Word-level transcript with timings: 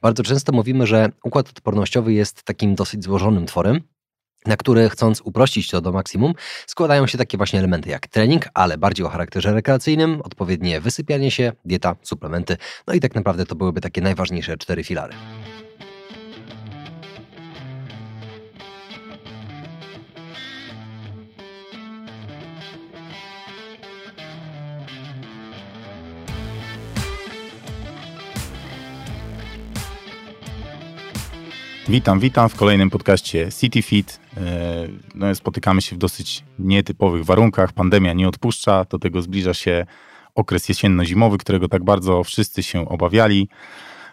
Bardzo 0.00 0.22
często 0.22 0.52
mówimy, 0.52 0.86
że 0.86 1.08
układ 1.24 1.48
odpornościowy 1.48 2.12
jest 2.12 2.42
takim 2.42 2.74
dosyć 2.74 3.04
złożonym 3.04 3.46
tworem, 3.46 3.80
na 4.46 4.56
który 4.56 4.88
chcąc 4.88 5.20
uprościć 5.20 5.70
to 5.70 5.80
do 5.80 5.92
maksimum, 5.92 6.34
składają 6.66 7.06
się 7.06 7.18
takie 7.18 7.36
właśnie 7.36 7.58
elementy 7.58 7.90
jak 7.90 8.06
trening, 8.06 8.48
ale 8.54 8.78
bardziej 8.78 9.06
o 9.06 9.08
charakterze 9.08 9.52
rekreacyjnym, 9.52 10.20
odpowiednie 10.22 10.80
wysypianie 10.80 11.30
się, 11.30 11.52
dieta, 11.64 11.96
suplementy, 12.02 12.56
no 12.86 12.94
i 12.94 13.00
tak 13.00 13.14
naprawdę 13.14 13.46
to 13.46 13.54
byłyby 13.54 13.80
takie 13.80 14.00
najważniejsze 14.00 14.56
cztery 14.56 14.84
filary. 14.84 15.14
Witam, 31.88 32.20
witam 32.20 32.48
w 32.48 32.54
kolejnym 32.54 32.90
podcaście 32.90 33.48
City 33.60 33.82
Fit. 33.82 34.20
E, 34.36 34.40
no, 35.14 35.34
spotykamy 35.34 35.82
się 35.82 35.96
w 35.96 35.98
dosyć 35.98 36.44
nietypowych 36.58 37.24
warunkach. 37.24 37.72
Pandemia 37.72 38.12
nie 38.12 38.28
odpuszcza, 38.28 38.84
do 38.84 38.98
tego 38.98 39.22
zbliża 39.22 39.54
się 39.54 39.86
okres 40.34 40.68
jesienno-zimowy, 40.68 41.38
którego 41.38 41.68
tak 41.68 41.84
bardzo 41.84 42.24
wszyscy 42.24 42.62
się 42.62 42.88
obawiali. 42.88 43.48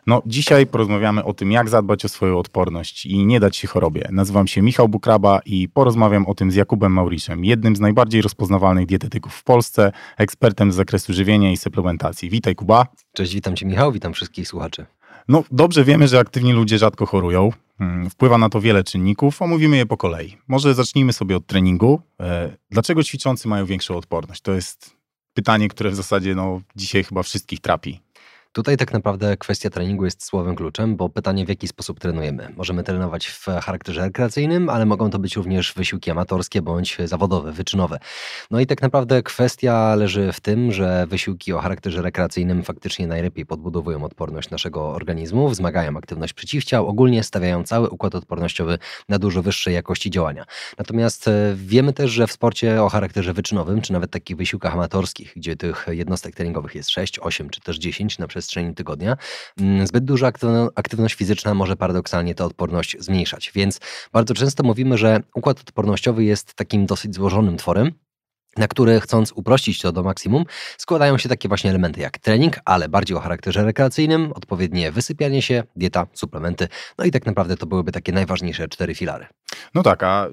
No, 0.08 0.22
dzisiaj 0.26 0.68
porozmawiamy 0.68 1.24
o 1.24 1.34
tym, 1.34 1.52
jak 1.52 1.70
zadbać 1.70 2.06
o 2.06 2.10
swoją 2.10 2.40
odporność 2.40 3.06
i 3.06 3.26
nie 3.26 3.40
dać 3.40 3.58
się 3.58 3.68
chorobie. 3.68 4.08
Nazywam 4.12 4.48
się 4.48 4.62
Michał 4.62 4.90
Bukraba 4.90 5.40
i 5.46 5.70
porozmawiam 5.70 6.26
o 6.26 6.36
tym 6.36 6.52
z 6.52 6.56
Jakubem 6.56 6.92
Mauriszem, 6.92 7.46
jednym 7.46 7.76
z 7.76 7.80
najbardziej 7.80 8.22
rozpoznawalnych 8.22 8.86
dietetyków 8.86 9.34
w 9.34 9.44
Polsce, 9.44 9.92
ekspertem 10.18 10.72
z 10.72 10.76
zakresu 10.76 11.14
żywienia 11.14 11.52
i 11.52 11.58
suplementacji. 11.58 12.30
Witaj, 12.30 12.56
Kuba. 12.56 12.88
Cześć, 13.14 13.34
witam 13.34 13.56
Cię, 13.56 13.66
Michał, 13.66 13.92
witam 13.92 14.14
wszystkich 14.14 14.48
słuchaczy. 14.48 14.86
No, 15.28 15.44
dobrze 15.52 15.84
wiemy, 15.84 16.08
że 16.08 16.20
aktywni 16.20 16.54
ludzie 16.54 16.78
rzadko 16.78 17.06
chorują. 17.06 17.52
Hmm, 17.78 18.10
wpływa 18.10 18.38
na 18.38 18.50
to 18.50 18.62
wiele 18.62 18.84
czynników, 18.84 19.42
omówimy 19.42 19.78
je 19.78 19.86
po 19.86 19.98
kolei. 19.98 20.38
Może 20.48 20.74
zacznijmy 20.74 21.14
sobie 21.14 21.38
od 21.38 21.46
treningu. 21.46 22.02
E, 22.20 22.58
dlaczego 22.70 23.04
ćwiczący 23.04 23.48
mają 23.48 23.66
większą 23.66 23.98
odporność? 23.98 24.42
To 24.42 24.52
jest 24.52 24.96
pytanie, 25.34 25.68
które 25.68 25.90
w 25.90 25.96
zasadzie 25.96 26.36
no, 26.36 26.62
dzisiaj 26.76 27.04
chyba 27.04 27.24
wszystkich 27.24 27.60
trapi. 27.60 28.05
Tutaj 28.56 28.78
tak 28.78 28.94
naprawdę 28.94 29.38
kwestia 29.38 29.70
treningu 29.70 30.06
jest 30.06 30.26
słowem 30.26 30.56
kluczem, 30.56 30.96
bo 30.96 31.10
pytanie 31.10 31.46
w 31.46 31.50
jaki 31.50 31.68
sposób 31.68 32.00
trenujemy. 32.00 32.50
Możemy 32.58 32.84
trenować 32.84 33.28
w 33.28 33.46
charakterze 33.46 34.02
rekreacyjnym, 34.02 34.70
ale 34.70 34.86
mogą 34.86 35.10
to 35.10 35.20
być 35.20 35.36
również 35.36 35.74
wysiłki 35.74 36.12
amatorskie 36.12 36.62
bądź 36.62 36.98
zawodowe, 37.06 37.52
wyczynowe. 37.52 38.00
No 38.52 38.60
i 38.60 38.66
tak 38.66 38.82
naprawdę 38.82 39.24
kwestia 39.24 39.96
leży 39.96 40.32
w 40.34 40.40
tym, 40.40 40.72
że 40.72 41.08
wysiłki 41.08 41.54
o 41.54 41.60
charakterze 41.60 42.02
rekreacyjnym 42.02 42.64
faktycznie 42.64 43.08
najlepiej 43.08 43.46
podbudowują 43.46 44.04
odporność 44.04 44.50
naszego 44.50 44.90
organizmu, 44.90 45.50
wzmagają 45.50 45.98
aktywność 45.98 46.34
przeciwciał, 46.34 46.88
ogólnie 46.88 47.24
stawiają 47.24 47.64
cały 47.64 47.90
układ 47.90 48.16
odpornościowy 48.16 48.78
na 49.10 49.20
dużo 49.20 49.42
wyższej 49.42 49.74
jakości 49.74 50.10
działania. 50.10 50.46
Natomiast 50.78 51.28
e, 51.28 51.56
wiemy 51.56 51.94
też, 51.94 52.12
że 52.12 52.28
w 52.28 52.32
sporcie 52.32 52.84
o 52.84 52.90
charakterze 52.90 53.34
wyczynowym, 53.34 53.82
czy 53.82 53.94
nawet 53.94 54.12
takich 54.12 54.38
wysiłkach 54.38 54.74
amatorskich, 54.74 55.34
gdzie 55.36 55.56
tych 55.56 55.86
jednostek 55.90 56.36
treningowych 56.36 56.76
jest 56.76 56.90
6, 56.90 57.20
8 57.20 57.50
czy 57.50 57.62
też 57.62 57.78
10 57.78 58.20
na 58.20 58.28
przestrzeni 58.46 58.76
tygodnia, 58.76 59.18
mm, 59.60 59.88
zbyt 59.88 60.06
duża 60.06 60.32
aktywność 60.76 61.16
fizyczna 61.16 61.54
może 61.54 61.76
paradoksalnie 61.76 62.36
tę 62.36 62.46
odporność 62.46 62.96
zmniejszać. 63.00 63.52
Więc 63.56 63.80
bardzo 64.14 64.34
często 64.34 64.64
mówimy, 64.64 64.98
że 64.98 65.20
układ 65.36 65.60
odpornościowy 65.60 66.24
jest 66.24 66.54
takim 66.54 66.86
dosyć 66.86 67.16
złożonym 67.16 67.58
tworem, 67.58 67.92
na 68.58 68.68
które 68.68 69.00
chcąc 69.00 69.32
uprościć 69.36 69.82
to 69.82 69.92
do 69.92 70.04
maksimum, 70.04 70.46
składają 70.78 71.18
się 71.18 71.30
takie 71.30 71.48
właśnie 71.48 71.70
elementy 71.70 72.02
jak 72.02 72.18
trening, 72.18 72.60
ale 72.66 72.90
bardziej 72.90 73.18
o 73.18 73.20
charakterze 73.20 73.64
rekreacyjnym, 73.64 74.32
odpowiednie 74.32 74.92
wysypianie 74.92 75.42
się, 75.42 75.64
dieta, 75.76 76.08
suplementy, 76.14 76.68
no 76.98 77.06
i 77.06 77.12
tak 77.12 77.26
naprawdę 77.26 77.58
to 77.58 77.66
byłyby 77.66 77.92
takie 77.92 78.12
najważniejsze 78.12 78.68
cztery 78.68 78.96
filary. 78.96 79.26
No 79.74 79.84
tak, 79.84 80.04
a 80.04 80.28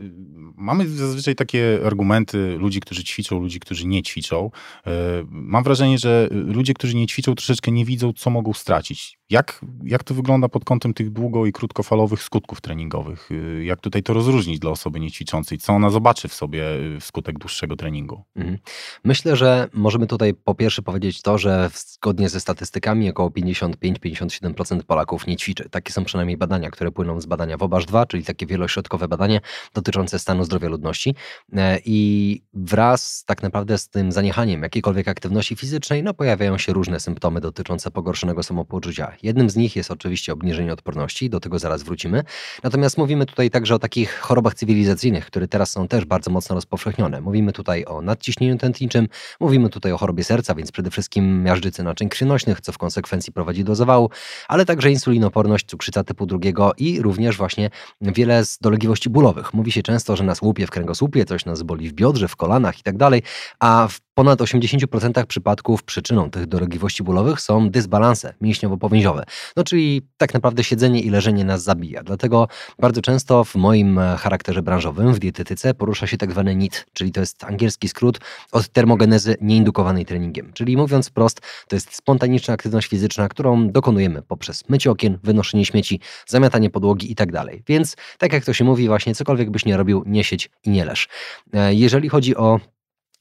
mamy 0.57 0.89
zazwyczaj 0.89 1.35
takie 1.35 1.79
argumenty 1.87 2.57
ludzi, 2.59 2.81
którzy 2.81 3.05
ćwiczą, 3.05 3.39
ludzi, 3.39 3.61
którzy 3.61 3.87
nie 3.87 4.03
ćwiczą. 4.03 4.51
E, 4.87 4.91
mam 5.31 5.65
wrażenie, 5.65 5.99
że 5.99 6.29
ludzie, 6.31 6.75
którzy 6.75 6.97
nie 6.97 7.07
ćwiczą, 7.07 7.35
troszeczkę 7.35 7.71
nie 7.71 7.85
widzą, 7.85 8.13
co 8.13 8.31
mogą 8.31 8.53
stracić. 8.53 9.19
Jak, 9.33 9.61
jak 9.85 10.05
to 10.05 10.15
wygląda 10.15 10.49
pod 10.49 10.65
kątem 10.65 10.95
tych 10.95 11.11
długo- 11.11 11.47
i 11.47 11.53
krótkofalowych 11.53 12.23
skutków 12.23 12.61
treningowych? 12.61 13.29
E, 13.31 13.65
jak 13.65 13.81
tutaj 13.81 14.03
to 14.03 14.15
rozróżnić 14.15 14.59
dla 14.59 14.71
osoby 14.71 15.01
niećwiczącej? 15.01 15.59
Co 15.59 15.73
ona 15.73 15.91
zobaczy 15.91 16.29
w 16.29 16.35
sobie 16.35 16.65
e, 16.97 17.01
wskutek 17.01 17.39
dłuższego 17.39 17.77
treningu? 17.77 18.25
Mhm. 18.37 18.59
Myślę, 19.05 19.37
że 19.37 19.69
możemy 19.73 20.07
tutaj 20.07 20.35
po 20.35 20.55
pierwsze 20.55 20.83
powiedzieć 20.83 21.23
to, 21.23 21.39
że 21.39 21.71
zgodnie 21.75 22.29
ze 22.29 22.41
statystykami 22.41 23.11
około 23.11 23.29
55-57% 23.29 24.83
Polaków 24.83 25.27
nie 25.27 25.37
ćwiczy. 25.37 25.69
Takie 25.69 25.93
są 25.93 26.05
przynajmniej 26.05 26.37
badania, 26.37 26.71
które 26.71 26.91
płyną 26.91 27.21
z 27.21 27.27
badania 27.27 27.57
WOBASZ 27.57 27.87
2, 27.87 28.07
czyli 28.07 28.25
takie 28.25 28.47
wielośrodkowe 28.47 29.09
badanie 29.09 29.41
dotyczące 29.75 30.19
stanu 30.19 30.45
zdrowia 30.45 30.69
ludności. 30.69 31.15
E, 31.53 31.79
I 31.85 32.43
wraz 32.55 33.25
tak 33.27 33.43
naprawdę 33.43 33.79
z 33.79 33.89
tym 33.89 34.13
zaniechaniem 34.13 34.63
jakiejkolwiek 34.63 35.09
aktywności 35.09 35.57
fizycznej, 35.57 36.03
no 36.03 36.15
pojawiają 36.15 36.59
się 36.59 36.73
różne 36.73 37.01
symptomy 37.01 37.41
dotyczące 37.41 37.91
pogorszonego 37.91 38.43
samopoczucia. 38.43 39.13
Jednym 39.23 39.51
z 39.51 39.57
nich 39.57 39.77
jest 39.77 39.91
oczywiście 39.91 40.33
obniżenie 40.33 40.73
odporności, 40.73 41.31
do 41.31 41.41
tego 41.41 41.59
zaraz 41.59 41.83
wrócimy. 41.83 42.25
Natomiast 42.63 42.99
mówimy 42.99 43.27
tutaj 43.27 43.51
także 43.51 43.75
o 43.75 43.79
takich 43.79 44.19
chorobach 44.19 44.55
cywilizacyjnych, 44.55 45.27
które 45.27 45.49
teraz 45.49 45.71
są 45.71 45.89
też 45.89 46.05
bardzo 46.05 46.31
mocno 46.31 46.55
rozpowszechnione. 46.55 47.21
Mówimy 47.21 47.53
tutaj 47.53 47.85
o 47.85 48.03
nadciśnieniu 48.03 48.59
tętniczym, 48.59 49.09
mówimy 49.41 49.71
tutaj 49.71 49.93
o 49.93 49.99
chorobie 49.99 50.25
serca, 50.25 50.55
więc 50.55 50.73
przede 50.73 50.91
wszystkim 50.91 51.43
miażdżycy 51.43 51.83
naczyń 51.83 52.09
krwionośnych, 52.09 52.61
co 52.61 52.73
w 52.73 52.79
konsekwencji 52.79 53.33
prowadzi 53.33 53.65
do 53.65 53.75
zawału, 53.75 54.11
ale 54.49 54.65
także 54.65 54.91
insulinoporność, 54.91 55.67
cukrzyca 55.67 56.05
typu 56.05 56.27
drugiego 56.27 56.73
i 56.79 57.03
również 57.03 57.37
właśnie 57.37 57.71
wiele 58.01 58.45
z 58.45 58.59
dolegliwości 58.59 59.11
bólowych. 59.11 59.55
Mówi 59.55 59.73
się 59.73 59.83
często, 59.83 60.17
że 60.17 60.25
nas 60.25 60.43
łupie 60.43 60.67
w 60.67 60.71
kręgosłupie, 60.71 61.25
coś 61.25 61.45
nas 61.45 61.63
boli 61.63 61.89
w 61.89 61.93
biodrze, 61.93 62.29
w 62.29 62.37
kolanach 62.37 62.79
i 62.79 62.83
tak 62.83 62.97
dalej, 62.97 63.23
a 63.59 63.89
w 63.91 64.01
ponad 64.15 64.41
80% 64.41 65.27
przypadków 65.27 65.83
przyczyną 65.83 66.31
tych 66.31 66.47
dolegliwości 66.47 67.03
bólowych 67.03 67.41
są 67.41 67.71
dysbalanse 67.71 68.35
mięśniowo-powięziowe. 68.41 69.23
No 69.57 69.65
czyli 69.65 70.03
tak 70.17 70.35
naprawdę 70.35 70.65
siedzenie 70.65 71.01
i 71.01 71.11
leżenie 71.11 71.45
nas 71.45 71.63
zabija. 71.63 72.03
Dlatego 72.03 72.49
bardzo 72.79 73.03
często 73.03 73.45
w 73.45 73.55
moim 73.55 74.01
charakterze 74.19 74.63
branżowym 74.63 75.15
w 75.15 75.19
dietetyce 75.19 75.75
porusza 75.75 76.07
się 76.07 76.17
tak 76.17 76.31
zwany 76.31 76.57
NIT, 76.57 76.87
czyli 76.93 77.13
to 77.13 77.21
jest 77.21 77.45
angielski 77.45 77.89
skrót 77.89 78.19
od 78.53 78.69
termogenezy 78.69 79.37
nieindukowanej 79.41 80.07
treningiem. 80.07 80.53
Czyli 80.53 80.77
mówiąc 80.77 81.11
prost, 81.11 81.41
to 81.69 81.77
jest 81.77 81.95
spontaniczna 81.95 82.55
aktywność 82.55 82.89
fizyczna, 82.89 83.29
którą 83.29 83.71
dokonujemy 83.71 84.23
poprzez 84.23 84.69
mycie 84.69 84.91
okien, 84.91 85.19
wynoszenie 85.23 85.65
śmieci, 85.65 86.01
zamiatanie 86.27 86.71
podłogi 86.71 87.13
i 87.13 87.15
tak. 87.15 87.33
Więc 87.69 87.97
tak 88.19 88.33
jak 88.33 88.45
to 88.45 88.53
się 88.53 88.65
mówi 88.65 88.89
właśnie, 88.89 89.15
cokolwiek 89.15 89.51
byś 89.51 89.65
nie 89.65 89.77
robił, 89.77 90.03
nie 90.07 90.25
siedź 90.25 90.51
i 90.65 90.71
nie 90.71 90.85
leż. 90.85 91.09
E, 91.53 91.75
jeżeli 91.75 92.09
chodzi 92.09 92.37
o 92.37 92.61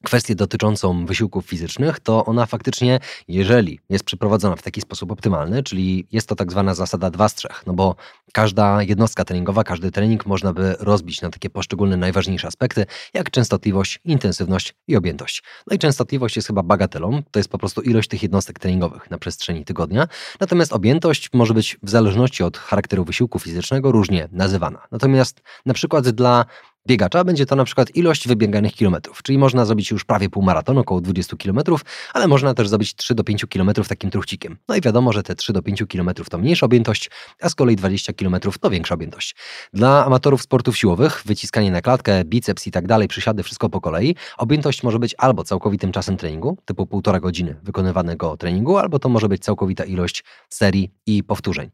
kwestię 0.04 0.36
dotyczącą 0.36 1.06
wysiłków 1.06 1.46
fizycznych, 1.46 2.00
to 2.00 2.26
ona 2.26 2.46
faktycznie, 2.46 3.00
jeżeli 3.28 3.80
jest 3.90 4.04
przeprowadzona 4.04 4.56
w 4.56 4.62
taki 4.62 4.82
sposób 4.82 5.12
optymalny, 5.12 5.64
czyli 5.64 6.08
jest 6.12 6.28
to 6.28 6.36
tak 6.36 6.52
zwana 6.52 6.76
zasada 6.76 7.10
2 7.10 7.30
z 7.30 7.36
3, 7.36 7.48
no 7.68 7.74
bo 7.74 7.96
każda 8.34 8.84
jednostka 8.84 9.26
treningowa, 9.26 9.64
każdy 9.64 9.92
trening 9.92 10.26
można 10.26 10.54
by 10.54 10.76
rozbić 10.80 11.22
na 11.22 11.30
takie 11.30 11.50
poszczególne 11.50 11.98
najważniejsze 11.98 12.48
aspekty, 12.48 12.86
jak 13.14 13.32
częstotliwość, 13.32 14.00
intensywność 14.06 14.76
i 14.88 14.96
objętość. 14.96 15.44
No 15.68 15.76
i 15.76 15.80
częstotliwość 15.80 16.36
jest 16.36 16.48
chyba 16.48 16.64
bagatelą, 16.64 17.24
to 17.32 17.40
jest 17.40 17.50
po 17.50 17.58
prostu 17.58 17.82
ilość 17.82 18.10
tych 18.10 18.24
jednostek 18.24 18.60
treningowych 18.60 19.12
na 19.12 19.18
przestrzeni 19.18 19.66
tygodnia, 19.66 20.08
natomiast 20.40 20.74
objętość 20.74 21.30
może 21.34 21.54
być 21.54 21.78
w 21.84 21.90
zależności 21.90 22.44
od 22.44 22.58
charakteru 22.58 23.06
wysiłku 23.06 23.40
fizycznego 23.40 23.92
różnie 23.92 24.30
nazywana. 24.32 24.88
Natomiast 24.92 25.42
na 25.66 25.74
przykład 25.74 26.10
dla 26.10 26.46
biegacza 26.88 27.24
będzie 27.24 27.46
to 27.46 27.56
na 27.56 27.64
przykład 27.64 27.96
ilość 27.96 28.28
wybieganych 28.28 28.74
kilometrów, 28.74 29.24
czyli 29.24 29.38
można 29.38 29.66
zrobić 29.66 29.92
już 29.92 30.04
prawie 30.04 30.30
półmaraton, 30.30 30.78
około 30.78 31.02
20 31.02 31.38
kilometrów, 31.38 31.82
ale 32.14 32.28
można 32.28 32.54
też 32.54 32.70
zrobić 32.70 32.96
3 32.96 33.16
do 33.16 33.24
5 33.24 33.46
kilometrów 33.50 33.88
takim 33.88 34.10
truchcikiem. 34.10 34.58
No 34.68 34.76
i 34.76 34.82
wiadomo, 34.82 35.14
że 35.14 35.24
te 35.24 35.36
3 35.36 35.54
do 35.54 35.62
5 35.62 35.84
kilometrów 35.88 36.30
to 36.30 36.38
mniejsza 36.38 36.66
objętość, 36.66 37.10
a 37.42 37.50
z 37.50 37.56
kolei 37.56 37.76
20 37.76 38.14
kilometrów 38.14 38.60
to 38.60 38.70
większa 38.70 38.96
objętość. 38.96 39.36
Dla 39.74 40.06
amatorów 40.06 40.42
sportów 40.42 40.78
siłowych, 40.78 41.22
wyciskanie 41.26 41.72
na 41.72 41.82
klatkę, 41.82 42.24
biceps 42.26 42.68
i 42.68 42.72
tak 42.72 42.88
dalej, 42.88 43.08
przysiady, 43.08 43.44
wszystko 43.44 43.70
po 43.70 43.82
kolei, 43.82 44.16
objętość 44.38 44.84
może 44.84 45.00
być 45.00 45.16
albo 45.18 45.44
całkowitym 45.44 45.92
czasem 45.92 46.18
treningu, 46.18 46.58
typu 46.66 46.88
półtora 46.88 47.20
godziny 47.20 47.56
wykonywanego 47.64 48.38
treningu, 48.38 48.78
albo 48.78 49.00
to 49.00 49.10
może 49.10 49.30
być 49.30 49.44
całkowita 49.44 49.84
ilość 49.84 50.24
serii 50.50 50.92
i 51.06 51.24
powtórzeń. 51.24 51.70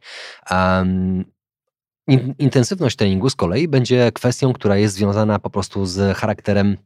Um, 0.51 1.36
Intensywność 2.39 2.95
treningu 2.95 3.29
z 3.29 3.35
kolei 3.35 3.67
będzie 3.67 4.11
kwestią, 4.11 4.53
która 4.53 4.77
jest 4.77 4.95
związana 4.95 5.39
po 5.39 5.49
prostu 5.49 5.85
z 5.85 6.17
charakterem 6.17 6.77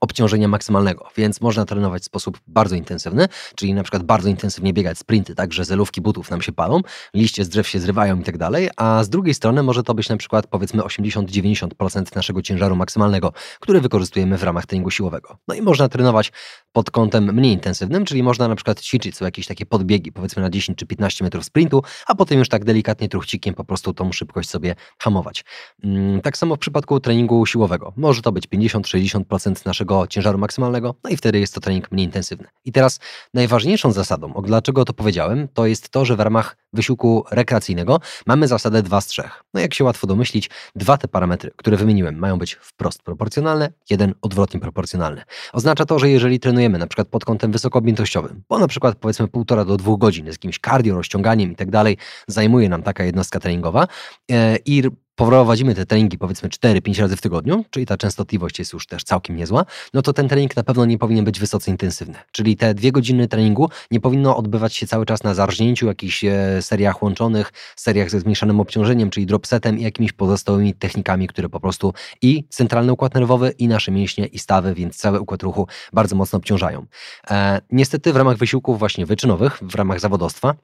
obciążenia 0.00 0.48
maksymalnego, 0.48 1.08
więc 1.16 1.40
można 1.40 1.64
trenować 1.64 2.02
w 2.02 2.06
sposób 2.06 2.40
bardzo 2.46 2.76
intensywny, 2.76 3.28
czyli 3.56 3.74
na 3.74 3.82
przykład 3.82 4.02
bardzo 4.02 4.28
intensywnie 4.28 4.72
biegać 4.72 4.98
sprinty, 4.98 5.34
tak, 5.34 5.52
że 5.52 5.64
zelówki 5.64 6.00
butów 6.00 6.30
nam 6.30 6.42
się 6.42 6.52
palą, 6.52 6.80
liście 7.14 7.44
z 7.44 7.48
drzew 7.48 7.68
się 7.68 7.80
zrywają 7.80 8.20
i 8.20 8.24
tak 8.24 8.38
dalej, 8.38 8.70
a 8.76 9.04
z 9.04 9.08
drugiej 9.08 9.34
strony 9.34 9.62
może 9.62 9.82
to 9.82 9.94
być 9.94 10.08
na 10.08 10.16
przykład 10.16 10.46
powiedzmy 10.46 10.82
80-90% 10.82 12.16
naszego 12.16 12.42
ciężaru 12.42 12.76
maksymalnego, 12.76 13.32
który 13.60 13.80
wykorzystujemy 13.80 14.38
w 14.38 14.42
ramach 14.42 14.66
treningu 14.66 14.90
siłowego. 14.90 15.38
No 15.48 15.54
i 15.54 15.62
można 15.62 15.88
trenować 15.88 16.32
pod 16.72 16.90
kątem 16.90 17.34
mniej 17.34 17.52
intensywnym, 17.52 18.04
czyli 18.04 18.22
można 18.22 18.48
na 18.48 18.54
przykład 18.54 18.80
ćwiczyć 18.80 19.16
są 19.16 19.24
jakieś 19.24 19.46
takie 19.46 19.66
podbiegi, 19.66 20.12
powiedzmy 20.12 20.42
na 20.42 20.50
10 20.50 20.78
czy 20.78 20.86
15 20.86 21.24
metrów 21.24 21.44
sprintu, 21.44 21.82
a 22.06 22.14
potem 22.14 22.38
już 22.38 22.48
tak 22.48 22.64
delikatnie 22.64 23.08
truchcikiem 23.08 23.54
po 23.54 23.64
prostu 23.64 23.94
tą 23.94 24.12
szybkość 24.12 24.50
sobie 24.50 24.74
hamować. 24.98 25.44
Mm, 25.84 26.20
tak 26.20 26.36
samo 26.36 26.56
w 26.56 26.58
przypadku 26.58 27.00
treningu 27.00 27.46
siłowego. 27.46 27.92
Może 27.96 28.22
to 28.22 28.32
być 28.32 28.48
50-60% 28.48 29.66
naszego 29.66 29.83
ciężaru 30.08 30.38
maksymalnego, 30.38 30.94
no 31.04 31.10
i 31.10 31.16
wtedy 31.16 31.38
jest 31.38 31.54
to 31.54 31.60
trening 31.60 31.92
mniej 31.92 32.06
intensywny. 32.06 32.48
I 32.64 32.72
teraz 32.72 33.00
najważniejszą 33.34 33.92
zasadą, 33.92 34.34
o 34.34 34.42
dlaczego 34.42 34.84
to 34.84 34.92
powiedziałem, 34.92 35.48
to 35.54 35.66
jest 35.66 35.88
to, 35.88 36.04
że 36.04 36.16
w 36.16 36.20
ramach 36.20 36.56
wysiłku 36.72 37.24
rekreacyjnego 37.30 38.00
mamy 38.26 38.48
zasadę 38.48 38.82
2 38.82 39.00
z 39.00 39.06
3. 39.06 39.22
No 39.54 39.60
jak 39.60 39.74
się 39.74 39.84
łatwo 39.84 40.06
domyślić, 40.06 40.50
dwa 40.74 40.96
te 40.96 41.08
parametry, 41.08 41.50
które 41.56 41.76
wymieniłem, 41.76 42.18
mają 42.18 42.38
być 42.38 42.54
wprost 42.54 43.02
proporcjonalne, 43.02 43.72
jeden 43.90 44.14
odwrotnie 44.22 44.60
proporcjonalny. 44.60 45.22
Oznacza 45.52 45.84
to, 45.84 45.98
że 45.98 46.10
jeżeli 46.10 46.40
trenujemy 46.40 46.78
na 46.78 46.86
przykład 46.86 47.08
pod 47.08 47.24
kątem 47.24 47.52
wysokoobjętościowym, 47.52 48.42
bo 48.48 48.58
na 48.58 48.68
przykład 48.68 48.96
powiedzmy 48.96 49.28
półtora 49.28 49.64
do 49.64 49.76
dwóch 49.76 49.98
godzin 49.98 50.26
z 50.26 50.28
jakimś 50.28 50.58
cardio, 50.58 50.94
rozciąganiem 50.94 51.52
i 51.52 51.56
tak 51.56 51.70
dalej, 51.70 51.96
zajmuje 52.28 52.68
nam 52.68 52.82
taka 52.82 53.04
jednostka 53.04 53.40
treningowa 53.40 53.86
e, 54.30 54.56
i 54.66 54.82
prowadzimy 55.16 55.74
te 55.74 55.86
treningi 55.86 56.18
powiedzmy 56.18 56.48
4-5 56.48 57.00
razy 57.00 57.16
w 57.16 57.20
tygodniu, 57.20 57.64
czyli 57.70 57.86
ta 57.86 57.96
częstotliwość 57.96 58.58
jest 58.58 58.72
już 58.72 58.86
też 58.86 59.04
całkiem 59.04 59.36
niezła, 59.36 59.64
no 59.94 60.02
to 60.02 60.12
ten 60.12 60.28
trening 60.28 60.56
na 60.56 60.62
pewno 60.62 60.84
nie 60.84 60.98
powinien 60.98 61.24
być 61.24 61.40
wysoce 61.40 61.70
intensywny. 61.70 62.14
Czyli 62.32 62.56
te 62.56 62.74
dwie 62.74 62.92
godziny 62.92 63.28
treningu 63.28 63.70
nie 63.90 64.00
powinno 64.00 64.36
odbywać 64.36 64.74
się 64.74 64.86
cały 64.86 65.06
czas 65.06 65.22
na 65.22 65.34
zarżnięciu, 65.34 65.86
jakichś 65.86 66.24
e, 66.24 66.62
seriach 66.62 67.02
łączonych, 67.02 67.52
seriach 67.76 68.10
ze 68.10 68.20
zmniejszonym 68.20 68.60
obciążeniem, 68.60 69.10
czyli 69.10 69.26
dropsetem 69.26 69.78
i 69.78 69.82
jakimiś 69.82 70.12
pozostałymi 70.12 70.74
technikami, 70.74 71.28
które 71.28 71.48
po 71.48 71.60
prostu 71.60 71.94
i 72.22 72.44
centralny 72.48 72.92
układ 72.92 73.14
nerwowy, 73.14 73.54
i 73.58 73.68
nasze 73.68 73.92
mięśnie, 73.92 74.26
i 74.26 74.38
stawy, 74.38 74.74
więc 74.74 74.96
cały 74.96 75.20
układ 75.20 75.42
ruchu 75.42 75.68
bardzo 75.92 76.16
mocno 76.16 76.36
obciążają. 76.36 76.86
E, 77.30 77.60
niestety 77.70 78.12
w 78.12 78.16
ramach 78.16 78.36
wysiłków 78.36 78.78
właśnie 78.78 79.06
wyczynowych, 79.06 79.58
w 79.62 79.74
ramach 79.74 80.00
zawodowstwa, 80.00 80.54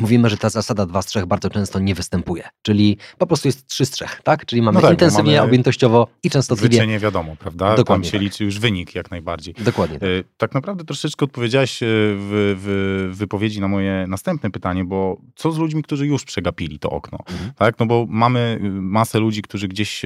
Mówimy, 0.00 0.30
że 0.30 0.36
ta 0.36 0.50
zasada 0.50 0.86
2 0.86 1.02
z 1.02 1.06
3 1.06 1.26
bardzo 1.26 1.50
często 1.50 1.78
nie 1.78 1.94
występuje, 1.94 2.48
czyli 2.62 2.96
po 3.18 3.26
prostu 3.26 3.48
jest 3.48 3.66
3 3.66 3.86
z 3.86 3.90
3, 3.90 4.04
tak? 4.24 4.46
Czyli 4.46 4.62
mamy 4.62 4.74
no 4.74 4.80
tak, 4.80 4.90
intensywnie, 4.90 5.36
mamy 5.36 5.48
objętościowo 5.48 6.08
i 6.22 6.30
częstotliwie. 6.30 6.76
Wyczenie 6.76 6.98
wiadomo, 6.98 7.36
prawda? 7.36 7.76
Dokładnie 7.76 8.04
Tam 8.04 8.12
się 8.12 8.18
tak. 8.18 8.20
liczy 8.20 8.44
już 8.44 8.58
wynik 8.58 8.94
jak 8.94 9.10
najbardziej. 9.10 9.54
Dokładnie. 9.54 9.98
Tak. 9.98 10.08
E, 10.08 10.24
tak 10.36 10.54
naprawdę 10.54 10.84
troszeczkę 10.84 11.24
odpowiedziałeś 11.24 11.82
e, 11.82 11.86
w, 11.88 12.56
w, 12.60 13.16
wypowiedzi 13.16 13.60
na 13.60 13.68
moje 13.68 14.06
następne 14.08 14.50
pytanie, 14.50 14.84
bo 14.84 15.20
co 15.34 15.52
z 15.52 15.58
ludźmi, 15.58 15.82
którzy 15.82 16.06
już 16.06 16.24
przegapili 16.24 16.78
to 16.78 16.90
okno, 16.90 17.18
mhm. 17.30 17.52
tak? 17.56 17.78
No 17.78 17.86
bo 17.86 18.06
mamy 18.08 18.58
y, 18.64 18.70
masę 18.70 19.18
ludzi, 19.18 19.42
którzy 19.42 19.68
gdzieś 19.68 20.02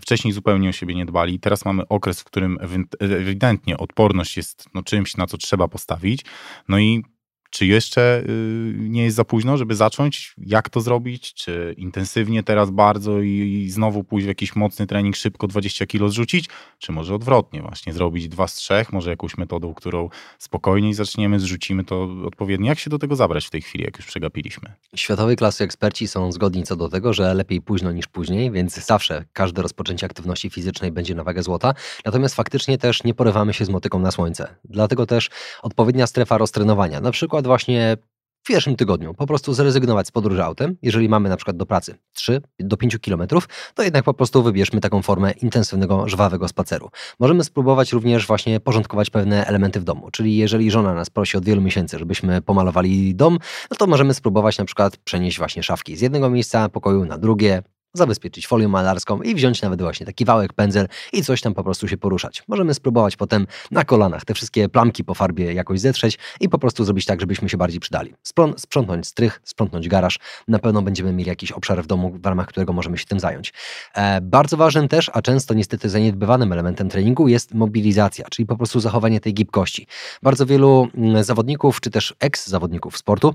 wcześniej 0.00 0.32
zupełnie 0.32 0.68
o 0.68 0.72
siebie 0.72 0.94
nie 0.94 1.06
dbali. 1.06 1.40
Teraz 1.40 1.64
mamy 1.64 1.88
okres, 1.88 2.20
w 2.20 2.24
którym 2.24 2.58
ewidentnie 3.00 3.76
odporność 3.76 4.36
jest 4.36 4.68
no, 4.74 4.82
czymś, 4.82 5.16
na 5.16 5.26
co 5.26 5.38
trzeba 5.38 5.68
postawić. 5.68 6.24
No 6.68 6.78
i 6.78 7.04
czy 7.50 7.66
jeszcze 7.66 8.22
y, 8.28 8.74
nie 8.78 9.04
jest 9.04 9.16
za 9.16 9.24
późno, 9.24 9.56
żeby 9.56 9.74
zacząć? 9.74 10.34
Jak 10.38 10.70
to 10.70 10.80
zrobić? 10.80 11.34
Czy 11.34 11.74
intensywnie 11.78 12.42
teraz 12.42 12.70
bardzo 12.70 13.20
i, 13.20 13.66
znowu 13.70 14.04
pójść 14.04 14.24
w 14.24 14.28
jakiś 14.28 14.56
mocny 14.56 14.86
trening, 14.86 15.16
szybko 15.16 15.46
20 15.46 15.86
kilo 15.86 16.08
zrzucić? 16.08 16.48
Czy 16.78 16.92
może 16.92 17.14
odwrotnie, 17.14 17.62
właśnie 17.62 17.92
zrobić 17.92 18.28
dwa 18.28 18.48
z 18.48 18.54
trzech, 18.54 18.92
może 18.92 19.10
jakąś 19.10 19.38
metodą, 19.38 19.74
którą 19.74 20.08
spokojniej 20.38 20.94
zaczniemy, 20.94 21.40
zrzucimy 21.40 21.84
to 21.84 22.08
odpowiednio? 22.26 22.66
Jak 22.66 22.78
się 22.78 22.90
do 22.90 22.98
tego 22.98 23.16
zabrać 23.16 23.46
w 23.46 23.50
tej 23.50 23.62
chwili, 23.62 23.84
jak 23.84 23.96
już 23.96 24.06
przegapiliśmy? 24.06 24.72
Światowej 24.96 25.36
klasy 25.36 25.64
eksperci 25.64 26.08
są 26.08 26.32
zgodni 26.32 26.62
co 26.62 26.76
do 26.76 26.88
tego, 26.88 27.12
że 27.12 27.34
lepiej 27.34 27.60
późno 27.60 27.92
niż 27.92 28.06
później, 28.06 28.50
więc 28.50 28.86
zawsze 28.86 29.24
każde 29.32 29.62
rozpoczęcie 29.62 30.06
aktywności 30.06 30.50
fizycznej 30.50 30.92
będzie 30.92 31.14
na 31.14 31.24
wagę 31.24 31.42
złota. 31.42 31.74
Natomiast 32.04 32.34
faktycznie 32.34 32.78
też 32.78 33.04
nie 33.04 33.14
porywamy 33.14 33.52
się 33.52 33.64
z 33.64 33.68
motyką 33.68 33.98
na 33.98 34.10
słońce. 34.10 34.56
Dlatego 34.64 35.06
też 35.06 35.30
odpowiednia 35.62 36.06
strefa 36.06 36.38
roztrenowania, 36.38 37.00
na 37.00 37.10
przykład 37.10 37.35
właśnie 37.44 37.96
w 38.44 38.48
pierwszym 38.48 38.76
tygodniu 38.76 39.14
po 39.14 39.26
prostu 39.26 39.54
zrezygnować 39.54 40.06
z 40.06 40.10
podróży 40.10 40.44
autem. 40.44 40.76
Jeżeli 40.82 41.08
mamy 41.08 41.28
na 41.28 41.36
przykład 41.36 41.56
do 41.56 41.66
pracy 41.66 41.94
3 42.12 42.40
do 42.58 42.76
5 42.76 42.98
kilometrów, 42.98 43.48
to 43.74 43.82
jednak 43.82 44.04
po 44.04 44.14
prostu 44.14 44.42
wybierzmy 44.42 44.80
taką 44.80 45.02
formę 45.02 45.32
intensywnego, 45.32 46.08
żwawego 46.08 46.48
spaceru. 46.48 46.90
Możemy 47.20 47.44
spróbować 47.44 47.92
również 47.92 48.26
właśnie 48.26 48.60
porządkować 48.60 49.10
pewne 49.10 49.46
elementy 49.46 49.80
w 49.80 49.84
domu, 49.84 50.10
czyli 50.10 50.36
jeżeli 50.36 50.70
żona 50.70 50.94
nas 50.94 51.10
prosi 51.10 51.36
od 51.36 51.44
wielu 51.44 51.62
miesięcy, 51.62 51.98
żebyśmy 51.98 52.42
pomalowali 52.42 53.14
dom, 53.14 53.38
no 53.70 53.76
to 53.76 53.86
możemy 53.86 54.14
spróbować 54.14 54.58
na 54.58 54.64
przykład 54.64 54.96
przenieść 54.96 55.38
właśnie 55.38 55.62
szafki 55.62 55.96
z 55.96 56.00
jednego 56.00 56.30
miejsca 56.30 56.68
pokoju 56.68 57.04
na 57.04 57.18
drugie, 57.18 57.62
zabezpieczyć 57.96 58.46
folią 58.46 58.68
malarską 58.68 59.22
i 59.22 59.34
wziąć 59.34 59.62
nawet 59.62 59.82
właśnie 59.82 60.06
taki 60.06 60.24
wałek, 60.24 60.52
pędzel 60.52 60.88
i 61.12 61.22
coś 61.22 61.40
tam 61.40 61.54
po 61.54 61.64
prostu 61.64 61.88
się 61.88 61.96
poruszać. 61.96 62.42
Możemy 62.48 62.74
spróbować 62.74 63.16
potem 63.16 63.46
na 63.70 63.84
kolanach 63.84 64.24
te 64.24 64.34
wszystkie 64.34 64.68
plamki 64.68 65.04
po 65.04 65.14
farbie 65.14 65.52
jakoś 65.52 65.80
zetrzeć 65.80 66.18
i 66.40 66.48
po 66.48 66.58
prostu 66.58 66.84
zrobić 66.84 67.04
tak, 67.04 67.20
żebyśmy 67.20 67.48
się 67.48 67.56
bardziej 67.56 67.80
przydali. 67.80 68.14
sprzątnąć 68.56 69.06
strych, 69.06 69.40
sprzątnąć 69.44 69.88
garaż. 69.88 70.18
Na 70.48 70.58
pewno 70.58 70.82
będziemy 70.82 71.12
mieli 71.12 71.28
jakiś 71.28 71.52
obszar 71.52 71.82
w 71.82 71.86
domu, 71.86 72.18
w 72.22 72.26
ramach 72.26 72.46
którego 72.46 72.72
możemy 72.72 72.98
się 72.98 73.04
tym 73.04 73.20
zająć. 73.20 73.52
E, 73.94 74.20
bardzo 74.20 74.56
ważnym 74.56 74.88
też, 74.88 75.10
a 75.14 75.22
często 75.22 75.54
niestety 75.54 75.88
zaniedbywanym 75.88 76.52
elementem 76.52 76.88
treningu 76.88 77.28
jest 77.28 77.54
mobilizacja, 77.54 78.26
czyli 78.30 78.46
po 78.46 78.56
prostu 78.56 78.80
zachowanie 78.80 79.20
tej 79.20 79.34
gibkości. 79.34 79.86
Bardzo 80.22 80.46
wielu 80.46 80.88
mm, 80.94 81.24
zawodników, 81.24 81.80
czy 81.80 81.90
też 81.90 82.14
ex-zawodników 82.20 82.96
sportu 82.96 83.34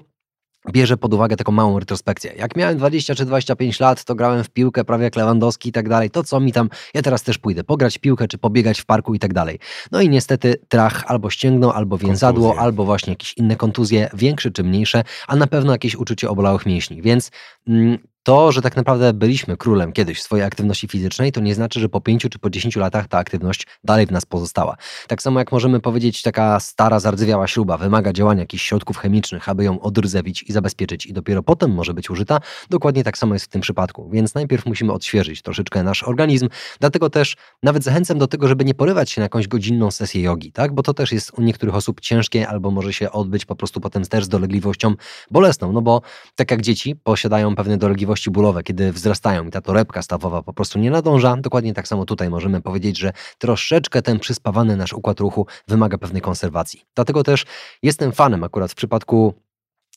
bierze 0.70 0.98
pod 0.98 1.14
uwagę 1.14 1.36
taką 1.36 1.52
małą 1.52 1.80
retrospekcję. 1.80 2.34
Jak 2.38 2.56
miałem 2.56 2.78
20 2.78 3.16
czy 3.16 3.26
25 3.26 3.80
lat, 3.80 4.04
to 4.04 4.16
grałem 4.16 4.44
w 4.44 4.50
piłkę 4.50 4.84
prawie 4.84 5.04
jak 5.04 5.16
Lewandowski 5.16 5.70
i 5.70 5.72
tak 5.72 5.90
dalej. 5.90 6.10
To 6.10 6.24
co 6.24 6.40
mi 6.40 6.52
tam, 6.52 6.70
ja 6.94 7.02
teraz 7.02 7.24
też 7.24 7.38
pójdę 7.38 7.64
pograć 7.64 7.98
w 7.98 8.00
piłkę, 8.00 8.28
czy 8.28 8.38
pobiegać 8.38 8.82
w 8.82 8.86
parku 8.86 9.14
i 9.14 9.20
tak 9.20 9.34
dalej. 9.34 9.60
No 9.92 10.02
i 10.02 10.10
niestety 10.10 10.56
trach 10.70 11.04
albo 11.08 11.30
ścięgno, 11.30 11.74
albo 11.74 11.98
więzadło, 11.98 12.44
kontuzje. 12.44 12.64
albo 12.64 12.86
właśnie 12.86 13.12
jakieś 13.12 13.38
inne 13.38 13.56
kontuzje, 13.56 14.10
większe 14.14 14.52
czy 14.52 14.64
mniejsze, 14.64 15.04
a 15.28 15.36
na 15.36 15.48
pewno 15.48 15.72
jakieś 15.72 15.96
uczucie 15.96 16.30
obolałych 16.30 16.66
mięśni. 16.66 17.02
Więc 17.02 17.32
mm, 17.68 17.98
to, 18.24 18.52
że 18.52 18.62
tak 18.62 18.76
naprawdę 18.76 19.14
byliśmy 19.14 19.58
królem 19.58 19.92
kiedyś 19.92 20.22
swojej 20.22 20.46
aktywności 20.46 20.88
fizycznej, 20.88 21.32
to 21.32 21.42
nie 21.42 21.56
znaczy, 21.56 21.80
że 21.80 21.90
po 21.90 22.02
pięciu 22.02 22.30
czy 22.30 22.40
po 22.40 22.50
dziesięciu 22.50 22.80
latach 22.80 23.08
ta 23.08 23.18
aktywność 23.18 23.68
dalej 23.84 24.06
w 24.08 24.12
nas 24.12 24.26
pozostała. 24.26 24.76
Tak 25.08 25.22
samo 25.22 25.40
jak 25.40 25.52
możemy 25.52 25.80
powiedzieć, 25.80 26.22
taka 26.22 26.60
stara, 26.60 27.00
zardzewiała 27.00 27.48
śruba 27.48 27.78
wymaga 27.78 28.14
działania 28.14 28.40
jakichś 28.40 28.64
środków 28.64 28.98
chemicznych, 28.98 29.50
aby 29.50 29.64
ją 29.64 29.82
odrdzewić 29.82 30.44
i 30.44 30.54
zabezpieczyć 30.54 31.06
i 31.06 31.14
dopiero 31.14 31.44
potem 31.44 31.72
może 31.72 31.94
być 31.94 32.10
użyta, 32.10 32.40
dokładnie 32.70 33.04
tak 33.04 33.18
samo 33.18 33.36
jest 33.36 33.46
w 33.46 33.50
tym 33.50 33.62
przypadku. 33.62 34.10
Więc 34.10 34.36
najpierw 34.36 34.66
musimy 34.66 34.94
odświeżyć 34.94 35.42
troszeczkę 35.42 35.84
nasz 35.84 36.04
organizm, 36.04 36.50
dlatego 36.80 37.10
też 37.10 37.36
nawet 37.64 37.84
zachęcam 37.84 38.18
do 38.18 38.28
tego, 38.28 38.48
żeby 38.48 38.66
nie 38.66 38.74
porywać 38.74 39.12
się 39.12 39.22
na 39.22 39.26
jakąś 39.26 39.48
godzinną 39.48 39.92
sesję 39.92 40.22
jogi, 40.22 40.52
tak? 40.52 40.74
bo 40.74 40.84
to 40.84 40.94
też 40.94 41.12
jest 41.12 41.32
u 41.38 41.42
niektórych 41.42 41.76
osób 41.76 42.02
ciężkie 42.02 42.48
albo 42.48 42.72
może 42.72 42.94
się 42.94 43.12
odbyć 43.12 43.46
po 43.46 43.56
prostu 43.56 43.82
potem 43.82 44.04
też 44.04 44.26
z 44.26 44.30
dolegliwością 44.30 44.96
bolesną, 45.32 45.72
no 45.72 45.82
bo 45.82 46.02
tak 46.36 46.52
jak 46.52 46.62
dzieci 46.62 46.96
posiadają 46.96 47.56
pewne 47.56 47.78
dolegliwości 47.78 48.11
dolegliwości 48.12 48.32
bólowe, 48.32 48.64
kiedy 48.64 48.92
wzrastają 48.92 49.48
i 49.48 49.52
ta 49.52 49.62
torebka 49.62 50.02
stawowa 50.02 50.42
po 50.42 50.54
prostu 50.54 50.80
nie 50.80 50.92
nadąża, 50.92 51.38
dokładnie 51.38 51.74
tak 51.74 51.88
samo 51.88 52.06
tutaj 52.06 52.30
możemy 52.30 52.62
powiedzieć, 52.62 52.98
że 52.98 53.14
troszeczkę 53.38 54.02
ten 54.02 54.20
przyspawany 54.20 54.78
nasz 54.78 54.94
układ 54.94 55.20
ruchu 55.20 55.48
wymaga 55.68 55.98
pewnej 55.98 56.22
konserwacji. 56.22 56.82
Dlatego 56.96 57.24
też 57.24 57.46
jestem 57.84 58.12
fanem 58.12 58.44
akurat 58.44 58.72
w 58.72 58.76
przypadku 58.76 59.34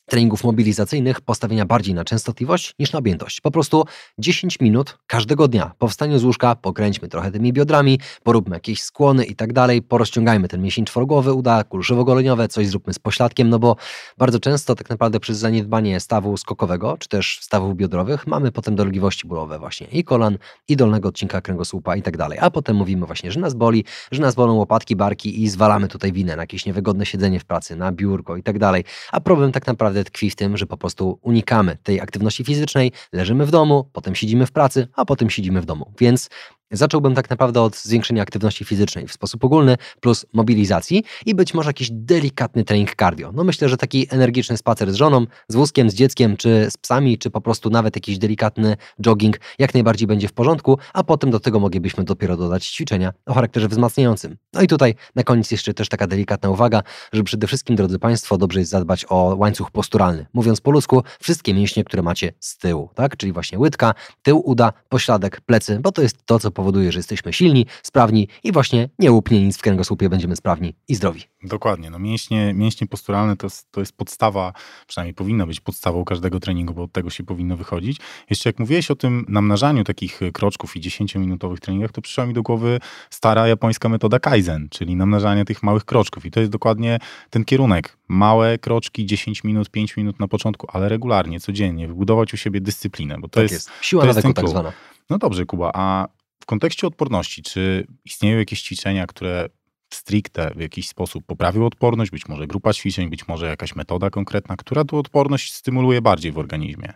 treningów 0.06 0.44
mobilizacyjnych 0.44 1.20
postawienia 1.20 1.66
bardziej 1.66 1.94
na 1.94 2.04
częstotliwość 2.04 2.74
niż 2.78 2.92
na 2.92 2.98
objętość. 2.98 3.40
Po 3.40 3.50
prostu 3.50 3.84
10 4.18 4.60
minut 4.60 4.98
każdego 5.06 5.48
dnia 5.48 5.72
po 5.78 5.88
wstaniu 5.88 6.18
z 6.18 6.24
łóżka 6.24 6.54
pokręćmy 6.54 7.08
trochę 7.08 7.30
tymi 7.30 7.52
biodrami, 7.52 8.00
poróbmy 8.22 8.56
jakieś 8.56 8.82
skłony 8.82 9.24
i 9.24 9.36
tak 9.36 9.52
dalej, 9.52 9.82
porozciągajmy 9.82 10.48
ten 10.48 10.62
mięsień 10.62 10.84
czworogłowy, 10.84 11.32
uda, 11.32 11.62
kulszowo-goleniowe, 11.62 12.48
coś 12.48 12.68
zróbmy 12.68 12.94
z 12.94 12.98
pośladkiem, 12.98 13.48
no 13.48 13.58
bo 13.58 13.76
bardzo 14.18 14.40
często 14.40 14.74
tak 14.74 14.90
naprawdę 14.90 15.20
przez 15.20 15.38
zaniedbanie 15.38 16.00
stawu 16.00 16.36
skokowego, 16.36 16.96
czy 16.98 17.08
też 17.08 17.38
stawów 17.42 17.76
biodrowych 17.76 18.26
mamy 18.26 18.52
potem 18.52 18.76
dolegliwości 18.76 19.28
bólowe 19.28 19.58
właśnie 19.58 19.86
i 19.86 20.04
kolan, 20.04 20.38
i 20.68 20.76
dolnego 20.76 21.08
odcinka 21.08 21.40
kręgosłupa 21.40 21.96
i 21.96 22.02
tak 22.02 22.16
dalej. 22.16 22.38
A 22.40 22.50
potem 22.50 22.76
mówimy 22.76 23.06
właśnie, 23.06 23.32
że 23.32 23.40
nas 23.40 23.54
boli, 23.54 23.84
że 24.12 24.22
nas 24.22 24.34
bolą 24.34 24.54
łopatki, 24.54 24.96
barki 24.96 25.42
i 25.42 25.48
zwalamy 25.48 25.88
tutaj 25.88 26.12
winę 26.12 26.36
na 26.36 26.42
jakieś 26.42 26.66
niewygodne 26.66 27.06
siedzenie 27.06 27.40
w 27.40 27.44
pracy, 27.44 27.76
na 27.76 27.92
biurko 27.92 28.36
i 28.36 28.42
tak 28.42 28.58
dalej. 28.58 28.84
A 29.12 29.20
problem 29.20 29.52
tak 29.52 29.66
naprawdę 29.66 29.93
naprawdę 29.94 30.10
tkwi 30.10 30.30
w 30.30 30.36
tym, 30.36 30.56
że 30.56 30.66
po 30.66 30.76
prostu 30.76 31.18
unikamy 31.22 31.76
tej 31.82 32.00
aktywności 32.00 32.44
fizycznej, 32.44 32.92
leżymy 33.12 33.46
w 33.46 33.50
domu, 33.50 33.88
potem 33.92 34.14
siedzimy 34.14 34.46
w 34.46 34.52
pracy, 34.52 34.88
a 34.96 35.04
potem 35.04 35.30
siedzimy 35.30 35.60
w 35.60 35.66
domu. 35.66 35.92
Więc 36.00 36.30
Zacząłbym 36.76 37.14
tak 37.14 37.30
naprawdę 37.30 37.62
od 37.62 37.76
zwiększenia 37.76 38.22
aktywności 38.22 38.64
fizycznej 38.64 39.08
w 39.08 39.12
sposób 39.12 39.44
ogólny, 39.44 39.76
plus 40.00 40.26
mobilizacji 40.32 41.04
i 41.26 41.34
być 41.34 41.54
może 41.54 41.68
jakiś 41.68 41.88
delikatny 41.92 42.64
trening 42.64 42.96
cardio. 42.96 43.32
No 43.32 43.44
myślę, 43.44 43.68
że 43.68 43.76
taki 43.76 44.06
energiczny 44.10 44.56
spacer 44.56 44.92
z 44.92 44.94
żoną, 44.94 45.26
z 45.48 45.54
wózkiem, 45.54 45.90
z 45.90 45.94
dzieckiem, 45.94 46.36
czy 46.36 46.66
z 46.70 46.76
psami, 46.76 47.18
czy 47.18 47.30
po 47.30 47.40
prostu 47.40 47.70
nawet 47.70 47.96
jakiś 47.96 48.18
delikatny 48.18 48.76
jogging 49.00 49.40
jak 49.58 49.74
najbardziej 49.74 50.08
będzie 50.08 50.28
w 50.28 50.32
porządku, 50.32 50.78
a 50.92 51.04
potem 51.04 51.30
do 51.30 51.40
tego 51.40 51.60
moglibyśmy 51.60 52.04
dopiero 52.04 52.36
dodać 52.36 52.66
ćwiczenia 52.66 53.12
o 53.26 53.34
charakterze 53.34 53.68
wzmacniającym. 53.68 54.36
No 54.52 54.62
i 54.62 54.66
tutaj 54.66 54.94
na 55.14 55.22
koniec 55.22 55.50
jeszcze 55.50 55.74
też 55.74 55.88
taka 55.88 56.06
delikatna 56.06 56.50
uwaga, 56.50 56.82
że 57.12 57.22
przede 57.22 57.46
wszystkim, 57.46 57.76
drodzy 57.76 57.98
Państwo, 57.98 58.38
dobrze 58.38 58.60
jest 58.60 58.70
zadbać 58.70 59.06
o 59.08 59.34
łańcuch 59.38 59.70
posturalny. 59.70 60.26
Mówiąc 60.34 60.60
po 60.60 60.70
ludzku, 60.70 61.02
wszystkie 61.20 61.54
mięśnie, 61.54 61.84
które 61.84 62.02
macie 62.02 62.32
z 62.40 62.58
tyłu, 62.58 62.90
tak? 62.94 63.16
Czyli 63.16 63.32
właśnie 63.32 63.58
łydka, 63.58 63.94
tył 64.22 64.42
uda, 64.50 64.72
pośladek, 64.88 65.40
plecy, 65.40 65.78
bo 65.80 65.92
to 65.92 66.02
jest 66.02 66.26
to, 66.26 66.38
co 66.38 66.50
powoduje, 66.50 66.63
że 66.72 66.98
jesteśmy 66.98 67.32
silni, 67.32 67.66
sprawni 67.82 68.28
i 68.44 68.52
właśnie 68.52 68.88
nie 68.98 69.12
łupnie 69.12 69.46
nic 69.46 69.58
w 69.58 69.62
kręgosłupie, 69.62 70.08
będziemy 70.08 70.36
sprawni 70.36 70.74
i 70.88 70.94
zdrowi. 70.94 71.22
Dokładnie. 71.42 71.90
No 71.90 71.98
mięśnie, 71.98 72.54
mięśnie 72.54 72.86
posturalne 72.86 73.36
to 73.36 73.46
jest, 73.46 73.72
to 73.72 73.80
jest 73.80 73.96
podstawa, 73.96 74.52
przynajmniej 74.86 75.14
powinna 75.14 75.46
być 75.46 75.60
podstawą 75.60 76.04
każdego 76.04 76.40
treningu, 76.40 76.74
bo 76.74 76.82
od 76.82 76.92
tego 76.92 77.10
się 77.10 77.24
powinno 77.24 77.56
wychodzić. 77.56 77.98
Jeszcze 78.30 78.48
jak 78.48 78.58
mówiłeś 78.58 78.90
o 78.90 78.96
tym 78.96 79.26
namnażaniu 79.28 79.84
takich 79.84 80.20
kroczków 80.32 80.76
i 80.76 80.80
10-minutowych 80.80 81.58
treningach, 81.58 81.92
to 81.92 82.02
przyszła 82.02 82.26
mi 82.26 82.34
do 82.34 82.42
głowy 82.42 82.80
stara 83.10 83.48
japońska 83.48 83.88
metoda 83.88 84.18
Kaizen, 84.18 84.68
czyli 84.70 84.96
namnażanie 84.96 85.44
tych 85.44 85.62
małych 85.62 85.84
kroczków. 85.84 86.26
I 86.26 86.30
to 86.30 86.40
jest 86.40 86.52
dokładnie 86.52 86.98
ten 87.30 87.44
kierunek. 87.44 87.96
Małe 88.08 88.58
kroczki, 88.58 89.06
10 89.06 89.44
minut, 89.44 89.70
5 89.70 89.96
minut 89.96 90.20
na 90.20 90.28
początku, 90.28 90.66
ale 90.72 90.88
regularnie, 90.88 91.40
codziennie, 91.40 91.88
wybudować 91.88 92.34
u 92.34 92.36
siebie 92.36 92.60
dyscyplinę, 92.60 93.18
bo 93.18 93.28
to 93.28 93.34
tak 93.34 93.42
jest, 93.42 93.54
jest. 93.54 93.70
Siła 93.80 94.02
to 94.02 94.08
jest 94.08 94.22
tak 94.22 94.34
klucz. 94.34 94.50
zwana. 94.50 94.72
No 95.10 95.18
dobrze, 95.18 95.46
Kuba, 95.46 95.70
a 95.74 96.08
w 96.44 96.46
kontekście 96.46 96.86
odporności, 96.86 97.42
czy 97.42 97.86
istnieją 98.04 98.38
jakieś 98.38 98.62
ćwiczenia, 98.62 99.06
które 99.06 99.48
stricte 99.92 100.50
w 100.56 100.60
jakiś 100.60 100.88
sposób 100.88 101.26
poprawią 101.26 101.66
odporność, 101.66 102.10
być 102.10 102.28
może 102.28 102.46
grupa 102.46 102.72
ćwiczeń, 102.72 103.10
być 103.10 103.28
może 103.28 103.46
jakaś 103.46 103.76
metoda 103.76 104.10
konkretna, 104.10 104.56
która 104.56 104.84
tu 104.84 104.98
odporność 104.98 105.54
stymuluje 105.54 106.02
bardziej 106.02 106.32
w 106.32 106.38
organizmie. 106.38 106.92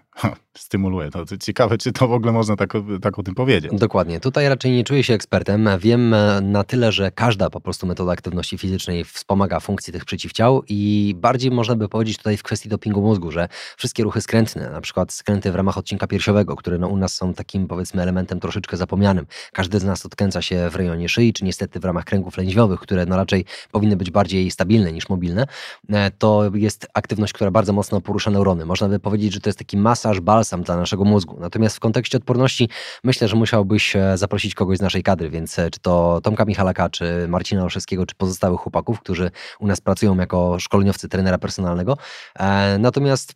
Stymuluje. 0.56 1.10
To, 1.10 1.24
to 1.24 1.38
ciekawe, 1.38 1.78
czy 1.78 1.92
to 1.92 2.08
w 2.08 2.12
ogóle 2.12 2.32
można 2.32 2.56
tak, 2.56 2.72
tak 3.02 3.18
o 3.18 3.22
tym 3.22 3.34
powiedzieć. 3.34 3.72
Dokładnie. 3.74 4.20
Tutaj 4.20 4.48
raczej 4.48 4.72
nie 4.72 4.84
czuję 4.84 5.04
się 5.04 5.14
ekspertem. 5.14 5.68
Wiem 5.78 6.14
e, 6.14 6.40
na 6.40 6.64
tyle, 6.64 6.92
że 6.92 7.10
każda 7.10 7.50
po 7.50 7.60
prostu 7.60 7.86
metoda 7.86 8.12
aktywności 8.12 8.58
fizycznej 8.58 9.04
wspomaga 9.04 9.60
funkcję 9.60 9.92
tych 9.92 10.04
przeciwciał 10.04 10.62
i 10.68 11.14
bardziej 11.16 11.50
można 11.50 11.76
by 11.76 11.88
powiedzieć 11.88 12.16
tutaj 12.16 12.36
w 12.36 12.42
kwestii 12.42 12.68
dopingu 12.68 13.02
mózgu, 13.02 13.30
że 13.30 13.48
wszystkie 13.76 14.02
ruchy 14.04 14.20
skrętne, 14.20 14.70
na 14.70 14.80
przykład 14.80 15.12
skręty 15.12 15.52
w 15.52 15.54
ramach 15.54 15.78
odcinka 15.78 16.06
piersiowego, 16.06 16.56
które 16.56 16.78
no 16.78 16.88
u 16.88 16.96
nas 16.96 17.14
są 17.14 17.34
takim 17.34 17.66
powiedzmy 17.66 18.02
elementem 18.02 18.40
troszeczkę 18.40 18.76
zapomnianym. 18.76 19.26
Każdy 19.52 19.80
z 19.80 19.84
nas 19.84 20.06
odkręca 20.06 20.42
się 20.42 20.70
w 20.70 20.76
rejonie 20.76 21.08
szyi, 21.08 21.32
czy 21.32 21.44
niestety 21.44 21.80
w 21.80 21.84
ramach 21.84 22.04
kręgów 22.04 22.36
lędźwiowych, 22.36 22.80
które 22.80 23.06
no 23.06 23.16
raczej 23.16 23.44
powinny 23.72 23.96
być 23.96 24.10
bardziej 24.10 24.50
stabilne 24.50 24.92
niż 24.92 25.08
mobilne. 25.08 25.46
E, 25.88 26.10
To 26.10 26.50
jest 26.54 26.86
aktywność, 26.94 27.32
która 27.32 27.50
bardzo 27.50 27.72
mocno 27.72 28.00
porusza 28.00 28.30
neurony. 28.30 28.66
Można 28.66 28.88
by 28.88 28.98
powiedzieć, 28.98 29.32
że 29.32 29.40
to 29.40 29.48
jest 29.48 29.58
taki 29.58 29.76
masaż, 30.08 30.20
balsam 30.20 30.62
dla 30.62 30.76
naszego 30.76 31.04
mózgu. 31.04 31.36
Natomiast 31.40 31.76
w 31.76 31.80
kontekście 31.80 32.18
odporności 32.18 32.68
myślę, 33.04 33.28
że 33.28 33.36
musiałbyś 33.36 33.96
e, 33.96 34.16
zaprosić 34.16 34.54
kogoś 34.54 34.78
z 34.78 34.80
naszej 34.80 35.02
kadry, 35.02 35.30
więc 35.30 35.58
e, 35.58 35.70
czy 35.70 35.80
to 35.80 36.20
Tomka 36.22 36.44
Michalaka, 36.44 36.90
czy 36.90 37.28
Marcina 37.28 37.62
Olszewskiego, 37.62 38.06
czy 38.06 38.14
pozostałych 38.14 38.60
chłopaków, 38.60 39.00
którzy 39.00 39.30
u 39.60 39.66
nas 39.66 39.80
pracują 39.80 40.16
jako 40.16 40.58
szkoleniowcy 40.58 41.08
trenera 41.08 41.38
personalnego. 41.38 41.96
E, 42.38 42.78
Natomiast 42.78 43.34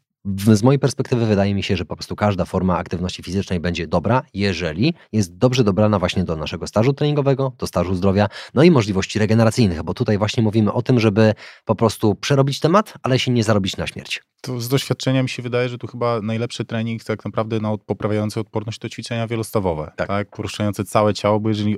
z 0.48 0.62
mojej 0.62 0.78
perspektywy 0.78 1.26
wydaje 1.26 1.54
mi 1.54 1.62
się, 1.62 1.76
że 1.76 1.84
po 1.84 1.96
prostu 1.96 2.16
każda 2.16 2.44
forma 2.44 2.76
aktywności 2.78 3.22
fizycznej 3.22 3.60
będzie 3.60 3.86
dobra, 3.86 4.22
jeżeli 4.34 4.94
jest 5.12 5.36
dobrze 5.36 5.64
dobrana 5.64 5.98
właśnie 5.98 6.24
do 6.24 6.36
naszego 6.36 6.66
stażu 6.66 6.92
treningowego, 6.92 7.52
do 7.58 7.66
stażu 7.66 7.94
zdrowia, 7.94 8.28
no 8.54 8.62
i 8.62 8.70
możliwości 8.70 9.18
regeneracyjnych, 9.18 9.82
bo 9.82 9.94
tutaj 9.94 10.18
właśnie 10.18 10.42
mówimy 10.42 10.72
o 10.72 10.82
tym, 10.82 11.00
żeby 11.00 11.34
po 11.64 11.74
prostu 11.74 12.14
przerobić 12.14 12.60
temat, 12.60 12.94
ale 13.02 13.18
się 13.18 13.30
nie 13.30 13.44
zarobić 13.44 13.76
na 13.76 13.86
śmierć. 13.86 14.22
To 14.40 14.60
z 14.60 14.68
doświadczenia 14.68 15.22
mi 15.22 15.28
się 15.28 15.42
wydaje, 15.42 15.68
że 15.68 15.78
tu 15.78 15.86
chyba 15.86 16.20
najlepszy 16.20 16.64
trening 16.64 17.04
tak 17.04 17.24
naprawdę 17.24 17.60
na 17.60 17.72
od- 17.72 17.82
poprawiający 17.84 18.40
odporność 18.40 18.78
to 18.78 18.88
ćwiczenia 18.88 19.26
wielostawowe, 19.26 19.92
Tak. 19.96 20.08
tak. 20.08 20.30
Poruszające 20.30 20.84
całe 20.84 21.14
ciało, 21.14 21.40
bo 21.40 21.48
jeżeli 21.48 21.76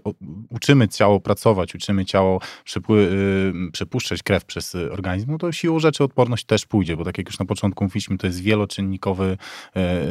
uczymy 0.51 0.89
ciało 0.89 1.21
pracować, 1.21 1.75
uczymy 1.75 2.05
ciało 2.05 2.41
y, 2.91 3.53
przepuszczać 3.73 4.23
krew 4.23 4.45
przez 4.45 4.75
y, 4.75 4.93
organizm, 4.93 5.31
no 5.31 5.39
to 5.39 5.53
siłą 5.53 5.79
rzeczy 5.79 6.05
odporność 6.05 6.45
też 6.45 6.67
pójdzie, 6.67 6.97
bo 6.97 7.05
tak 7.05 7.19
jak 7.19 7.27
już 7.29 7.39
na 7.39 7.45
początku 7.45 7.85
mówiliśmy, 7.85 8.19
to 8.19 8.27
jest 8.27 8.34
wieloczynnikowy 8.41 9.37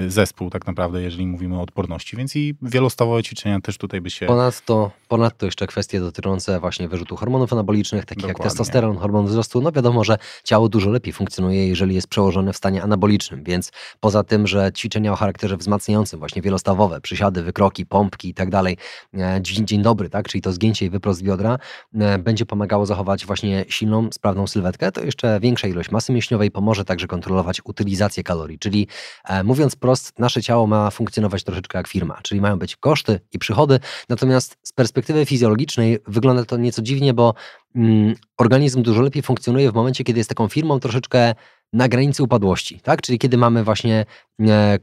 y, 0.06 0.12
zespół 0.12 0.50
tak 0.50 0.68
naprawdę, 0.68 1.02
jeżeli 1.02 1.28
mówimy 1.28 1.58
o 1.58 1.62
odporności, 1.62 2.18
więc 2.18 2.36
i 2.36 2.56
wielostawowe 2.62 3.24
ćwiczenia 3.24 3.62
też 3.62 3.78
tutaj 3.78 4.02
by 4.02 4.10
się... 4.10 4.26
Ponadto, 4.26 4.92
ponadto 5.08 5.46
jeszcze 5.46 5.68
kwestie 5.68 6.00
dotyczące 6.00 6.60
właśnie 6.60 6.88
wyrzutu 6.88 7.16
hormonów 7.16 7.54
anabolicznych, 7.54 8.06
takich 8.06 8.24
jak 8.24 8.34
Dokładnie. 8.34 8.50
testosteron, 8.50 8.98
hormon 8.98 9.26
wzrostu. 9.26 9.62
No 9.62 9.72
wiadomo, 9.72 10.04
że 10.04 10.18
ciało 10.44 10.70
dużo 10.70 10.90
lepiej 10.90 11.14
funkcjonuje, 11.14 11.68
jeżeli 11.68 11.96
jest 11.96 12.08
przełożone 12.08 12.54
w 12.54 12.58
stanie 12.58 12.84
anabolicznym, 12.84 13.44
więc 13.44 13.72
poza 14.00 14.24
tym, 14.24 14.48
że 14.48 14.72
ćwiczenia 14.74 15.14
o 15.14 15.16
charakterze 15.16 15.58
wzmacniającym, 15.58 16.20
właśnie 16.20 16.42
wielostawowe, 16.42 17.02
przysiady, 17.02 17.44
wykroki, 17.44 17.86
pompki 17.86 18.30
i 18.30 18.34
tak 18.34 18.50
dalej, 18.50 18.78
e, 19.14 19.40
dzień, 19.42 19.68
dzień 19.68 19.82
dobry, 19.82 20.10
tak, 20.10 20.28
czyli 20.28 20.42
to 20.42 20.52
zgięcie 20.52 20.86
i 20.86 20.90
wyprost 20.90 21.24
biodra, 21.24 21.58
e, 21.96 22.18
będzie 22.20 22.46
pomagało 22.46 22.86
zachować 22.86 23.26
właśnie 23.26 23.66
silną, 23.68 24.10
sprawną 24.14 24.48
sylwetkę, 24.48 24.92
to 24.92 25.04
jeszcze 25.04 25.40
większa 25.40 25.68
ilość 25.68 25.92
masy 25.92 26.14
mięśniowej 26.14 26.52
pomoże 26.52 26.86
także 26.86 27.08
kontrolować 27.08 27.62
utylizację 27.64 28.13
kalorii, 28.24 28.60
czyli 28.60 28.88
e, 29.26 29.44
mówiąc 29.44 29.76
prost, 29.76 30.20
nasze 30.20 30.42
ciało 30.42 30.68
ma 30.68 30.92
funkcjonować 30.92 31.44
troszeczkę 31.44 31.78
jak 31.78 31.88
firma, 31.88 32.20
czyli 32.24 32.42
mają 32.42 32.60
być 32.60 32.76
koszty 32.76 33.20
i 33.32 33.40
przychody, 33.40 33.80
Natomiast 34.10 34.58
z 34.64 34.74
perspektywy 34.74 35.26
fizjologicznej 35.26 36.00
wygląda 36.08 36.46
to 36.46 36.58
nieco 36.58 36.82
dziwnie, 36.82 37.14
bo 37.14 37.34
mm, 37.76 38.16
organizm 38.38 38.82
dużo 38.82 39.02
lepiej 39.02 39.24
funkcjonuje 39.24 39.72
w 39.72 39.74
momencie, 39.74 40.04
kiedy 40.04 40.20
jest 40.20 40.30
taką 40.30 40.48
firmą 40.48 40.80
troszeczkę 40.80 41.36
na 41.74 41.88
granicy 41.88 42.24
upadłości, 42.24 42.80
tak? 42.80 43.02
Czyli 43.02 43.20
kiedy 43.20 43.38
mamy 43.38 43.64
właśnie 43.64 44.06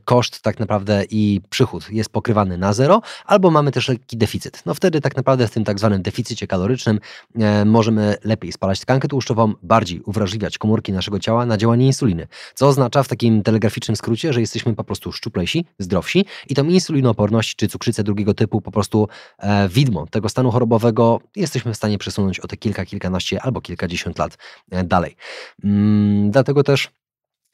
koszt 0.05 0.43
tak 0.43 0.59
naprawdę 0.59 1.05
i 1.11 1.41
przychód 1.51 1.91
jest 1.91 2.11
pokrywany 2.11 2.59
na 2.59 2.73
zero, 2.73 3.03
albo 3.25 3.51
mamy 3.51 3.73
też 3.73 3.89
lekki 3.89 4.17
deficyt. 4.17 4.63
No 4.67 4.75
wtedy 4.75 5.01
tak 5.01 5.17
naprawdę 5.17 5.47
w 5.47 5.51
tym 5.51 5.65
tak 5.65 5.79
zwanym 5.79 6.03
deficycie 6.03 6.47
kalorycznym 6.47 7.01
e, 7.39 7.65
możemy 7.65 8.17
lepiej 8.25 8.53
spalać 8.53 8.81
tkankę 8.81 9.09
tłuszczową, 9.09 9.53
bardziej 9.63 10.01
uwrażliwiać 10.01 10.59
komórki 10.59 10.93
naszego 10.93 11.19
ciała 11.19 11.47
na 11.47 11.57
działanie 11.57 11.87
insuliny, 11.87 12.27
co 12.55 12.69
oznacza 12.69 13.03
w 13.03 13.09
takim 13.09 13.43
telegraficznym 13.43 13.97
skrócie, 13.97 14.33
że 14.33 14.41
jesteśmy 14.41 14.75
po 14.75 14.85
prostu 14.85 15.13
szczuplejsi, 15.13 15.67
zdrowsi 15.79 16.25
i 16.49 16.55
tą 16.55 16.65
insulinooporność 16.65 17.57
czy 17.57 17.69
cukrzycę 17.69 18.05
drugiego 18.05 18.35
typu 18.35 18.61
po 18.61 18.71
prostu 18.71 19.09
e, 19.39 19.69
widmo 19.69 20.07
tego 20.07 20.29
stanu 20.29 20.51
chorobowego 20.51 21.21
jesteśmy 21.37 21.73
w 21.73 21.77
stanie 21.77 21.99
przesunąć 21.99 22.41
o 22.41 22.47
te 22.47 22.57
kilka, 22.57 22.85
kilkanaście 22.85 23.43
albo 23.43 23.61
kilkadziesiąt 23.61 24.19
lat 24.19 24.39
e, 24.71 24.85
dalej. 24.85 25.17
Mm, 25.65 26.31
dlatego 26.31 26.63
też 26.63 26.89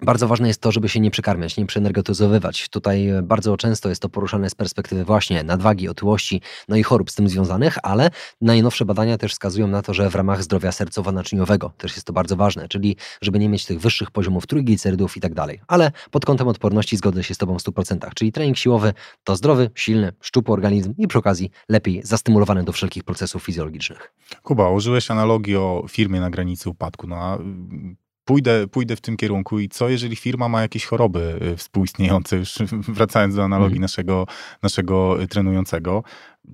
bardzo 0.03 0.29
ważne 0.29 0.49
jest 0.49 0.61
to, 0.61 0.73
żeby 0.73 0.89
się 0.89 1.01
nie 1.01 1.11
przekarmiać, 1.11 1.57
nie 1.57 1.67
przeenergetyzowywać. 1.67 2.69
Tutaj 2.69 3.09
e, 3.09 3.23
bardzo 3.23 3.57
często 3.57 3.89
jest 3.89 4.03
to 4.03 4.09
poruszane 4.09 4.51
z 4.51 4.55
perspektywy 4.55 5.05
właśnie 5.05 5.45
nadwagi, 5.45 5.89
otyłości, 5.89 6.41
no 6.69 6.77
i 6.77 6.83
chorób 6.83 7.11
z 7.11 7.15
tym 7.15 7.29
związanych, 7.29 7.79
ale 7.83 8.11
najnowsze 8.41 8.85
badania 8.85 9.19
też 9.19 9.33
wskazują 9.33 9.67
na 9.67 9.83
to, 9.83 9.95
że 9.95 10.11
w 10.11 10.15
ramach 10.15 10.43
zdrowia 10.43 10.71
sercowo-naczyniowego 10.71 11.71
też 11.79 11.93
jest 11.93 12.07
to 12.07 12.13
bardzo 12.13 12.37
ważne, 12.37 12.69
czyli 12.69 12.97
żeby 13.23 13.39
nie 13.39 13.49
mieć 13.49 13.65
tych 13.67 13.81
wyższych 13.81 14.11
poziomów 14.11 14.47
trójglicerydów 14.47 15.17
i 15.17 15.21
tak 15.21 15.35
dalej. 15.35 15.61
Ale 15.69 15.93
pod 16.11 16.25
kątem 16.25 16.49
odporności 16.49 16.97
zgodzę 16.97 17.25
się 17.25 17.35
z 17.35 17.39
Tobą 17.39 17.59
w 17.59 17.63
100%, 17.63 18.11
czyli 18.15 18.33
trening 18.33 18.57
siłowy 18.57 18.93
to 19.25 19.37
zdrowy, 19.37 19.71
silny, 19.75 20.13
szczupły 20.21 20.55
organizm 20.55 20.95
i 20.99 21.09
przy 21.09 21.19
okazji 21.19 21.51
lepiej 21.69 22.01
zastymulowany 22.05 22.65
do 22.65 22.73
wszelkich 22.73 23.05
procesów 23.05 23.43
fizjologicznych. 23.43 24.13
Kuba, 24.43 24.71
użyłeś 24.71 25.11
analogii 25.11 25.57
o 25.57 25.85
firmie 25.89 26.21
na 26.21 26.31
granicy 26.31 26.71
upadku. 26.71 27.07
No, 27.07 27.17
a 27.17 27.37
mm, 27.37 27.97
pójdę, 28.27 28.67
pójdę 28.67 28.97
w 28.97 29.01
tym 29.01 29.17
kierunku 29.17 29.59
i 29.61 29.69
co, 29.69 29.89
jeżeli 29.89 30.17
firma 30.17 30.49
ma 30.49 30.63
jakieś 30.63 30.85
choroby 30.85 31.39
y, 31.53 31.57
współistniejące, 31.57 32.37
już 32.37 32.59
wracając 32.99 33.35
do 33.35 33.45
analogii 33.45 33.67
Mhm. 33.77 33.83
naszego, 33.83 34.27
naszego 34.63 35.23
y, 35.23 35.29
trenującego, 35.29 36.03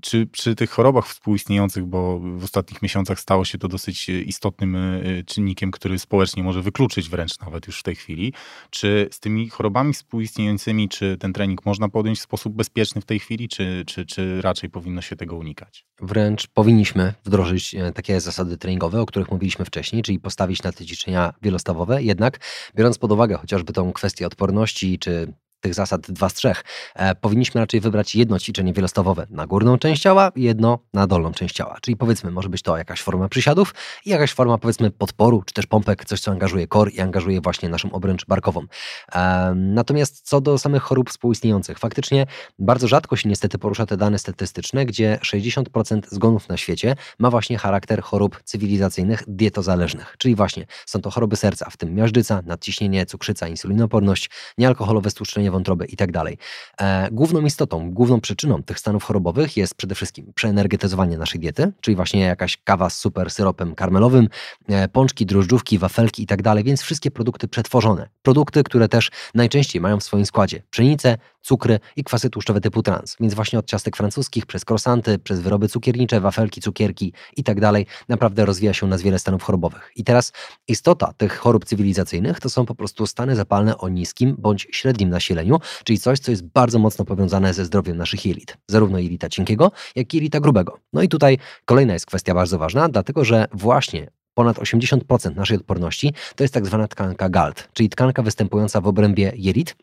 czy 0.00 0.26
przy 0.26 0.54
tych 0.54 0.70
chorobach 0.70 1.08
współistniejących, 1.08 1.84
bo 1.84 2.20
w 2.20 2.44
ostatnich 2.44 2.82
miesiącach 2.82 3.20
stało 3.20 3.44
się 3.44 3.58
to 3.58 3.68
dosyć 3.68 4.10
y, 4.10 4.22
istotnym 4.22 4.76
y, 4.76 5.24
czynnikiem, 5.26 5.70
który 5.70 5.98
społecznie 5.98 6.42
może 6.42 6.62
wykluczyć 6.62 7.08
wręcz 7.08 7.40
nawet 7.40 7.66
już 7.66 7.80
w 7.80 7.82
tej 7.82 7.96
chwili, 7.96 8.32
czy 8.70 9.08
z 9.10 9.20
tymi 9.20 9.48
chorobami 9.48 9.92
współistniejącymi, 9.92 10.88
czy 10.88 11.16
ten 11.18 11.32
trening 11.32 11.66
można 11.66 11.88
podjąć 11.88 12.18
w 12.18 12.22
sposób 12.22 12.54
bezpieczny 12.54 13.00
w 13.00 13.04
tej 13.04 13.18
chwili, 13.18 13.48
czy, 13.48 13.84
czy, 13.86 14.06
czy 14.06 14.42
raczej 14.42 14.70
powinno 14.70 15.00
się 15.00 15.16
tego 15.16 15.36
unikać? 15.36 15.86
Wręcz 16.00 16.46
powinniśmy 16.46 17.14
wdrożyć 17.24 17.74
e, 17.74 17.92
takie 17.92 18.20
zasady 18.20 18.58
treningowe, 18.58 19.00
o 19.00 19.06
których 19.06 19.30
mówiliśmy 19.30 19.64
wcześniej, 19.64 20.02
czyli 20.02 20.18
postawić 20.18 20.62
na 20.62 20.72
te 20.72 20.86
ćwiczenia 20.86 21.34
wielostawowe. 21.42 22.02
Jednak 22.02 22.40
biorąc 22.76 22.98
pod 22.98 23.12
uwagę 23.12 23.36
chociażby 23.36 23.72
tą 23.72 23.92
kwestię 23.92 24.26
odporności 24.26 24.98
czy 24.98 25.32
tych 25.62 25.74
zasad 25.74 26.10
dwa 26.10 26.28
z 26.28 26.34
trzech, 26.34 26.64
e, 26.94 27.14
powinniśmy 27.14 27.60
raczej 27.60 27.80
wybrać 27.80 28.14
jedno 28.14 28.38
ćwiczenie 28.38 28.72
wielostawowe 28.72 29.26
na 29.30 29.46
górną 29.46 29.78
część 29.78 30.02
ciała 30.02 30.32
jedno 30.36 30.78
na 30.94 31.06
dolną 31.06 31.32
część 31.32 31.54
ciała. 31.54 31.78
Czyli 31.80 31.96
powiedzmy, 31.96 32.30
może 32.30 32.48
być 32.48 32.62
to 32.62 32.76
jakaś 32.76 33.02
forma 33.02 33.28
przysiadów 33.28 33.74
i 34.04 34.10
jakaś 34.10 34.32
forma 34.32 34.58
powiedzmy 34.58 34.90
podporu, 34.90 35.42
czy 35.46 35.54
też 35.54 35.66
pompek, 35.66 36.04
coś 36.04 36.20
co 36.20 36.30
angażuje 36.30 36.66
kor 36.66 36.92
i 36.92 37.00
angażuje 37.00 37.40
właśnie 37.40 37.68
naszą 37.68 37.92
obręcz 37.92 38.26
barkową. 38.26 38.66
E, 39.14 39.52
natomiast 39.56 40.28
co 40.28 40.40
do 40.40 40.58
samych 40.58 40.82
chorób 40.82 41.10
współistniejących, 41.10 41.78
faktycznie 41.78 42.26
bardzo 42.58 42.88
rzadko 42.88 43.16
się 43.16 43.28
niestety 43.28 43.58
porusza 43.58 43.86
te 43.86 43.96
dane 43.96 44.18
statystyczne, 44.18 44.86
gdzie 44.86 45.18
60% 45.22 46.00
zgonów 46.10 46.48
na 46.48 46.56
świecie 46.56 46.96
ma 47.18 47.30
właśnie 47.30 47.58
charakter 47.58 48.02
chorób 48.02 48.42
cywilizacyjnych 48.44 49.22
dietozależnych, 49.26 50.14
czyli 50.18 50.34
właśnie 50.34 50.66
są 50.86 51.00
to 51.00 51.10
choroby 51.10 51.36
serca, 51.36 51.70
w 51.70 51.76
tym 51.76 51.94
miażdżyca, 51.94 52.42
nadciśnienie, 52.46 53.06
cukrzyca, 53.06 53.48
insulinoporność, 53.48 54.30
niealkoholowe 54.58 55.10
stłuszczenie 55.10 55.51
wątroby 55.52 55.84
itd. 55.84 56.12
Tak 56.12 56.34
e, 56.80 57.08
główną 57.12 57.40
istotą, 57.40 57.90
główną 57.90 58.20
przyczyną 58.20 58.62
tych 58.62 58.78
stanów 58.78 59.04
chorobowych 59.04 59.56
jest 59.56 59.74
przede 59.74 59.94
wszystkim 59.94 60.32
przeenergetyzowanie 60.34 61.18
naszej 61.18 61.40
diety, 61.40 61.72
czyli 61.80 61.96
właśnie 61.96 62.20
jakaś 62.20 62.56
kawa 62.64 62.90
z 62.90 62.98
super 62.98 63.30
syropem 63.30 63.74
karmelowym, 63.74 64.28
e, 64.68 64.88
pączki, 64.88 65.26
drożdżówki, 65.26 65.78
wafelki 65.78 66.22
itd., 66.22 66.42
tak 66.42 66.64
więc 66.64 66.82
wszystkie 66.82 67.10
produkty 67.10 67.48
przetworzone. 67.48 68.08
Produkty, 68.22 68.62
które 68.62 68.88
też 68.88 69.10
najczęściej 69.34 69.82
mają 69.82 70.00
w 70.00 70.04
swoim 70.04 70.26
składzie 70.26 70.62
pszenicę, 70.70 71.18
cukry 71.42 71.80
i 71.96 72.04
kwasy 72.04 72.30
tłuszczowe 72.30 72.60
typu 72.60 72.82
trans. 72.82 73.16
Więc 73.20 73.34
właśnie 73.34 73.58
od 73.58 73.66
ciastek 73.66 73.96
francuskich, 73.96 74.46
przez 74.46 74.64
krosanty, 74.64 75.18
przez 75.18 75.40
wyroby 75.40 75.68
cukiernicze, 75.68 76.20
wafelki, 76.20 76.60
cukierki 76.60 77.12
i 77.36 77.44
tak 77.44 77.60
dalej, 77.60 77.86
naprawdę 78.08 78.44
rozwija 78.44 78.74
się 78.74 78.86
u 78.86 78.88
nas 78.88 79.02
wiele 79.02 79.18
stanów 79.18 79.42
chorobowych. 79.42 79.92
I 79.96 80.04
teraz 80.04 80.32
istota 80.68 81.12
tych 81.16 81.36
chorób 81.36 81.64
cywilizacyjnych 81.64 82.40
to 82.40 82.50
są 82.50 82.66
po 82.66 82.74
prostu 82.74 83.06
stany 83.06 83.36
zapalne 83.36 83.78
o 83.78 83.88
niskim 83.88 84.36
bądź 84.38 84.68
średnim 84.70 85.10
nasileniu, 85.10 85.58
czyli 85.84 85.98
coś, 85.98 86.18
co 86.18 86.30
jest 86.30 86.46
bardzo 86.46 86.78
mocno 86.78 87.04
powiązane 87.04 87.54
ze 87.54 87.64
zdrowiem 87.64 87.96
naszych 87.96 88.26
jelit. 88.26 88.56
Zarówno 88.68 88.98
jelita 88.98 89.28
cienkiego, 89.28 89.72
jak 89.96 90.14
i 90.14 90.16
jelita 90.16 90.40
grubego. 90.40 90.78
No 90.92 91.02
i 91.02 91.08
tutaj 91.08 91.38
kolejna 91.64 91.92
jest 91.92 92.06
kwestia 92.06 92.34
bardzo 92.34 92.58
ważna, 92.58 92.88
dlatego 92.88 93.24
że 93.24 93.46
właśnie 93.52 94.10
ponad 94.34 94.58
80% 94.58 95.36
naszej 95.36 95.56
odporności 95.56 96.14
to 96.36 96.44
jest 96.44 96.54
tak 96.54 96.66
zwana 96.66 96.88
tkanka 96.88 97.28
GALT, 97.28 97.68
czyli 97.72 97.88
tkanka 97.88 98.22
występująca 98.22 98.80
w 98.80 98.86
obrębie 98.86 99.32
jelit, 99.36 99.76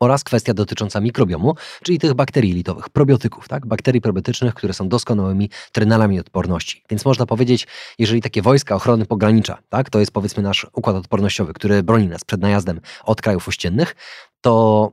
oraz 0.00 0.24
kwestia 0.24 0.54
dotycząca 0.54 1.00
mikrobiomu, 1.00 1.54
czyli 1.82 1.98
tych 1.98 2.14
bakterii 2.14 2.52
litowych, 2.52 2.88
probiotyków, 2.88 3.48
tak? 3.48 3.66
bakterii 3.66 4.00
probiotycznych, 4.00 4.54
które 4.54 4.72
są 4.72 4.88
doskonałymi 4.88 5.50
trenalami 5.72 6.20
odporności. 6.20 6.82
Więc 6.90 7.04
można 7.04 7.26
powiedzieć, 7.26 7.66
jeżeli 7.98 8.22
takie 8.22 8.42
wojska 8.42 8.74
ochrony 8.74 9.06
pogranicza, 9.06 9.58
tak? 9.68 9.90
to 9.90 10.00
jest 10.00 10.12
powiedzmy 10.12 10.42
nasz 10.42 10.66
układ 10.72 10.96
odpornościowy, 10.96 11.52
który 11.52 11.82
broni 11.82 12.08
nas 12.08 12.24
przed 12.24 12.40
najazdem 12.40 12.80
od 13.04 13.22
krajów 13.22 13.48
ościennych, 13.48 13.96
to 14.40 14.92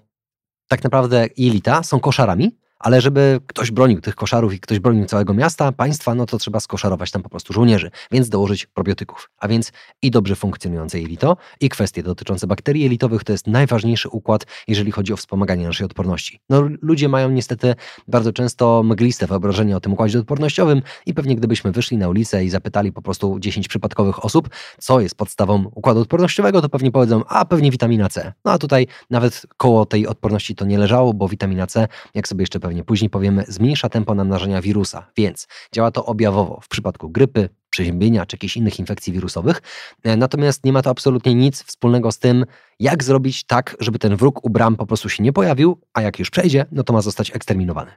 tak 0.67 0.83
naprawdę 0.83 1.27
jelita 1.37 1.83
są 1.83 1.99
koszarami, 1.99 2.62
ale 2.83 3.01
żeby 3.01 3.39
ktoś 3.47 3.71
bronił 3.71 4.01
tych 4.01 4.15
koszarów 4.15 4.53
i 4.53 4.59
ktoś 4.59 4.79
bronił 4.79 5.05
całego 5.05 5.33
miasta, 5.33 5.71
państwa, 5.71 6.15
no 6.15 6.25
to 6.25 6.37
trzeba 6.37 6.59
skoszarować 6.59 7.11
tam 7.11 7.21
po 7.21 7.29
prostu 7.29 7.53
żołnierzy, 7.53 7.91
więc 8.11 8.29
dołożyć 8.29 8.65
probiotyków. 8.65 9.29
A 9.37 9.47
więc 9.47 9.71
i 10.01 10.11
dobrze 10.11 10.35
funkcjonujące 10.35 10.99
jelito, 10.99 11.37
i 11.59 11.69
kwestie 11.69 12.03
dotyczące 12.03 12.47
bakterii 12.47 12.83
jelitowych 12.83 13.23
to 13.23 13.31
jest 13.31 13.47
najważniejszy 13.47 14.09
układ, 14.09 14.45
jeżeli 14.67 14.91
chodzi 14.91 15.13
o 15.13 15.17
wspomaganie 15.17 15.67
naszej 15.67 15.85
odporności. 15.85 16.39
No 16.49 16.69
ludzie 16.81 17.09
mają 17.09 17.29
niestety 17.29 17.75
bardzo 18.07 18.33
często 18.33 18.83
mgliste 18.83 19.27
wyobrażenie 19.27 19.77
o 19.77 19.79
tym 19.79 19.93
układzie 19.93 20.19
odpornościowym 20.19 20.81
i 21.05 21.13
pewnie 21.13 21.35
gdybyśmy 21.35 21.71
wyszli 21.71 21.97
na 21.97 22.09
ulicę 22.09 22.45
i 22.45 22.49
zapytali 22.49 22.91
po 22.91 23.01
prostu 23.01 23.39
10 23.39 23.67
przypadkowych 23.67 24.25
osób, 24.25 24.49
co 24.79 25.01
jest 25.01 25.15
podstawą 25.15 25.71
układu 25.75 25.99
odpornościowego, 25.99 26.61
to 26.61 26.69
pewnie 26.69 26.91
powiedzą, 26.91 27.23
a 27.27 27.45
pewnie 27.45 27.71
witamina 27.71 28.09
C. 28.09 28.33
No 28.45 28.51
a 28.51 28.57
tutaj 28.57 28.87
nawet 29.09 29.41
koło 29.57 29.85
tej 29.85 30.07
odporności 30.07 30.55
to 30.55 30.65
nie 30.65 30.77
leżało, 30.77 31.13
bo 31.13 31.27
witamina 31.27 31.67
C, 31.67 31.87
jak 32.13 32.27
sobie 32.27 32.43
jeszcze 32.43 32.59
pewnie 32.59 32.72
pewnie 32.73 32.83
później 32.83 33.09
powiemy, 33.09 33.45
zmniejsza 33.47 33.89
tempo 33.89 34.15
namnażania 34.15 34.61
wirusa, 34.61 35.11
więc 35.17 35.47
działa 35.71 35.91
to 35.91 36.05
objawowo 36.05 36.59
w 36.63 36.67
przypadku 36.67 37.09
grypy, 37.09 37.49
przeziębienia 37.69 38.25
czy 38.25 38.35
jakichś 38.35 38.57
innych 38.57 38.79
infekcji 38.79 39.13
wirusowych. 39.13 39.61
E, 40.03 40.17
natomiast 40.17 40.65
nie 40.65 40.73
ma 40.73 40.81
to 40.81 40.89
absolutnie 40.89 41.35
nic 41.35 41.63
wspólnego 41.63 42.11
z 42.11 42.19
tym, 42.19 42.45
jak 42.79 43.03
zrobić 43.03 43.43
tak, 43.43 43.75
żeby 43.79 43.99
ten 43.99 44.15
wróg 44.15 44.45
u 44.45 44.49
bram 44.49 44.75
po 44.75 44.85
prostu 44.85 45.09
się 45.09 45.23
nie 45.23 45.33
pojawił, 45.33 45.81
a 45.93 46.01
jak 46.01 46.19
już 46.19 46.29
przejdzie, 46.29 46.65
no 46.71 46.83
to 46.83 46.93
ma 46.93 47.01
zostać 47.01 47.35
eksterminowany. 47.35 47.91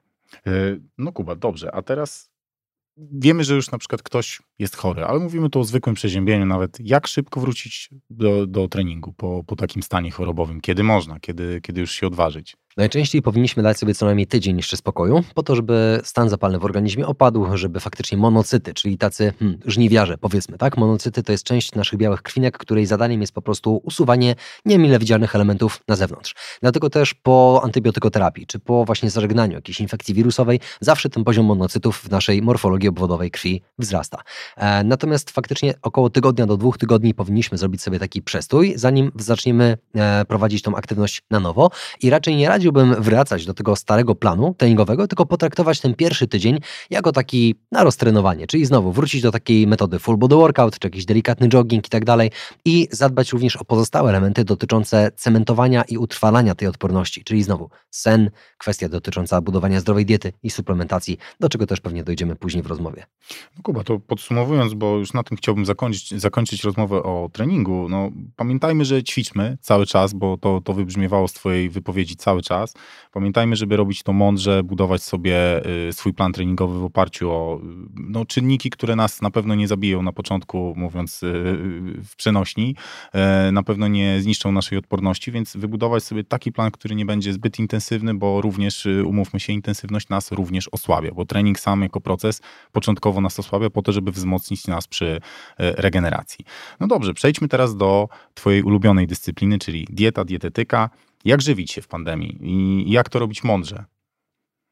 E, 0.46 0.50
no 0.98 1.12
Kuba, 1.12 1.36
dobrze, 1.36 1.74
a 1.74 1.82
teraz 1.82 2.30
wiemy, 2.96 3.44
że 3.44 3.54
już 3.54 3.70
na 3.70 3.78
przykład 3.78 4.02
ktoś 4.02 4.42
jest 4.58 4.76
chory, 4.76 5.04
ale 5.04 5.18
mówimy 5.18 5.50
tu 5.50 5.60
o 5.60 5.64
zwykłym 5.64 5.94
przeziębieniu 5.94 6.46
nawet. 6.46 6.78
Jak 6.80 7.06
szybko 7.06 7.40
wrócić 7.40 7.90
do, 8.10 8.46
do 8.46 8.68
treningu 8.68 9.12
po, 9.12 9.44
po 9.46 9.56
takim 9.56 9.82
stanie 9.82 10.10
chorobowym? 10.10 10.60
Kiedy 10.60 10.82
można? 10.82 11.20
Kiedy, 11.20 11.60
kiedy 11.60 11.80
już 11.80 11.92
się 11.92 12.06
odważyć? 12.06 12.56
Najczęściej 12.76 13.22
powinniśmy 13.22 13.62
dać 13.62 13.78
sobie 13.78 13.94
co 13.94 14.06
najmniej 14.06 14.26
tydzień 14.26 14.56
jeszcze 14.56 14.76
spokoju, 14.76 15.24
po 15.34 15.42
to, 15.42 15.56
żeby 15.56 16.00
stan 16.04 16.28
zapalny 16.28 16.58
w 16.58 16.64
organizmie 16.64 17.06
opadł, 17.06 17.56
żeby 17.56 17.80
faktycznie 17.80 18.18
monocyty, 18.18 18.74
czyli 18.74 18.98
tacy 18.98 19.32
hmm, 19.38 19.58
żniwiarze, 19.66 20.18
powiedzmy, 20.18 20.58
tak? 20.58 20.76
Monocyty 20.76 21.22
to 21.22 21.32
jest 21.32 21.44
część 21.44 21.74
naszych 21.74 21.98
białych 21.98 22.22
krwinek, 22.22 22.58
której 22.58 22.86
zadaniem 22.86 23.20
jest 23.20 23.32
po 23.32 23.42
prostu 23.42 23.80
usuwanie 23.84 24.34
niemile 24.64 24.98
widzialnych 24.98 25.34
elementów 25.34 25.82
na 25.88 25.96
zewnątrz. 25.96 26.34
Dlatego 26.60 26.90
też 26.90 27.14
po 27.14 27.60
antybiotykoterapii, 27.64 28.46
czy 28.46 28.58
po 28.58 28.84
właśnie 28.84 29.10
zażegnaniu 29.10 29.54
jakiejś 29.54 29.80
infekcji 29.80 30.14
wirusowej, 30.14 30.60
zawsze 30.80 31.10
ten 31.10 31.24
poziom 31.24 31.46
monocytów 31.46 31.98
w 31.98 32.10
naszej 32.10 32.42
morfologii 32.42 32.88
obwodowej 32.88 33.30
krwi 33.30 33.62
wzrasta. 33.78 34.22
E, 34.56 34.84
natomiast 34.84 35.30
faktycznie 35.30 35.74
około 35.82 36.10
tygodnia 36.10 36.46
do 36.46 36.56
dwóch 36.56 36.78
tygodni 36.78 37.14
powinniśmy 37.14 37.58
zrobić 37.58 37.82
sobie 37.82 37.98
taki 37.98 38.22
przestój, 38.22 38.72
zanim 38.76 39.12
zaczniemy 39.14 39.78
e, 39.94 40.24
prowadzić 40.24 40.62
tą 40.62 40.76
aktywność 40.76 41.22
na 41.30 41.40
nowo 41.40 41.70
i 42.02 42.10
raczej 42.10 42.36
nie 42.36 42.48
radził 42.48 42.65
radziłbym 42.66 43.02
wracać 43.02 43.46
do 43.46 43.54
tego 43.54 43.76
starego 43.76 44.14
planu 44.14 44.54
treningowego, 44.58 45.08
tylko 45.08 45.26
potraktować 45.26 45.80
ten 45.80 45.94
pierwszy 45.94 46.26
tydzień 46.28 46.58
jako 46.90 47.12
taki 47.12 47.54
na 47.72 47.84
roztrenowanie, 47.84 48.46
czyli 48.46 48.66
znowu 48.66 48.92
wrócić 48.92 49.22
do 49.22 49.32
takiej 49.32 49.66
metody 49.66 49.98
full 49.98 50.16
body 50.16 50.34
workout, 50.36 50.78
czy 50.78 50.86
jakiś 50.86 51.04
delikatny 51.04 51.48
jogging 51.48 51.86
i 51.86 51.90
tak 51.90 52.04
dalej 52.04 52.30
i 52.64 52.88
zadbać 52.90 53.32
również 53.32 53.56
o 53.56 53.64
pozostałe 53.64 54.10
elementy 54.10 54.44
dotyczące 54.44 55.10
cementowania 55.16 55.82
i 55.82 55.98
utrwalania 55.98 56.54
tej 56.54 56.68
odporności, 56.68 57.24
czyli 57.24 57.42
znowu 57.42 57.70
sen, 57.90 58.30
kwestia 58.58 58.88
dotycząca 58.88 59.40
budowania 59.40 59.80
zdrowej 59.80 60.06
diety 60.06 60.32
i 60.42 60.50
suplementacji, 60.50 61.18
do 61.40 61.48
czego 61.48 61.66
też 61.66 61.80
pewnie 61.80 62.04
dojdziemy 62.04 62.36
później 62.36 62.62
w 62.62 62.66
rozmowie. 62.66 63.06
No 63.56 63.62
Kuba, 63.62 63.84
to 63.84 63.98
podsumowując, 63.98 64.74
bo 64.74 64.96
już 64.96 65.12
na 65.12 65.22
tym 65.22 65.36
chciałbym 65.36 65.66
zakończyć, 65.66 66.20
zakończyć 66.20 66.64
rozmowę 66.64 67.02
o 67.02 67.30
treningu, 67.32 67.88
no 67.88 68.10
pamiętajmy, 68.36 68.84
że 68.84 69.02
ćwiczmy 69.02 69.58
cały 69.60 69.86
czas, 69.86 70.12
bo 70.12 70.36
to, 70.36 70.60
to 70.64 70.72
wybrzmiewało 70.72 71.28
z 71.28 71.32
twojej 71.32 71.70
wypowiedzi 71.70 72.16
cały 72.16 72.42
czas, 72.42 72.55
czas. 72.56 72.74
Pamiętajmy, 73.12 73.56
żeby 73.56 73.76
robić 73.76 74.02
to 74.02 74.12
mądrze, 74.12 74.62
budować 74.62 75.02
sobie 75.02 75.66
y, 75.88 75.92
swój 75.92 76.14
plan 76.14 76.32
treningowy 76.32 76.78
w 76.78 76.84
oparciu 76.84 77.30
o 77.30 77.58
y, 77.58 77.60
no, 77.94 78.24
czynniki, 78.24 78.70
które 78.70 78.96
nas 78.96 79.22
na 79.22 79.30
pewno 79.30 79.54
nie 79.54 79.68
zabiją 79.68 80.02
na 80.02 80.12
początku, 80.12 80.74
mówiąc 80.76 81.22
y, 81.22 81.26
w 82.04 82.16
przenośni, 82.16 82.76
na 83.52 83.62
pewno 83.62 83.88
nie 83.88 84.20
zniszczą 84.20 84.52
naszej 84.52 84.78
odporności, 84.78 85.32
więc 85.32 85.56
wybudować 85.56 86.04
sobie 86.04 86.24
taki 86.24 86.52
plan, 86.52 86.70
który 86.70 86.94
nie 86.94 87.06
będzie 87.06 87.32
zbyt 87.32 87.58
intensywny, 87.58 88.14
bo 88.14 88.40
również, 88.40 88.88
umówmy 89.04 89.40
się, 89.40 89.52
intensywność 89.52 90.08
nas 90.08 90.32
również 90.32 90.68
osłabia, 90.72 91.10
bo 91.14 91.24
trening 91.24 91.60
sam 91.60 91.82
jako 91.82 92.00
proces 92.00 92.40
początkowo 92.72 93.20
nas 93.20 93.38
osłabia 93.38 93.70
po 93.70 93.82
to, 93.82 93.92
żeby 93.92 94.12
wzmocnić 94.12 94.66
nas 94.66 94.86
przy 94.86 95.20
regeneracji. 95.58 96.44
No 96.80 96.86
dobrze, 96.86 97.14
przejdźmy 97.14 97.48
teraz 97.48 97.76
do 97.76 98.08
Twojej 98.34 98.62
ulubionej 98.62 99.06
dyscypliny, 99.06 99.58
czyli 99.58 99.86
dieta, 99.90 100.24
dietetyka. 100.24 100.90
Jak 101.26 101.42
żywić 101.42 101.72
się 101.72 101.82
w 101.82 101.88
pandemii 101.88 102.38
i 102.42 102.90
jak 102.90 103.08
to 103.08 103.18
robić 103.18 103.44
mądrze? 103.44 103.84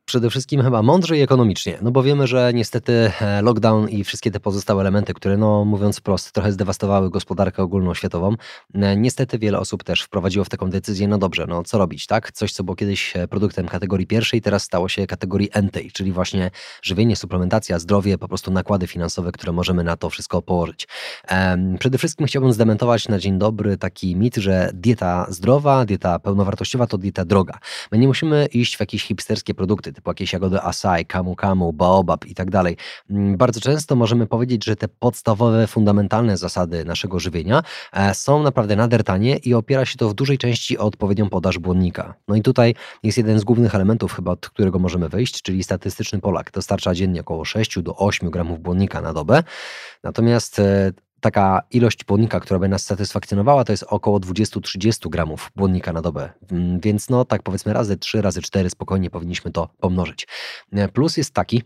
Przede 0.06 0.30
wszystkim 0.30 0.62
chyba 0.62 0.82
mądrze 0.82 1.18
i 1.18 1.20
ekonomicznie, 1.20 1.78
no 1.82 1.90
bo 1.90 2.02
wiemy, 2.02 2.26
że 2.26 2.52
niestety 2.54 3.10
e, 3.20 3.42
lockdown 3.42 3.88
i 3.88 4.04
wszystkie 4.04 4.30
te 4.30 4.40
pozostałe 4.40 4.80
elementy, 4.80 5.14
które 5.14 5.36
no 5.36 5.64
mówiąc 5.64 5.98
wprost 5.98 6.32
trochę 6.32 6.52
zdewastowały 6.52 7.10
gospodarkę 7.10 7.62
ogólnoświatową, 7.62 8.34
e, 8.74 8.96
niestety 8.96 9.38
wiele 9.38 9.58
osób 9.58 9.84
też 9.84 10.02
wprowadziło 10.02 10.44
w 10.44 10.48
taką 10.48 10.70
decyzję, 10.70 11.08
no 11.08 11.18
dobrze, 11.18 11.46
no 11.48 11.62
co 11.62 11.78
robić, 11.78 12.06
tak? 12.06 12.32
Coś, 12.32 12.52
co 12.52 12.64
było 12.64 12.76
kiedyś 12.76 13.16
e, 13.16 13.28
produktem 13.28 13.68
kategorii 13.68 14.06
pierwszej, 14.06 14.40
teraz 14.40 14.62
stało 14.62 14.88
się 14.88 15.06
kategorii 15.06 15.48
entej, 15.52 15.90
czyli 15.92 16.12
właśnie 16.12 16.50
żywienie, 16.82 17.16
suplementacja, 17.16 17.78
zdrowie, 17.78 18.18
po 18.18 18.28
prostu 18.28 18.50
nakłady 18.50 18.86
finansowe, 18.86 19.32
które 19.32 19.52
możemy 19.52 19.84
na 19.84 19.96
to 19.96 20.10
wszystko 20.10 20.42
położyć. 20.42 20.88
Przede 21.78 21.98
wszystkim 21.98 22.26
chciałbym 22.26 22.52
zdementować 22.52 23.08
na 23.08 23.18
dzień 23.18 23.38
dobry 23.38 23.76
taki 23.76 24.16
mit, 24.16 24.36
że 24.36 24.70
dieta 24.74 25.26
zdrowa, 25.28 25.84
dieta 25.84 26.18
pełnowartościowa 26.18 26.86
to 26.86 26.98
dieta 26.98 27.24
droga. 27.24 27.58
My 27.92 27.98
nie 27.98 28.06
musimy 28.06 28.46
iść 28.52 28.76
w 28.76 28.80
jakieś 28.80 29.02
hipsterskie 29.02 29.54
produkty, 29.54 29.93
typu 29.94 30.10
jakieś 30.10 30.32
jagody 30.32 30.60
asai, 30.62 31.06
kamu 31.06 31.36
kamu, 31.36 31.72
baobab 31.72 32.26
i 32.26 32.34
tak 32.34 32.50
dalej. 32.50 32.76
Mm, 33.10 33.36
bardzo 33.36 33.60
często 33.60 33.96
możemy 33.96 34.26
powiedzieć, 34.26 34.64
że 34.64 34.76
te 34.76 34.88
podstawowe, 34.88 35.66
fundamentalne 35.66 36.36
zasady 36.36 36.84
naszego 36.84 37.18
żywienia 37.20 37.62
e, 37.92 38.14
są 38.14 38.42
naprawdę 38.42 38.76
nader 38.76 39.04
tanie 39.04 39.36
i 39.36 39.54
opiera 39.54 39.86
się 39.86 39.96
to 39.96 40.08
w 40.08 40.14
dużej 40.14 40.38
części 40.38 40.78
o 40.78 40.84
odpowiednią 40.84 41.30
podaż 41.30 41.58
błonnika. 41.58 42.14
No 42.28 42.36
i 42.36 42.42
tutaj 42.42 42.74
jest 43.02 43.18
jeden 43.18 43.38
z 43.38 43.44
głównych 43.44 43.74
elementów 43.74 44.12
chyba, 44.12 44.32
od 44.32 44.48
którego 44.48 44.78
możemy 44.78 45.08
wyjść, 45.08 45.42
czyli 45.42 45.62
statystyczny 45.62 46.20
Polak 46.20 46.50
dostarcza 46.50 46.94
dziennie 46.94 47.20
około 47.20 47.44
6 47.44 47.82
do 47.82 47.96
8 47.96 48.30
gramów 48.30 48.60
błonnika 48.60 49.00
na 49.00 49.12
dobę. 49.12 49.42
Natomiast 50.02 50.58
e, 50.58 50.92
taka 51.24 51.62
ilość 51.70 52.04
błonnika, 52.04 52.40
która 52.40 52.60
by 52.60 52.68
nas 52.68 52.84
satysfakcjonowała, 52.84 53.64
to 53.64 53.72
jest 53.72 53.82
około 53.82 54.18
20-30 54.20 55.08
gramów 55.08 55.50
błonnika 55.56 55.92
na 55.92 56.02
dobę. 56.02 56.30
Mm, 56.52 56.80
więc 56.80 57.10
no 57.10 57.24
tak 57.24 57.42
powiedzmy 57.42 57.72
razy 57.72 57.96
3, 57.96 58.22
razy 58.22 58.42
4 58.42 58.70
spokojnie 58.70 59.10
powinniśmy 59.10 59.50
to 59.50 59.68
pomnożyć. 59.80 60.26
E, 60.72 60.88
plus 60.88 61.16
jest 61.16 61.34
taki, 61.34 61.62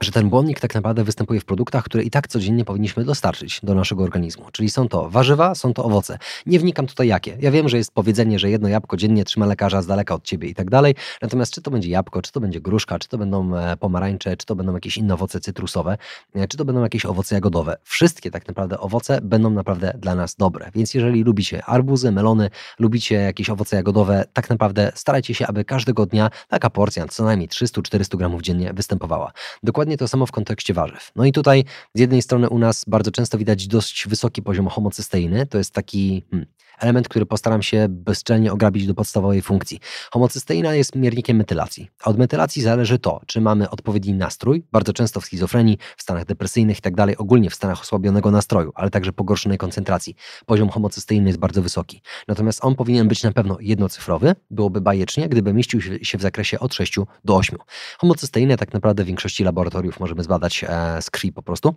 że 0.00 0.12
ten 0.12 0.30
błonnik 0.30 0.60
tak 0.60 0.74
naprawdę 0.74 1.04
występuje 1.04 1.40
w 1.40 1.44
produktach, 1.44 1.84
które 1.84 2.02
i 2.02 2.10
tak 2.10 2.28
codziennie 2.28 2.64
powinniśmy 2.64 3.04
dostarczyć 3.04 3.60
do 3.62 3.74
naszego 3.74 4.04
organizmu. 4.04 4.44
Czyli 4.52 4.70
są 4.70 4.88
to 4.88 5.10
warzywa, 5.10 5.54
są 5.54 5.74
to 5.74 5.84
owoce. 5.84 6.18
Nie 6.46 6.58
wnikam 6.58 6.86
tutaj 6.86 7.08
jakie. 7.08 7.36
Ja 7.40 7.50
wiem, 7.50 7.68
że 7.68 7.76
jest 7.76 7.92
powiedzenie, 7.92 8.38
że 8.38 8.50
jedno 8.50 8.68
jabłko 8.68 8.96
dziennie 8.96 9.24
trzyma 9.24 9.46
lekarza 9.46 9.82
z 9.82 9.86
daleka 9.86 10.14
od 10.14 10.24
ciebie 10.24 10.48
i 10.48 10.54
tak 10.54 10.70
dalej. 10.70 10.94
Natomiast 11.22 11.52
czy 11.52 11.62
to 11.62 11.70
będzie 11.70 11.88
jabłko, 11.88 12.22
czy 12.22 12.32
to 12.32 12.40
będzie 12.40 12.60
gruszka, 12.60 12.98
czy 12.98 13.08
to 13.08 13.18
będą 13.18 13.56
e, 13.56 13.76
pomarańcze, 13.76 14.36
czy 14.36 14.46
to 14.46 14.56
będą 14.56 14.74
jakieś 14.74 14.96
inne 14.96 15.14
owoce 15.14 15.40
cytrusowe, 15.40 15.98
e, 16.34 16.48
czy 16.48 16.56
to 16.56 16.64
będą 16.64 16.82
jakieś 16.82 17.06
owoce 17.06 17.34
jagodowe. 17.34 17.76
Wszystkie 17.84 18.30
tak 18.30 18.48
naprawdę 18.48 18.80
owoce 18.80 19.20
będą 19.22 19.50
naprawdę 19.50 19.94
dla 19.98 20.14
nas 20.14 20.34
dobre. 20.34 20.70
Więc 20.74 20.94
jeżeli 20.94 21.24
lubicie 21.24 21.64
arbuzy, 21.64 22.12
melony, 22.12 22.50
lubicie 22.78 23.14
jakieś 23.14 23.50
owoce 23.50 23.76
jagodowe, 23.76 24.24
tak 24.32 24.50
naprawdę 24.50 24.92
starajcie 24.94 25.34
się, 25.34 25.46
aby 25.46 25.64
każdego 25.64 26.06
dnia 26.06 26.30
taka 26.48 26.70
porcja, 26.70 27.08
co 27.08 27.24
najmniej 27.24 27.48
300-400 27.48 28.16
gramów 28.16 28.42
dziennie 28.42 28.72
występowała. 28.72 29.32
Dokładnie 29.62 29.87
Dokładnie 29.88 30.06
to 30.06 30.08
samo 30.08 30.26
w 30.26 30.32
kontekście 30.32 30.74
warzyw. 30.74 31.12
No 31.16 31.24
i 31.24 31.32
tutaj 31.32 31.64
z 31.94 32.00
jednej 32.00 32.22
strony 32.22 32.48
u 32.48 32.58
nas 32.58 32.84
bardzo 32.86 33.10
często 33.10 33.38
widać 33.38 33.66
dość 33.66 34.08
wysoki 34.08 34.42
poziom 34.42 34.68
homocysteiny. 34.68 35.46
To 35.46 35.58
jest 35.58 35.74
taki 35.74 36.24
hmm, 36.30 36.48
element, 36.80 37.08
który 37.08 37.26
postaram 37.26 37.62
się 37.62 37.86
bezczelnie 37.88 38.52
ograbić 38.52 38.86
do 38.86 38.94
podstawowej 38.94 39.42
funkcji. 39.42 39.80
Homocysteina 40.10 40.74
jest 40.74 40.94
miernikiem 40.94 41.36
metylacji. 41.36 41.88
A 42.02 42.10
od 42.10 42.18
metylacji 42.18 42.62
zależy 42.62 42.98
to, 42.98 43.20
czy 43.26 43.40
mamy 43.40 43.70
odpowiedni 43.70 44.14
nastrój, 44.14 44.64
bardzo 44.72 44.92
często 44.92 45.20
w 45.20 45.24
schizofrenii, 45.24 45.78
w 45.96 46.02
stanach 46.02 46.24
depresyjnych 46.24 46.78
i 46.78 46.80
tak 46.80 46.94
ogólnie 47.18 47.50
w 47.50 47.54
stanach 47.54 47.80
osłabionego 47.80 48.30
nastroju, 48.30 48.72
ale 48.74 48.90
także 48.90 49.12
pogorszonej 49.12 49.58
koncentracji. 49.58 50.14
Poziom 50.46 50.68
homocysteiny 50.68 51.28
jest 51.28 51.38
bardzo 51.38 51.62
wysoki. 51.62 52.02
Natomiast 52.28 52.64
on 52.64 52.74
powinien 52.74 53.08
być 53.08 53.22
na 53.22 53.32
pewno 53.32 53.56
jednocyfrowy, 53.60 54.34
byłoby 54.50 54.80
bajecznie, 54.80 55.28
gdyby 55.28 55.52
mieścił 55.52 55.80
się 55.80 56.18
w 56.18 56.22
zakresie 56.22 56.58
od 56.58 56.74
6 56.74 56.96
do 57.24 57.36
8. 57.36 57.58
Homocysteinę 57.98 58.56
tak 58.56 58.72
naprawdę 58.72 59.04
w 59.04 59.06
większości 59.06 59.44
laboratoriów 59.44 60.00
możemy 60.00 60.22
zbadać 60.22 60.64
e, 60.68 61.02
z 61.02 61.10
krwi 61.10 61.32
po 61.32 61.42
prostu 61.42 61.74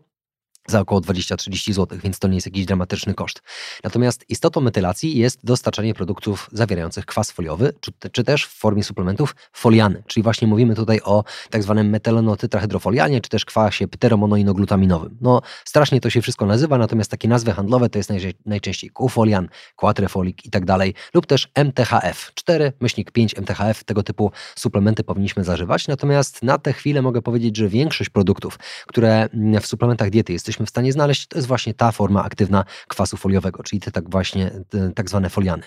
za 0.68 0.80
około 0.80 1.02
20-30 1.02 1.74
zł, 1.74 2.00
więc 2.04 2.20
to 2.20 2.28
nie 2.28 2.36
jest 2.36 2.48
jakiś 2.48 2.66
dramatyczny 2.66 3.14
koszt. 3.14 3.42
Natomiast 3.84 4.26
istotą 4.30 4.62
metylacji 4.62 5.18
jest 5.18 5.40
dostarczanie 5.44 5.94
produktów 5.94 6.50
zawierających 6.52 7.06
kwas 7.06 7.32
foliowy, 7.32 7.74
czy, 7.80 7.92
czy, 8.12 8.24
też 8.24 8.46
w 8.46 8.58
formie 8.58 8.84
suplementów 8.84 9.36
foliany, 9.54 10.04
czyli 10.08 10.24
właśnie 10.24 10.48
mówimy 10.48 10.76
tutaj 10.76 11.02
o 11.04 11.24
tak 11.50 11.64
zwanym 11.64 11.90
metylonotytrahydrofolianie, 11.90 13.22
czy 13.22 13.30
też 13.30 13.46
kwasie 13.46 13.88
pteromonoinogglutaminowym. 13.88 15.18
No, 15.22 15.42
strasznie 15.66 16.02
to 16.02 16.10
się 16.10 16.22
wszystko 16.22 16.46
nazywa, 16.46 16.78
natomiast 16.78 17.12
takie 17.12 17.28
nazwy 17.28 17.52
handlowe 17.54 17.90
to 17.90 18.00
jest 18.00 18.10
naj, 18.10 18.34
najczęściej 18.46 18.90
Q-folian, 18.90 19.50
quatrefolik 19.76 20.46
i 20.46 20.50
tak 20.50 20.66
dalej, 20.66 20.94
lub 21.14 21.26
też 21.26 21.48
MTHF, 21.56 22.32
4 22.36 22.74
myślnik 22.80 23.12
5 23.12 23.38
MTHF, 23.38 23.84
tego 23.84 24.04
typu 24.04 24.32
suplementy 24.56 25.04
powinniśmy 25.04 25.44
zażywać, 25.44 25.88
natomiast 25.88 26.44
na 26.44 26.58
tę 26.58 26.74
chwilę 26.74 27.02
mogę 27.02 27.22
powiedzieć, 27.22 27.58
że 27.58 27.68
większość 27.68 28.10
produktów, 28.10 28.60
które 28.88 29.30
w 29.62 29.68
suplementach 29.68 30.10
diety 30.10 30.34
jesteśmy 30.34 30.61
jesteśmy 30.62 30.66
w 30.66 30.70
stanie 30.70 30.92
znaleźć, 30.92 31.28
to 31.28 31.38
jest 31.38 31.48
właśnie 31.48 31.74
ta 31.74 31.92
forma 31.92 32.24
aktywna 32.24 32.66
kwasu 32.88 33.18
foliowego, 33.18 33.64
czyli 33.64 33.80
te 33.80 33.92
tak 33.92 34.10
właśnie 34.10 34.52
tak 34.96 35.10
zwane 35.10 35.30
foliany. 35.30 35.64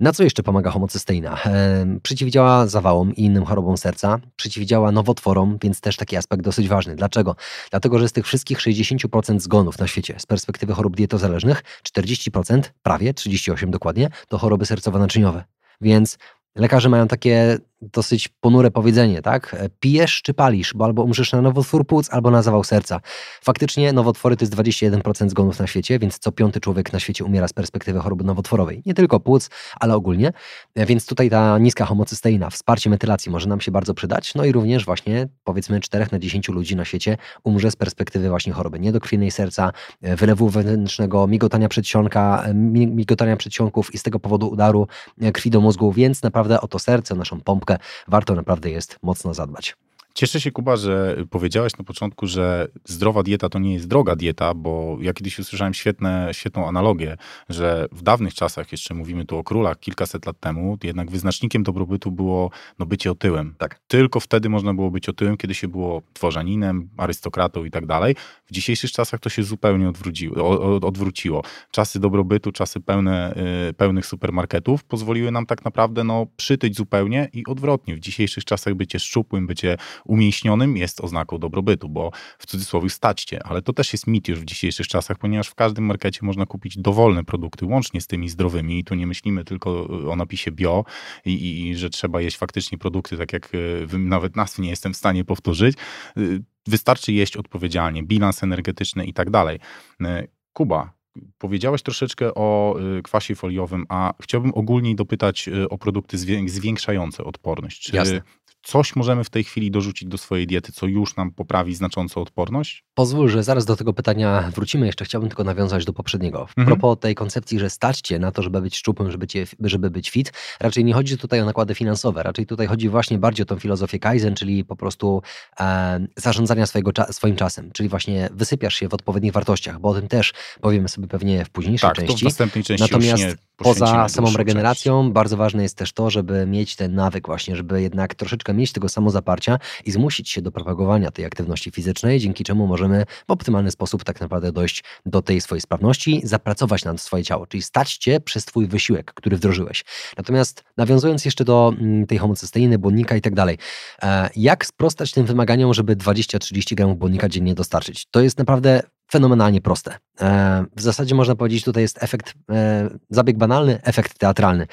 Na 0.00 0.12
co 0.12 0.24
jeszcze 0.24 0.42
pomaga 0.42 0.70
homocysteina? 0.70 1.38
E, 1.46 1.86
przeciwdziała 2.02 2.66
zawałom 2.66 3.14
i 3.14 3.24
innym 3.24 3.44
chorobom 3.44 3.76
serca, 3.76 4.18
przeciwdziała 4.36 4.92
nowotworom, 4.92 5.58
więc 5.62 5.80
też 5.80 5.96
taki 5.96 6.16
aspekt 6.16 6.42
dosyć 6.42 6.68
ważny. 6.68 6.96
Dlaczego? 6.96 7.36
Dlatego, 7.70 7.98
że 7.98 8.08
z 8.08 8.12
tych 8.12 8.26
wszystkich 8.26 8.58
60% 8.58 9.40
zgonów 9.40 9.78
na 9.78 9.86
świecie 9.86 10.14
z 10.18 10.26
perspektywy 10.26 10.74
chorób 10.74 10.96
dietozależnych, 10.96 11.62
40%, 11.82 12.62
prawie 12.82 13.12
38% 13.12 13.70
dokładnie, 13.70 14.08
to 14.28 14.38
choroby 14.38 14.64
sercowo-naczyniowe. 14.64 15.42
Więc 15.80 16.18
lekarze 16.56 16.88
mają 16.88 17.08
takie 17.08 17.58
dosyć 17.92 18.28
ponure 18.28 18.70
powiedzenie, 18.70 19.22
tak? 19.22 19.56
E, 19.58 19.68
pijesz 19.80 20.22
czy 20.22 20.34
palisz, 20.34 20.74
bo 20.74 20.84
albo 20.84 21.02
umrzesz 21.02 21.32
na 21.32 21.42
nowotwór 21.42 21.86
płuc, 21.86 22.10
albo 22.10 22.30
na 22.30 22.42
zawał 22.42 22.64
serca. 22.64 23.00
Faktycznie 23.42 23.92
nowotwory 23.92 24.36
to 24.36 24.42
jest 24.44 24.54
21% 24.54 25.28
zgonów 25.28 25.58
na 25.58 25.66
świecie, 25.66 25.98
więc 25.98 26.18
co 26.18 26.32
piąty 26.32 26.60
człowiek 26.60 26.92
na 26.92 27.00
świecie 27.00 27.24
umiera 27.24 27.48
z 27.48 27.52
perspektywy 27.52 28.00
choroby 28.00 28.24
nowotworowej. 28.24 28.82
Nie 28.86 28.94
tylko 28.94 29.20
płuc, 29.20 29.50
ale 29.80 29.94
ogólnie. 29.94 30.32
E, 30.74 30.86
więc 30.86 31.06
tutaj 31.06 31.30
ta 31.30 31.58
niska 31.58 31.84
homocysteina, 31.84 32.50
wsparcie 32.50 32.90
metylacji 32.90 33.32
może 33.32 33.48
nam 33.48 33.60
się 33.60 33.70
bardzo 33.70 33.94
przydać. 33.94 34.34
No 34.34 34.44
i 34.44 34.52
również 34.52 34.84
właśnie 34.84 35.28
powiedzmy 35.44 35.80
4 35.80 36.06
na 36.12 36.18
10 36.18 36.48
ludzi 36.48 36.76
na 36.76 36.84
świecie 36.84 37.16
umrze 37.44 37.70
z 37.70 37.76
perspektywy 37.76 38.28
właśnie 38.28 38.52
choroby 38.52 38.80
niedokrwiennej 38.80 39.30
serca, 39.30 39.72
e, 40.02 40.16
wylewu 40.16 40.48
wewnętrznego, 40.48 41.26
migotania 41.26 41.68
przedsionka, 41.68 42.44
migotania 42.74 43.36
przedsionków 43.36 43.94
i 43.94 43.98
z 43.98 44.02
tego 44.02 44.20
powodu 44.20 44.48
udaru 44.48 44.86
krwi 45.32 45.50
do 45.50 45.60
mózgu, 45.60 45.92
więc 45.92 46.22
naprawdę 46.22 46.60
o 46.60 46.68
to 46.68 46.78
serce, 46.78 47.14
naszą 47.14 47.40
pompkę 47.40 47.73
warto 48.08 48.34
naprawdę 48.34 48.70
jest 48.70 48.98
mocno 49.02 49.34
zadbać. 49.34 49.76
Cieszę 50.14 50.40
się, 50.40 50.50
Kuba, 50.50 50.76
że 50.76 51.16
powiedziałeś 51.30 51.76
na 51.78 51.84
początku, 51.84 52.26
że 52.26 52.68
zdrowa 52.84 53.22
dieta 53.22 53.48
to 53.48 53.58
nie 53.58 53.72
jest 53.74 53.88
droga 53.88 54.16
dieta, 54.16 54.54
bo 54.54 54.96
ja 55.00 55.12
kiedyś 55.12 55.38
usłyszałem 55.38 55.74
świetne, 55.74 56.28
świetną 56.32 56.68
analogię, 56.68 57.16
że 57.48 57.86
w 57.92 58.02
dawnych 58.02 58.34
czasach, 58.34 58.72
jeszcze 58.72 58.94
mówimy 58.94 59.24
tu 59.24 59.38
o 59.38 59.44
królach 59.44 59.80
kilkaset 59.80 60.26
lat 60.26 60.40
temu, 60.40 60.78
jednak 60.82 61.10
wyznacznikiem 61.10 61.62
dobrobytu 61.62 62.12
było 62.12 62.50
no, 62.78 62.86
bycie 62.86 63.10
otyłem. 63.10 63.54
Tak. 63.58 63.80
Tylko 63.88 64.20
wtedy 64.20 64.48
można 64.48 64.74
było 64.74 64.90
być 64.90 65.08
otyłem, 65.08 65.36
kiedy 65.36 65.54
się 65.54 65.68
było 65.68 66.02
tworzaninem, 66.12 66.88
arystokratą 66.96 67.64
i 67.64 67.70
tak 67.70 67.86
dalej. 67.86 68.16
W 68.46 68.52
dzisiejszych 68.52 68.92
czasach 68.92 69.20
to 69.20 69.28
się 69.28 69.42
zupełnie 69.42 69.88
odwróciło. 69.88 70.60
odwróciło. 70.86 71.42
Czasy 71.70 72.00
dobrobytu, 72.00 72.52
czasy 72.52 72.80
pełne, 72.80 73.34
y, 73.70 73.72
pełnych 73.74 74.06
supermarketów 74.06 74.84
pozwoliły 74.84 75.30
nam 75.30 75.46
tak 75.46 75.64
naprawdę 75.64 76.04
no, 76.04 76.26
przytyć 76.36 76.76
zupełnie 76.76 77.28
i 77.32 77.46
odwrotnie. 77.46 77.96
W 77.96 78.00
dzisiejszych 78.00 78.44
czasach 78.44 78.74
bycie 78.74 78.98
szczupłym, 78.98 79.46
bycie 79.46 79.76
umięśnionym 80.04 80.76
jest 80.76 81.00
oznaką 81.00 81.38
dobrobytu, 81.38 81.88
bo 81.88 82.10
w 82.38 82.46
cudzysłowie 82.46 82.90
staćcie, 82.90 83.46
ale 83.46 83.62
to 83.62 83.72
też 83.72 83.92
jest 83.92 84.06
mit 84.06 84.28
już 84.28 84.40
w 84.40 84.44
dzisiejszych 84.44 84.86
czasach, 84.86 85.18
ponieważ 85.18 85.48
w 85.48 85.54
każdym 85.54 85.84
markecie 85.84 86.20
można 86.22 86.46
kupić 86.46 86.78
dowolne 86.78 87.24
produkty, 87.24 87.66
łącznie 87.66 88.00
z 88.00 88.06
tymi 88.06 88.28
zdrowymi 88.28 88.78
i 88.78 88.84
tu 88.84 88.94
nie 88.94 89.06
myślimy 89.06 89.44
tylko 89.44 89.88
o 90.10 90.16
napisie 90.16 90.50
bio 90.50 90.84
i, 91.24 91.68
i, 91.68 91.76
że 91.76 91.90
trzeba 91.90 92.20
jeść 92.20 92.36
faktycznie 92.36 92.78
produkty, 92.78 93.16
tak 93.16 93.32
jak 93.32 93.52
e, 93.92 93.98
nawet 93.98 94.36
nazw 94.36 94.58
nie 94.58 94.70
jestem 94.70 94.94
w 94.94 94.96
stanie 94.96 95.24
powtórzyć. 95.24 95.76
E, 96.16 96.20
wystarczy 96.66 97.12
jeść 97.12 97.36
odpowiedzialnie, 97.36 98.02
bilans 98.02 98.42
energetyczny 98.42 99.06
i 99.06 99.12
tak 99.12 99.30
dalej. 99.30 99.58
E, 100.02 100.26
Kuba, 100.52 100.92
Powiedziałeś 101.38 101.82
troszeczkę 101.82 102.34
o 102.34 102.76
kwasie 103.04 103.34
foliowym, 103.34 103.86
a 103.88 104.14
chciałbym 104.22 104.52
ogólnie 104.54 104.94
dopytać 104.94 105.48
o 105.70 105.78
produkty 105.78 106.18
zwiększające 106.46 107.24
odporność. 107.24 107.82
Czy 107.82 107.96
Jasne 107.96 108.22
coś 108.64 108.96
możemy 108.96 109.24
w 109.24 109.30
tej 109.30 109.44
chwili 109.44 109.70
dorzucić 109.70 110.08
do 110.08 110.18
swojej 110.18 110.46
diety, 110.46 110.72
co 110.72 110.86
już 110.86 111.16
nam 111.16 111.30
poprawi 111.30 111.74
znacząco 111.74 112.22
odporność? 112.22 112.84
Pozwól, 112.94 113.28
że 113.28 113.42
zaraz 113.42 113.64
do 113.64 113.76
tego 113.76 113.92
pytania 113.92 114.50
wrócimy. 114.54 114.86
Jeszcze 114.86 115.04
chciałbym 115.04 115.30
tylko 115.30 115.44
nawiązać 115.44 115.84
do 115.84 115.92
poprzedniego. 115.92 116.46
W 116.46 116.58
mhm. 116.58 116.66
propos 116.66 116.98
tej 117.00 117.14
koncepcji, 117.14 117.58
że 117.58 117.70
staćcie 117.70 118.18
na 118.18 118.32
to, 118.32 118.42
żeby 118.42 118.60
być 118.60 118.76
szczupłym, 118.76 119.10
żeby, 119.10 119.26
cię, 119.26 119.46
żeby 119.60 119.90
być 119.90 120.10
fit, 120.10 120.32
raczej 120.60 120.84
nie 120.84 120.94
chodzi 120.94 121.18
tutaj 121.18 121.40
o 121.40 121.44
nakłady 121.44 121.74
finansowe, 121.74 122.22
raczej 122.22 122.46
tutaj 122.46 122.66
chodzi 122.66 122.88
właśnie 122.88 123.18
bardziej 123.18 123.42
o 123.42 123.46
tą 123.46 123.58
filozofię 123.58 123.98
Kaizen, 123.98 124.34
czyli 124.34 124.64
po 124.64 124.76
prostu 124.76 125.22
e, 125.60 126.06
zarządzania 126.16 126.66
swojego, 126.66 126.92
swoim 127.10 127.36
czasem, 127.36 127.72
czyli 127.72 127.88
właśnie 127.88 128.28
wysypiasz 128.32 128.74
się 128.74 128.88
w 128.88 128.94
odpowiednich 128.94 129.32
wartościach, 129.32 129.80
bo 129.80 129.88
o 129.88 129.94
tym 129.94 130.08
też 130.08 130.32
powiemy 130.60 130.88
sobie 130.88 131.08
pewnie 131.08 131.44
w 131.44 131.50
późniejszej 131.50 131.90
tak, 131.90 131.96
części. 131.96 132.14
To 132.14 132.20
w 132.20 132.22
następnej 132.22 132.64
części 132.64 132.82
Natomiast 132.82 133.36
poza 133.56 134.08
samą 134.08 134.32
regeneracją 134.36 135.02
część. 135.02 135.14
bardzo 135.14 135.36
ważne 135.36 135.62
jest 135.62 135.76
też 135.76 135.92
to, 135.92 136.10
żeby 136.10 136.46
mieć 136.46 136.76
ten 136.76 136.94
nawyk 136.94 137.26
właśnie, 137.26 137.56
żeby 137.56 137.82
jednak 137.82 138.14
troszeczkę 138.14 138.53
mieć 138.54 138.72
tego 138.72 138.88
samozaparcia 138.88 139.58
i 139.84 139.90
zmusić 139.90 140.30
się 140.30 140.42
do 140.42 140.52
propagowania 140.52 141.10
tej 141.10 141.24
aktywności 141.24 141.70
fizycznej, 141.70 142.20
dzięki 142.20 142.44
czemu 142.44 142.66
możemy 142.66 143.06
w 143.28 143.30
optymalny 143.30 143.70
sposób 143.70 144.04
tak 144.04 144.20
naprawdę 144.20 144.52
dojść 144.52 144.84
do 145.06 145.22
tej 145.22 145.40
swojej 145.40 145.60
sprawności, 145.60 146.20
zapracować 146.24 146.84
nad 146.84 147.00
swoje 147.00 147.24
ciało, 147.24 147.46
czyli 147.46 147.62
stać 147.62 147.96
cię 147.96 148.20
przez 148.20 148.44
twój 148.44 148.66
wysiłek, 148.66 149.12
który 149.14 149.36
wdrożyłeś. 149.36 149.84
Natomiast 150.16 150.64
nawiązując 150.76 151.24
jeszcze 151.24 151.44
do 151.44 151.72
mm, 151.78 152.06
tej 152.06 152.18
homocysteiny, 152.18 152.78
błonnika 152.78 153.16
i 153.16 153.20
tak 153.20 153.34
dalej, 153.34 153.58
e, 154.02 154.30
jak 154.36 154.66
sprostać 154.66 155.12
tym 155.12 155.26
wymaganiom, 155.26 155.74
żeby 155.74 155.96
20-30 155.96 156.74
gramów 156.74 156.98
błonnika 156.98 157.28
dziennie 157.28 157.54
dostarczyć? 157.54 158.06
To 158.10 158.20
jest 158.20 158.38
naprawdę 158.38 158.82
fenomenalnie 159.10 159.60
proste. 159.60 159.96
E, 160.20 160.64
w 160.76 160.80
zasadzie 160.80 161.14
można 161.14 161.34
powiedzieć, 161.34 161.64
tutaj 161.64 161.82
jest 161.82 162.02
efekt, 162.02 162.34
e, 162.50 162.90
zabieg 163.10 163.38
banalny, 163.38 163.82
efekt 163.82 164.18
teatralny. 164.18 164.66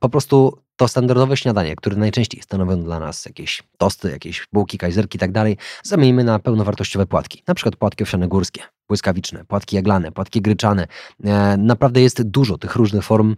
Po 0.00 0.08
prostu 0.08 0.61
to 0.76 0.88
standardowe 0.88 1.36
śniadanie, 1.36 1.76
które 1.76 1.96
najczęściej 1.96 2.42
stanowią 2.42 2.82
dla 2.82 2.98
nas 2.98 3.24
jakieś 3.26 3.62
tosty, 3.78 4.10
jakieś 4.10 4.46
bułki, 4.52 4.78
kajzerki 4.78 5.16
i 5.16 5.20
tak 5.20 5.32
zamienimy 5.82 6.24
na 6.24 6.38
pełnowartościowe 6.38 7.06
płatki. 7.06 7.42
Na 7.46 7.54
przykład 7.54 7.76
płatki 7.76 8.02
owsiane 8.02 8.28
górskie, 8.28 8.62
błyskawiczne, 8.88 9.44
płatki 9.44 9.76
jaglane, 9.76 10.12
płatki 10.12 10.42
gryczane. 10.42 10.86
E, 11.24 11.56
naprawdę 11.56 12.00
jest 12.00 12.22
dużo 12.22 12.58
tych 12.58 12.76
różnych 12.76 13.04
form 13.04 13.36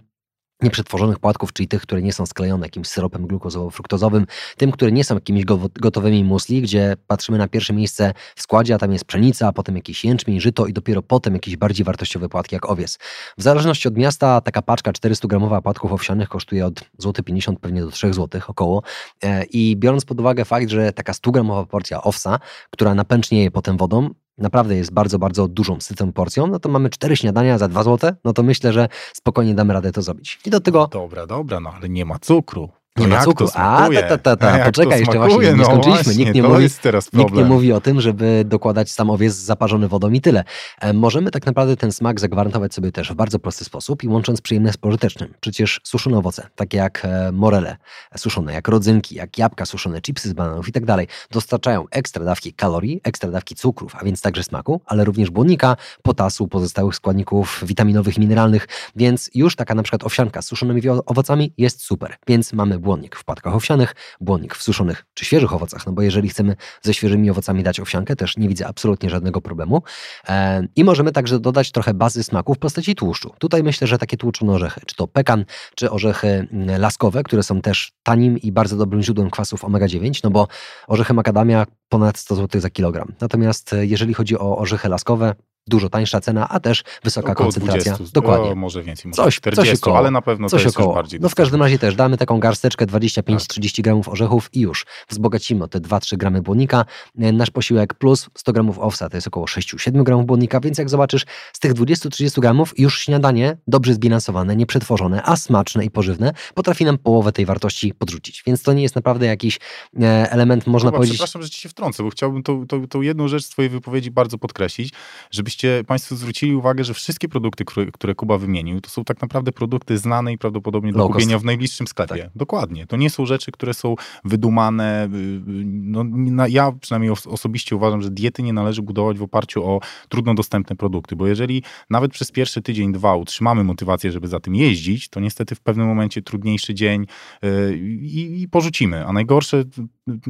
nieprzetworzonych 0.65 1.19
płatków, 1.19 1.53
czyli 1.53 1.69
tych, 1.69 1.83
które 1.83 2.03
nie 2.03 2.13
są 2.13 2.27
sklejone 2.27 2.67
jakimś 2.67 2.89
syropem 2.89 3.27
glukozowo-fruktozowym, 3.27 4.27
tym, 4.57 4.73
które 4.73 4.93
nie 4.93 5.05
są 5.05 5.15
jakimiś 5.15 5.45
gotowymi 5.75 6.25
musli, 6.25 6.63
gdzie 6.63 6.97
patrzymy 7.07 7.39
na 7.39 7.49
pierwsze 7.49 7.73
miejsce 7.73 8.13
w 8.37 8.43
składzie, 8.43 8.75
a 8.75 8.79
tam 8.79 8.93
jest 8.93 9.05
pszenica, 9.05 9.49
a 9.49 9.53
potem 9.53 9.77
jakiś 9.77 10.05
jęczmień, 10.05 10.41
żyto 10.41 10.67
i 10.67 10.73
dopiero 10.73 11.03
potem 11.03 11.35
jakieś 11.35 11.57
bardziej 11.57 11.85
wartościowe 11.85 12.29
płatki 12.29 12.55
jak 12.55 12.71
owiec. 12.71 12.99
W 13.39 13.43
zależności 13.43 13.89
od 13.89 13.97
miasta 13.97 14.41
taka 14.41 14.63
paczka 14.63 14.93
400-gramowa 14.93 15.63
płatków 15.63 15.93
owsianych 15.93 16.29
kosztuje 16.29 16.67
od 16.67 16.85
złoty 16.99 17.23
50 17.23 17.61
pewnie 17.61 17.81
do 17.81 17.91
3 17.91 18.13
zł 18.13 18.41
około 18.49 18.83
e, 19.23 19.45
i 19.45 19.77
biorąc 19.77 20.05
pod 20.05 20.21
uwagę 20.21 20.45
fakt, 20.45 20.71
że 20.71 20.93
taka 20.93 21.13
100-gramowa 21.13 21.67
porcja 21.67 22.03
owsa, 22.03 22.39
która 22.71 22.95
napęcznieje 22.95 23.51
potem 23.51 23.77
wodą, 23.77 24.11
naprawdę 24.39 24.77
jest 24.77 24.93
bardzo, 24.93 25.19
bardzo 25.19 25.49
dużą, 25.49 25.81
sycą 25.81 26.13
porcją, 26.13 26.47
no 26.47 26.59
to 26.59 26.69
mamy 26.69 26.91
cztery 26.91 27.17
śniadania 27.17 27.59
za 27.59 27.69
dwa 27.69 27.83
złote, 27.83 28.17
no 28.25 28.33
to 28.33 28.43
myślę, 28.43 28.73
że 28.73 28.89
spokojnie 29.13 29.55
damy 29.55 29.73
radę 29.73 29.93
to 29.93 30.03
zrobić. 30.03 30.39
I 30.47 30.51
do 30.51 30.61
tego... 30.61 30.89
Dobra, 30.93 31.27
dobra, 31.27 31.61
no 31.61 31.73
ale 31.73 31.89
nie 31.89 32.05
ma 32.05 32.19
cukru. 32.19 32.69
Nie 32.99 33.09
ma 33.09 33.25
cukru. 33.25 33.49
A, 33.55 33.89
ta, 33.95 34.03
ta, 34.03 34.19
ta, 34.19 34.37
ta. 34.37 34.65
poczekaj, 34.65 35.01
jeszcze 35.01 35.19
właśnie 35.19 35.39
nie 35.39 35.53
no 35.53 35.65
skończyliśmy. 35.65 36.03
Właśnie, 36.05 36.25
nikt, 36.25 36.35
nie 36.35 36.43
mówi, 36.43 36.69
nikt 37.13 37.35
nie 37.35 37.45
mówi 37.45 37.73
o 37.73 37.81
tym, 37.81 38.01
żeby 38.01 38.45
dokładać 38.47 38.93
sam 38.93 39.11
owiec 39.11 39.35
zaparzony 39.35 39.89
wodą 39.89 40.11
i 40.11 40.21
tyle. 40.21 40.45
E, 40.81 40.93
możemy 40.93 41.31
tak 41.31 41.47
naprawdę 41.47 41.77
ten 41.77 41.93
smak 41.93 42.21
zagwarantować 42.21 42.75
sobie 42.75 42.93
też 42.93 43.13
w 43.13 43.15
bardzo 43.15 43.39
prosty 43.39 43.65
sposób 43.65 44.05
i 44.05 44.09
łącząc 44.09 44.41
przyjemne 44.41 44.73
z 44.73 44.77
pożytecznym. 44.77 45.35
Przecież 45.41 45.81
suszone 45.85 46.19
owoce, 46.19 46.49
takie 46.57 46.79
jak 46.79 47.05
e, 47.05 47.33
morele 47.33 47.77
suszone, 48.17 48.53
jak 48.53 48.69
rodzynki, 48.69 49.15
jak 49.15 49.39
jabłka 49.39 49.67
suszone, 49.67 50.01
chipsy 50.01 50.29
z 50.29 50.33
bananów 50.33 50.69
i 50.69 50.73
tak 50.73 50.85
dalej, 50.85 51.07
dostarczają 51.31 51.85
ekstra 51.91 52.25
dawki 52.25 52.53
kalorii, 52.53 53.01
ekstra 53.05 53.31
dawki 53.31 53.55
cukrów, 53.55 53.97
a 54.01 54.05
więc 54.05 54.23
także 54.23 54.43
smaku, 54.43 54.81
ale 54.87 55.05
również 55.05 55.31
błonnika, 55.31 55.77
potasu, 56.03 56.49
pozostałych 56.49 56.95
składników 56.95 57.65
witaminowych, 57.67 58.19
mineralnych, 58.19 58.69
więc 58.97 59.31
już 59.35 59.57
taka 59.57 59.75
na 59.75 59.83
przykład 59.83 60.05
owsianka 60.05 60.43
z 60.43 60.47
suszonymi 60.47 60.83
owocami 61.07 61.53
jest 61.59 61.83
super. 61.83 62.17
Więc 62.27 62.53
mamy 62.53 62.84
błonnik 62.85 63.17
w 63.17 63.25
płatkach 63.25 63.55
owsianych, 63.55 63.95
błonnik 64.21 64.55
w 64.55 64.63
suszonych 64.63 65.05
czy 65.15 65.25
świeżych 65.25 65.53
owocach, 65.53 65.87
no 65.87 65.93
bo 65.93 66.03
jeżeli 66.03 66.29
chcemy 66.29 66.57
ze 66.83 66.95
świeżymi 66.95 67.31
owocami 67.31 67.63
dać 67.63 67.81
owsiankę, 67.81 68.17
też 68.17 68.37
nie 68.37 68.49
widzę 68.49 68.67
absolutnie 68.67 69.11
żadnego 69.11 69.41
problemu. 69.41 69.83
E, 70.29 70.67
I 70.77 70.85
możemy 70.85 71.13
także 71.13 71.41
dodać 71.41 71.73
trochę 71.73 71.95
bazy 71.95 72.23
smaku 72.25 72.55
w 72.55 72.59
postaci 72.59 72.95
tłuszczu. 72.95 73.35
Tutaj 73.39 73.63
myślę, 73.63 73.87
że 73.87 73.99
takie 73.99 74.17
tłuczone 74.17 74.53
orzechy, 74.53 74.81
czy 74.87 74.97
to 74.97 75.09
pekan, 75.09 75.45
czy 75.77 75.91
orzechy 75.91 76.29
mm, 76.29 76.81
laskowe, 76.81 77.23
które 77.23 77.43
są 77.43 77.61
też 77.61 77.93
tanim 78.03 78.39
i 78.39 78.53
bardzo 78.53 78.77
dobrym 78.77 79.03
źródłem 79.03 79.31
kwasów 79.31 79.65
omega-9, 79.65 80.21
no 80.25 80.31
bo 80.31 80.49
orzechy 80.87 81.15
makadamia 81.15 81.67
ponad 81.89 82.19
100 82.19 82.35
zł 82.35 82.61
za 82.61 82.71
kilogram. 82.71 83.13
Natomiast 83.21 83.73
e, 83.73 83.87
jeżeli 83.87 84.15
chodzi 84.15 84.39
o 84.39 84.59
orzechy 84.59 84.89
laskowe, 84.89 85.35
dużo 85.67 85.89
tańsza 85.89 86.21
cena, 86.21 86.49
a 86.49 86.61
też 86.61 86.85
wysoka 87.05 87.33
około 87.33 87.47
koncentracja. 87.47 87.95
20, 87.95 88.15
Dokładnie. 88.21 88.51
O, 88.51 88.55
może 88.55 88.83
więcej, 88.83 89.09
może 89.09 89.23
coś, 89.23 89.37
40, 89.37 89.71
coś 89.71 89.79
około, 89.79 89.99
ale 89.99 90.11
na 90.11 90.23
pewno 90.23 90.49
coś 90.49 90.63
to 90.63 90.69
jest 90.69 90.77
około. 90.77 90.95
bardziej 90.95 91.21
No 91.21 91.29
w 91.29 91.35
każdym 91.35 91.63
razie 91.63 91.79
też 91.79 91.95
damy 91.95 92.17
taką 92.17 92.41
garsteczkę 92.41 92.87
25-30 92.87 93.77
tak. 93.77 93.85
gramów 93.85 94.09
orzechów 94.09 94.49
i 94.53 94.61
już 94.61 94.87
wzbogacimy 95.09 95.65
o 95.65 95.69
te 95.69 95.81
2-3 95.81 96.17
gramy 96.17 96.43
błonnika. 96.43 96.85
E, 97.19 97.33
nasz 97.33 97.51
posiłek 97.51 97.95
plus 97.95 98.27
100 98.35 98.53
gramów 98.53 98.79
owsa 98.79 99.09
to 99.09 99.17
jest 99.17 99.27
około 99.27 99.47
6-7 99.47 100.03
gramów 100.03 100.27
błonnika, 100.27 100.61
więc 100.61 100.79
jak 100.79 100.91
zobaczysz 100.91 101.27
z 101.53 101.59
tych 101.59 101.75
20-30 101.75 102.41
gramów 102.41 102.79
już 102.79 102.99
śniadanie 102.99 103.57
dobrze 103.67 103.95
zbilansowane, 103.95 104.57
nieprzetworzone, 104.57 105.23
a 105.23 105.37
smaczne 105.37 105.85
i 105.85 105.91
pożywne 105.91 106.33
potrafi 106.55 106.85
nam 106.85 106.99
połowę 106.99 107.33
tej 107.33 107.47
wartości 107.47 107.95
podrzucić. 107.95 108.43
Więc 108.47 108.63
to 108.63 108.73
nie 108.73 108.83
jest 108.83 108.95
naprawdę 108.95 109.27
jakiś 109.27 109.59
e, 110.01 110.31
element, 110.31 110.67
można 110.67 110.89
Chyba, 110.89 110.99
powiedzieć... 110.99 111.17
Przepraszam, 111.17 111.43
że 111.43 111.51
ci 111.51 111.61
się 111.61 111.69
wtrącę, 111.69 112.03
bo 112.03 112.11
chciałbym 112.11 112.43
tą, 112.43 112.67
tą, 112.67 112.89
tą 112.89 113.01
jedną 113.03 113.29
rzecz 113.29 113.45
z 113.45 113.49
twojej 113.49 113.69
wypowiedzi 113.69 114.11
bardzo 114.11 114.39
podkreślić, 114.39 114.93
żebyś 115.31 115.54
żebyście 115.55 115.85
Państwo 115.87 116.17
zwrócili 116.17 116.55
uwagę, 116.55 116.85
że 116.85 116.95
wszystkie 116.95 117.29
produkty, 117.29 117.65
które, 117.93 118.15
Kuba 118.15 118.39
wymienił, 118.39 118.81
to 118.81 118.91
są 118.91 119.05
tak 119.05 119.23
naprawdę 119.23 119.53
produkty 119.53 119.99
znane 119.99 120.33
i 120.33 120.39
prawdopodobnie 120.39 120.93
do 120.93 121.09
kupienia 121.09 121.39
w 121.39 121.45
najbliższym 121.45 121.87
sklepie. 121.87 122.23
Tak. 122.23 122.31
Dokładnie. 122.35 122.87
To 122.87 122.97
nie 122.97 123.11
są 123.11 123.27
rzeczy, 123.27 123.53
które 123.53 123.75
są 123.75 123.95
wydumane. 124.25 125.05
Y, 125.05 125.17
y, 125.17 125.43
no, 125.65 126.47
ja 126.49 126.73
przynajmniej 126.81 127.13
osobiście 127.27 127.77
uważam, 127.77 128.03
że 128.03 128.11
diety 128.11 128.43
nie 128.43 128.53
należy 128.53 128.83
budować 128.83 129.19
w 129.19 129.23
oparciu 129.23 129.65
o 129.65 129.81
trudno 130.09 130.35
dostępne 130.35 130.77
produkty, 130.77 131.17
bo 131.17 131.27
jeżeli 131.27 131.63
nawet 131.91 132.13
przez 132.13 132.33
pierwszy 132.33 132.63
tydzień, 132.63 132.93
dwa 132.93 133.17
utrzymamy 133.17 133.65
motywację, 133.65 134.13
żeby 134.13 134.29
za 134.29 134.41
tym 134.41 134.55
jeździć, 134.55 135.09
to 135.09 135.21
niestety 135.21 135.55
w 135.55 135.61
pewnym 135.61 135.87
momencie 135.87 136.23
trudniejszy 136.23 136.75
dzień 136.75 137.07
yy, 137.43 137.79
i, 137.79 138.43
i 138.43 138.49
porzucimy. 138.49 139.07
A 139.07 139.13
najgorsze, 139.13 139.65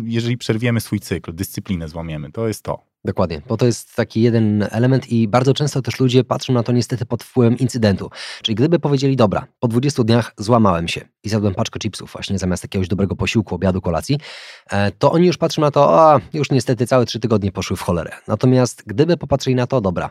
jeżeli 0.05 0.37
przerwiemy 0.37 0.81
swój 0.81 1.01
cykl, 1.01 1.35
dyscyplinę 1.35 1.89
złamiemy, 1.89 2.33
to 2.33 2.49
jest 2.49 2.63
to. 2.63 2.94
Dokładnie, 3.05 3.43
bo 3.49 3.57
to 3.57 3.67
jest 3.67 3.97
taki 3.97 4.23
jeden 4.23 4.69
element 4.71 5.09
i 5.09 5.29
bardzo 5.29 5.55
często 5.55 5.83
też 5.83 6.01
ludzie 6.01 6.25
patrzą 6.25 6.53
na 6.53 6.63
to 6.63 6.73
niestety 6.73 7.07
pod 7.07 7.23
wpływem 7.23 7.59
incydentu. 7.59 8.11
Czyli 8.43 8.55
gdyby 8.55 8.79
powiedzieli, 8.79 9.17
dobra, 9.17 9.47
po 9.61 9.69
20 9.69 10.05
dniach 10.05 10.33
złamałem 10.39 10.89
się 10.89 11.01
i 11.25 11.29
zjadłem 11.29 11.55
paczkę 11.55 11.79
chipsów 11.79 12.13
właśnie 12.13 12.39
zamiast 12.39 12.65
jakiegoś 12.65 12.89
dobrego 12.89 13.17
posiłku, 13.17 13.55
obiadu, 13.55 13.81
kolacji, 13.81 14.19
e, 14.71 14.91
to 14.91 15.13
oni 15.13 15.27
już 15.27 15.37
patrzą 15.37 15.63
na 15.63 15.71
to, 15.71 16.01
a 16.01 16.21
już 16.33 16.51
niestety 16.51 16.87
całe 16.87 17.07
3 17.07 17.21
tygodnie 17.21 17.53
poszły 17.53 17.77
w 17.77 17.81
cholerę. 17.81 18.11
Natomiast 18.29 18.83
gdyby 18.87 19.17
popatrzyli 19.17 19.57
na 19.57 19.67
to, 19.67 19.81
dobra, 19.81 20.11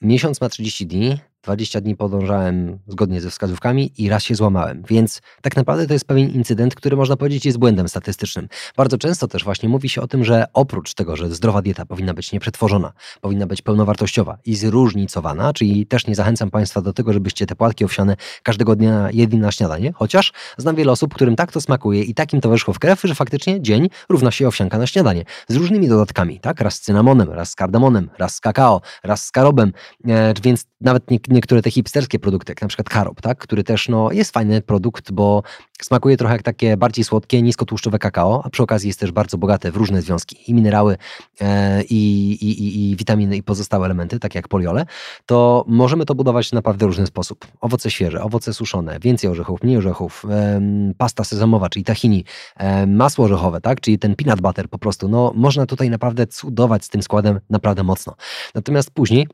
miesiąc 0.00 0.40
ma 0.40 0.48
30 0.48 0.86
dni, 0.86 1.18
20 1.46 1.80
dni 1.80 1.96
podążałem 1.96 2.78
zgodnie 2.88 3.20
ze 3.20 3.30
wskazówkami 3.30 3.92
i 3.98 4.08
raz 4.08 4.22
się 4.22 4.34
złamałem. 4.34 4.82
Więc 4.88 5.20
tak 5.42 5.56
naprawdę 5.56 5.86
to 5.86 5.92
jest 5.92 6.04
pewien 6.04 6.28
incydent, 6.28 6.74
który 6.74 6.96
można 6.96 7.16
powiedzieć 7.16 7.46
jest 7.46 7.58
błędem 7.58 7.88
statystycznym. 7.88 8.48
Bardzo 8.76 8.98
często 8.98 9.28
też 9.28 9.44
właśnie 9.44 9.68
mówi 9.68 9.88
się 9.88 10.00
o 10.00 10.06
tym, 10.06 10.24
że 10.24 10.44
oprócz 10.52 10.94
tego, 10.94 11.16
że 11.16 11.34
zdrowa 11.34 11.62
dieta 11.62 11.86
powinna 11.86 12.14
być 12.14 12.32
nieprzetworzona, 12.32 12.92
powinna 13.20 13.46
być 13.46 13.62
pełnowartościowa 13.62 14.38
i 14.44 14.56
zróżnicowana, 14.56 15.52
czyli 15.52 15.86
też 15.86 16.06
nie 16.06 16.14
zachęcam 16.14 16.50
Państwa 16.50 16.80
do 16.80 16.92
tego, 16.92 17.12
żebyście 17.12 17.46
te 17.46 17.56
płatki 17.56 17.84
owsiane 17.84 18.16
każdego 18.42 18.76
dnia 18.76 19.08
jedli 19.12 19.38
na 19.38 19.52
śniadanie, 19.52 19.92
chociaż 19.92 20.32
znam 20.58 20.76
wiele 20.76 20.92
osób, 20.92 21.14
którym 21.14 21.36
tak 21.36 21.52
to 21.52 21.60
smakuje 21.60 22.02
i 22.02 22.14
takim 22.14 22.40
to 22.40 22.48
weszło 22.48 22.74
w 22.74 22.78
krew, 22.78 23.00
że 23.04 23.14
faktycznie 23.14 23.62
dzień 23.62 23.88
równa 24.08 24.30
się 24.30 24.48
owsianka 24.48 24.78
na 24.78 24.86
śniadanie. 24.86 25.24
Z 25.48 25.56
różnymi 25.56 25.88
dodatkami, 25.88 26.40
tak? 26.40 26.60
Raz 26.60 26.74
z 26.74 26.80
cynamonem, 26.80 27.30
raz 27.30 27.50
z 27.50 27.54
kardamonem, 27.54 28.10
raz 28.18 28.34
z 28.34 28.40
kakao, 28.40 28.80
raz 29.02 29.26
z 29.26 29.30
karobem, 29.30 29.72
e, 30.08 30.34
więc 30.42 30.64
nawet 30.80 31.10
nie, 31.10 31.18
niektóre 31.36 31.62
te 31.62 31.70
hipsterskie 31.70 32.18
produkty, 32.18 32.50
jak 32.50 32.62
na 32.62 32.68
przykład 32.68 32.88
Karob, 32.88 33.20
tak? 33.20 33.38
który 33.38 33.64
też 33.64 33.88
no, 33.88 34.12
jest 34.12 34.30
fajny 34.30 34.62
produkt, 34.62 35.12
bo 35.12 35.42
smakuje 35.82 36.16
trochę 36.16 36.34
jak 36.34 36.42
takie 36.42 36.76
bardziej 36.76 37.04
słodkie, 37.04 37.42
niskotłuszczowe 37.42 37.98
kakao, 37.98 38.42
a 38.44 38.50
przy 38.50 38.62
okazji 38.62 38.88
jest 38.88 39.00
też 39.00 39.12
bardzo 39.12 39.38
bogate 39.38 39.72
w 39.72 39.76
różne 39.76 40.02
związki 40.02 40.50
i 40.50 40.54
minerały, 40.54 40.96
e, 41.40 41.82
i, 41.82 42.32
i, 42.32 42.90
i, 42.90 42.96
witaminy 42.96 43.36
i 43.36 43.42
pozostałe 43.42 43.86
elementy, 43.86 44.18
takie 44.18 44.38
jak 44.38 44.48
poliole, 44.48 44.86
to 45.26 45.64
możemy 45.68 46.04
to 46.04 46.14
budować 46.14 46.48
w 46.48 46.52
naprawdę 46.52 46.86
różny 46.86 47.06
sposób. 47.06 47.46
Owoce 47.60 47.90
świeże, 47.90 48.22
owoce 48.22 48.54
suszone, 48.54 48.98
więcej 49.00 49.30
orzechów, 49.30 49.62
mniej 49.62 49.76
orzechów, 49.76 50.24
e, 50.30 50.60
pasta 50.98 51.24
sezamowa, 51.24 51.68
czyli 51.68 51.84
tahini, 51.84 52.24
e, 52.56 52.86
masło 52.86 53.24
orzechowe, 53.24 53.60
tak? 53.60 53.80
czyli 53.80 53.98
ten 53.98 54.16
peanut 54.16 54.40
butter 54.40 54.68
po 54.68 54.78
prostu. 54.78 55.08
No, 55.08 55.32
można 55.34 55.66
tutaj 55.66 55.90
naprawdę 55.90 56.26
cudować 56.26 56.84
z 56.84 56.88
tym 56.88 57.02
składem 57.02 57.40
naprawdę 57.50 57.82
mocno. 57.82 58.14
Natomiast 58.54 58.90
później 58.90 59.26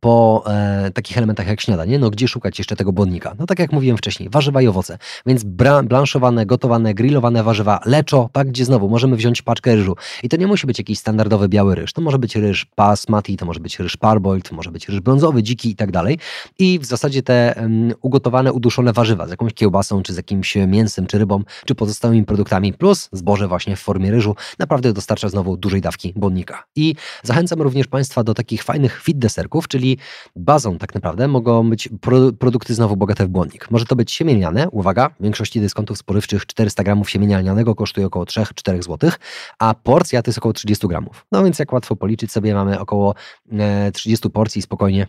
po 0.00 0.44
e, 0.46 0.90
takich 0.90 1.18
elementach 1.18 1.46
jak 1.46 1.60
śniadanie, 1.60 1.98
no 1.98 2.10
gdzie 2.10 2.28
szukać 2.28 2.58
jeszcze 2.58 2.76
tego 2.76 2.92
błonnika? 2.92 3.34
No 3.38 3.46
tak 3.46 3.58
jak 3.58 3.72
mówiłem 3.72 3.96
wcześniej, 3.96 4.28
warzywa 4.28 4.62
i 4.62 4.66
owoce, 4.66 4.98
więc 5.26 5.44
blanszowane, 5.84 6.46
gotowane, 6.46 6.94
grillowane 6.94 7.42
warzywa, 7.42 7.80
leczo, 7.84 8.28
tak, 8.32 8.48
gdzie 8.48 8.64
znowu 8.64 8.88
możemy 8.88 9.16
wziąć 9.16 9.42
paczkę 9.42 9.74
ryżu 9.74 9.96
i 10.22 10.28
to 10.28 10.36
nie 10.36 10.46
musi 10.46 10.66
być 10.66 10.78
jakiś 10.78 10.98
standardowy 10.98 11.48
biały 11.48 11.74
ryż, 11.74 11.92
to 11.92 12.00
może 12.00 12.18
być 12.18 12.36
ryż 12.36 12.66
basmati, 12.76 13.36
to 13.36 13.46
może 13.46 13.60
być 13.60 13.78
ryż 13.78 13.96
parboiled, 13.96 14.52
może 14.52 14.70
być 14.70 14.88
ryż 14.88 15.00
brązowy, 15.00 15.42
dziki 15.42 15.70
i 15.70 15.76
tak 15.76 15.90
dalej 15.90 16.18
i 16.58 16.78
w 16.78 16.84
zasadzie 16.84 17.22
te 17.22 17.54
um, 17.56 17.94
ugotowane, 18.02 18.52
uduszone 18.52 18.92
warzywa 18.92 19.26
z 19.26 19.30
jakąś 19.30 19.54
kiełbasą, 19.54 20.02
czy 20.02 20.12
z 20.12 20.16
jakimś 20.16 20.56
mięsem, 20.66 21.06
czy 21.06 21.18
rybą, 21.18 21.42
czy 21.64 21.74
pozostałymi 21.74 22.24
produktami, 22.24 22.72
plus 22.72 23.08
zboże 23.12 23.48
właśnie 23.48 23.76
w 23.76 23.80
formie 23.80 24.10
ryżu, 24.10 24.36
naprawdę 24.58 24.92
dostarcza 24.92 25.28
znowu 25.28 25.56
dużej 25.56 25.80
dawki 25.80 26.12
błonnika. 26.16 26.64
I 26.76 26.94
zachęcam 27.22 27.62
również 27.62 27.86
Państwa 27.86 28.24
do 28.24 28.34
takich 28.34 28.62
fajnych 28.62 29.02
fit 29.02 29.18
deserków, 29.18 29.68
czyli 29.76 29.98
bazą 30.36 30.78
tak 30.78 30.94
naprawdę 30.94 31.28
mogą 31.28 31.70
być 31.70 31.88
produkty 32.38 32.74
znowu 32.74 32.96
bogate 32.96 33.26
w 33.26 33.28
błonnik. 33.28 33.70
Może 33.70 33.84
to 33.84 33.96
być 33.96 34.12
siemię 34.12 34.34
lniane, 34.34 34.68
uwaga, 34.70 35.10
w 35.20 35.22
większości 35.22 35.60
dyskontów 35.60 35.98
spożywczych 35.98 36.46
400 36.46 36.82
gramów 36.82 37.10
siemienia 37.10 37.38
lnianego 37.38 37.74
kosztuje 37.74 38.06
około 38.06 38.24
3-4 38.24 38.82
zł, 38.82 39.10
a 39.58 39.74
porcja 39.74 40.22
to 40.22 40.30
jest 40.30 40.38
około 40.38 40.52
30 40.52 40.88
gramów. 40.88 41.26
No 41.32 41.44
więc 41.44 41.58
jak 41.58 41.72
łatwo 41.72 41.96
policzyć 41.96 42.32
sobie, 42.32 42.54
mamy 42.54 42.80
około 42.80 43.14
30 43.92 44.28
e, 44.28 44.30
porcji 44.30 44.62
spokojnie 44.62 45.06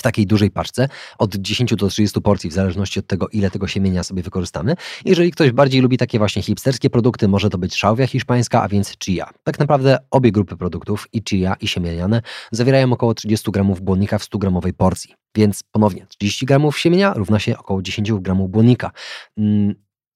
w 0.00 0.02
takiej 0.02 0.26
dużej 0.26 0.50
paczce 0.50 0.88
od 1.18 1.36
10 1.36 1.74
do 1.76 1.88
30 1.88 2.20
porcji, 2.20 2.50
w 2.50 2.52
zależności 2.52 2.98
od 3.00 3.06
tego, 3.06 3.28
ile 3.28 3.50
tego 3.50 3.68
siemienia 3.68 4.02
sobie 4.02 4.22
wykorzystamy. 4.22 4.74
Jeżeli 5.04 5.30
ktoś 5.30 5.52
bardziej 5.52 5.80
lubi 5.80 5.98
takie 5.98 6.18
właśnie 6.18 6.42
hipsterskie 6.42 6.90
produkty, 6.90 7.28
może 7.28 7.50
to 7.50 7.58
być 7.58 7.76
szałwia 7.76 8.06
hiszpańska, 8.06 8.62
a 8.62 8.68
więc 8.68 8.96
chia. 9.04 9.30
Tak 9.44 9.58
naprawdę 9.58 9.98
obie 10.10 10.32
grupy 10.32 10.56
produktów, 10.56 11.08
i 11.12 11.22
chia, 11.28 11.54
i 11.60 11.68
siemieniane, 11.68 12.22
zawierają 12.52 12.92
około 12.92 13.14
30 13.14 13.50
gramów 13.50 13.80
błonnika 13.80 14.18
w 14.18 14.24
100 14.24 14.38
gramowej 14.38 14.72
porcji. 14.72 15.14
Więc 15.36 15.62
ponownie 15.72 16.06
30 16.06 16.46
gramów 16.46 16.78
siemienia 16.78 17.14
równa 17.14 17.38
się 17.38 17.58
około 17.58 17.82
10 17.82 18.12
gramów 18.12 18.50
błonnika. 18.50 18.90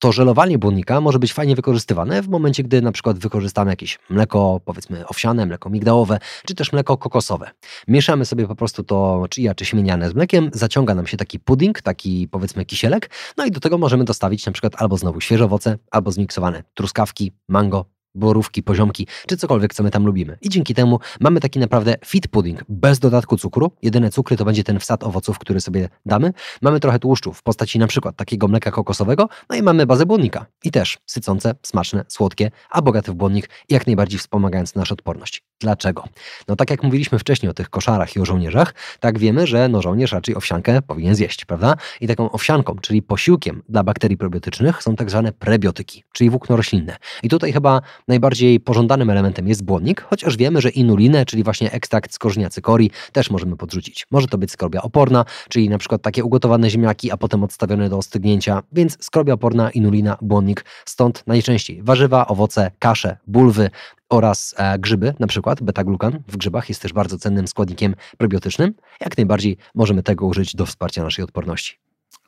To 0.05 0.13
żelowanie 0.13 0.59
błonnika 0.59 1.01
może 1.01 1.19
być 1.19 1.33
fajnie 1.33 1.57
wykorzystywane 1.57 2.23
w 2.23 2.29
momencie, 2.29 2.63
gdy 2.63 2.83
na 2.83 2.93
przykład 2.93 3.19
wykorzystamy 3.19 3.71
jakieś 3.71 3.99
mleko, 4.11 4.61
powiedzmy 4.65 5.07
owsiane, 5.07 5.47
mleko 5.47 5.71
migdałowe, 5.71 6.19
czy 6.47 6.55
też 6.55 6.73
mleko 6.73 6.97
kokosowe. 6.97 7.51
Mieszamy 7.89 8.25
sobie 8.25 8.47
po 8.47 8.55
prostu 8.55 8.83
to 8.83 9.25
chia 9.35 9.55
czy 9.55 9.65
śmieniane 9.65 10.11
z 10.11 10.15
mlekiem, 10.15 10.51
zaciąga 10.53 10.95
nam 10.95 11.07
się 11.07 11.17
taki 11.17 11.41
pudding, 11.41 11.83
taki 11.83 12.29
powiedzmy 12.29 12.65
kisielek, 12.65 13.11
no 13.37 13.45
i 13.45 13.51
do 13.51 13.61
tego 13.61 13.79
możemy 13.79 14.05
dostawić 14.05 14.47
na 14.47 14.53
przykład 14.53 14.83
albo 14.83 14.97
znowu 14.97 15.21
świeże 15.21 15.45
owoce, 15.45 15.79
albo 15.91 16.13
zmiksowane 16.13 16.63
truskawki, 16.75 17.33
mango, 17.49 17.85
borówki, 18.15 18.63
poziomki, 18.63 19.07
czy 19.27 19.37
cokolwiek, 19.37 19.75
co 19.75 19.83
my 19.83 19.91
tam 19.91 20.07
lubimy. 20.07 20.39
I 20.41 20.49
dzięki 20.49 20.75
temu 20.75 20.99
mamy 21.21 21.41
taki 21.41 21.59
naprawdę 21.59 21.95
fit 22.05 22.29
pudding, 22.29 22.65
bez 22.69 22.99
dodatku 22.99 23.37
cukru. 23.37 23.73
Jedyne 23.83 24.11
cukry 24.11 24.37
to 24.37 24.45
będzie 24.45 24.65
ten 24.65 24.81
wsad 24.81 25.05
owoców, 25.05 25.39
który 25.39 25.61
sobie 25.61 25.89
damy. 26.07 26.33
Mamy 26.63 26.81
trochę 26.81 26.99
tłuszczu 26.99 27.33
w 27.33 27.43
postaci 27.43 27.79
na 27.79 27.87
przykład 27.87 28.17
takiego 28.17 28.49
mleka 28.49 28.71
kokosowego, 28.71 29.29
no 29.51 29.57
i 29.57 29.63
mamy 29.63 29.87
bazę 29.87 30.07
błonnika. 30.07 30.47
I 30.65 30.71
też 30.71 30.99
sycące, 31.07 31.55
smaczne, 31.63 32.05
słodkie, 32.09 32.51
a 32.71 32.83
bogaty 32.83 33.13
w 33.13 33.15
błonnik, 33.15 33.49
jak 33.69 33.87
najbardziej 33.87 34.19
wspomagając 34.19 34.75
naszą 34.75 34.93
odporność. 34.93 35.43
Dlaczego? 35.61 36.05
No 36.49 36.57
tak 36.57 36.71
jak 36.71 36.83
mówiliśmy 36.83 37.19
wcześniej 37.19 37.51
o 37.51 37.55
tych 37.55 37.71
koszarach 37.71 38.17
i 38.17 38.21
o 38.21 38.25
żołnierzach, 38.25 38.75
tak 39.01 39.19
wiemy, 39.19 39.47
że 39.47 39.69
no 39.69 39.83
żołnierz 39.83 40.13
raczej 40.13 40.37
owsiankę 40.37 40.83
powinien 40.83 41.15
zjeść, 41.15 41.45
prawda? 41.45 41.77
I 42.01 42.07
taką 42.07 42.31
owsianką, 42.31 42.77
czyli 42.83 43.03
posiłkiem 43.03 43.63
dla 43.69 43.85
bakterii 43.85 44.17
probiotycznych 44.17 44.83
są 44.83 44.97
tak 44.97 45.11
zwane 45.11 45.33
prebiotyki, 45.33 46.05
czyli 46.13 46.31
włókno 46.31 46.57
roślinne. 46.57 46.97
I 47.23 47.29
tutaj 47.29 47.53
chyba 47.53 47.81
najbardziej 48.09 48.61
pożądanym 48.61 49.11
elementem 49.11 49.49
jest 49.49 49.65
błonnik, 49.65 50.01
chociaż 50.01 50.37
wiemy, 50.37 50.61
że 50.61 50.71
inulinę, 50.71 51.25
czyli 51.27 51.45
właśnie 51.45 51.73
ekstrakt 51.73 52.15
z 52.15 52.19
korzenia 52.19 52.51
cykorii, 52.51 52.91
też 53.13 53.31
możemy 53.31 53.57
podrzucić. 53.57 54.07
Może 54.11 54.27
to 54.27 54.39
być 54.39 54.51
skrobia 54.51 54.83
oporna, 54.83 55.25
czyli 55.49 55.69
na 55.69 55.79
przykład 55.79 56.03
takie 56.03 56.25
ugotowane 56.25 56.71
ziemniaki, 56.71 57.11
a 57.11 57.17
potem 57.17 57.45
odstawione 57.45 57.89
do 57.89 57.99
ostygnięcia, 57.99 58.63
więc 58.73 59.05
skrobia 59.05 59.33
oporna, 59.33 59.71
inulina, 59.71 60.17
błonnik, 60.23 60.65
stąd 60.85 61.25
najczęściej 61.27 61.83
warzywa, 61.83 62.27
owoce, 62.27 62.71
kasze, 62.79 63.17
bulwy, 63.27 63.71
oraz 64.09 64.55
e, 64.59 64.79
grzyby, 64.79 65.15
na 65.19 65.27
przykład 65.27 65.63
beta-glukan 65.63 66.19
w 66.29 66.37
grzybach 66.37 66.69
jest 66.69 66.83
też 66.83 66.93
bardzo 66.93 67.19
cennym 67.19 67.49
składnikiem 67.49 67.95
prebiotycznym. 68.19 68.75
Jak 69.01 69.17
najbardziej 69.17 69.57
możemy 69.75 70.03
tego 70.03 70.27
użyć 70.27 70.57
do 70.57 70.67
wsparcia 70.67 71.05
naszej 71.05 71.25
odporności. 71.25 71.84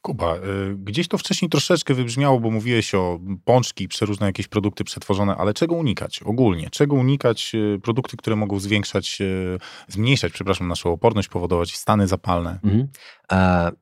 Kuba, 0.06 0.36
y, 0.36 0.40
gdzieś 0.78 1.08
to 1.08 1.18
wcześniej 1.18 1.48
troszeczkę 1.48 1.94
wybrzmiało, 1.94 2.40
bo 2.40 2.50
mówiłeś 2.50 2.94
o 2.94 3.20
pączki, 3.44 3.88
przeróżne 3.88 4.26
jakieś 4.26 4.48
produkty 4.48 4.84
przetworzone, 4.84 5.36
ale 5.36 5.54
czego 5.54 5.74
unikać 5.74 6.22
ogólnie? 6.22 6.70
Czego 6.70 6.96
unikać 6.96 7.52
y, 7.54 7.80
produkty, 7.82 8.16
które 8.16 8.36
mogą 8.36 8.58
zwiększać, 8.58 9.18
y, 9.20 9.58
zmniejszać, 9.88 10.32
przepraszam, 10.32 10.68
naszą 10.68 10.92
oporność, 10.92 11.28
powodować 11.28 11.76
stany 11.76 12.06
zapalne? 12.06 12.58
Mhm. 12.64 12.88
E, 13.32 13.72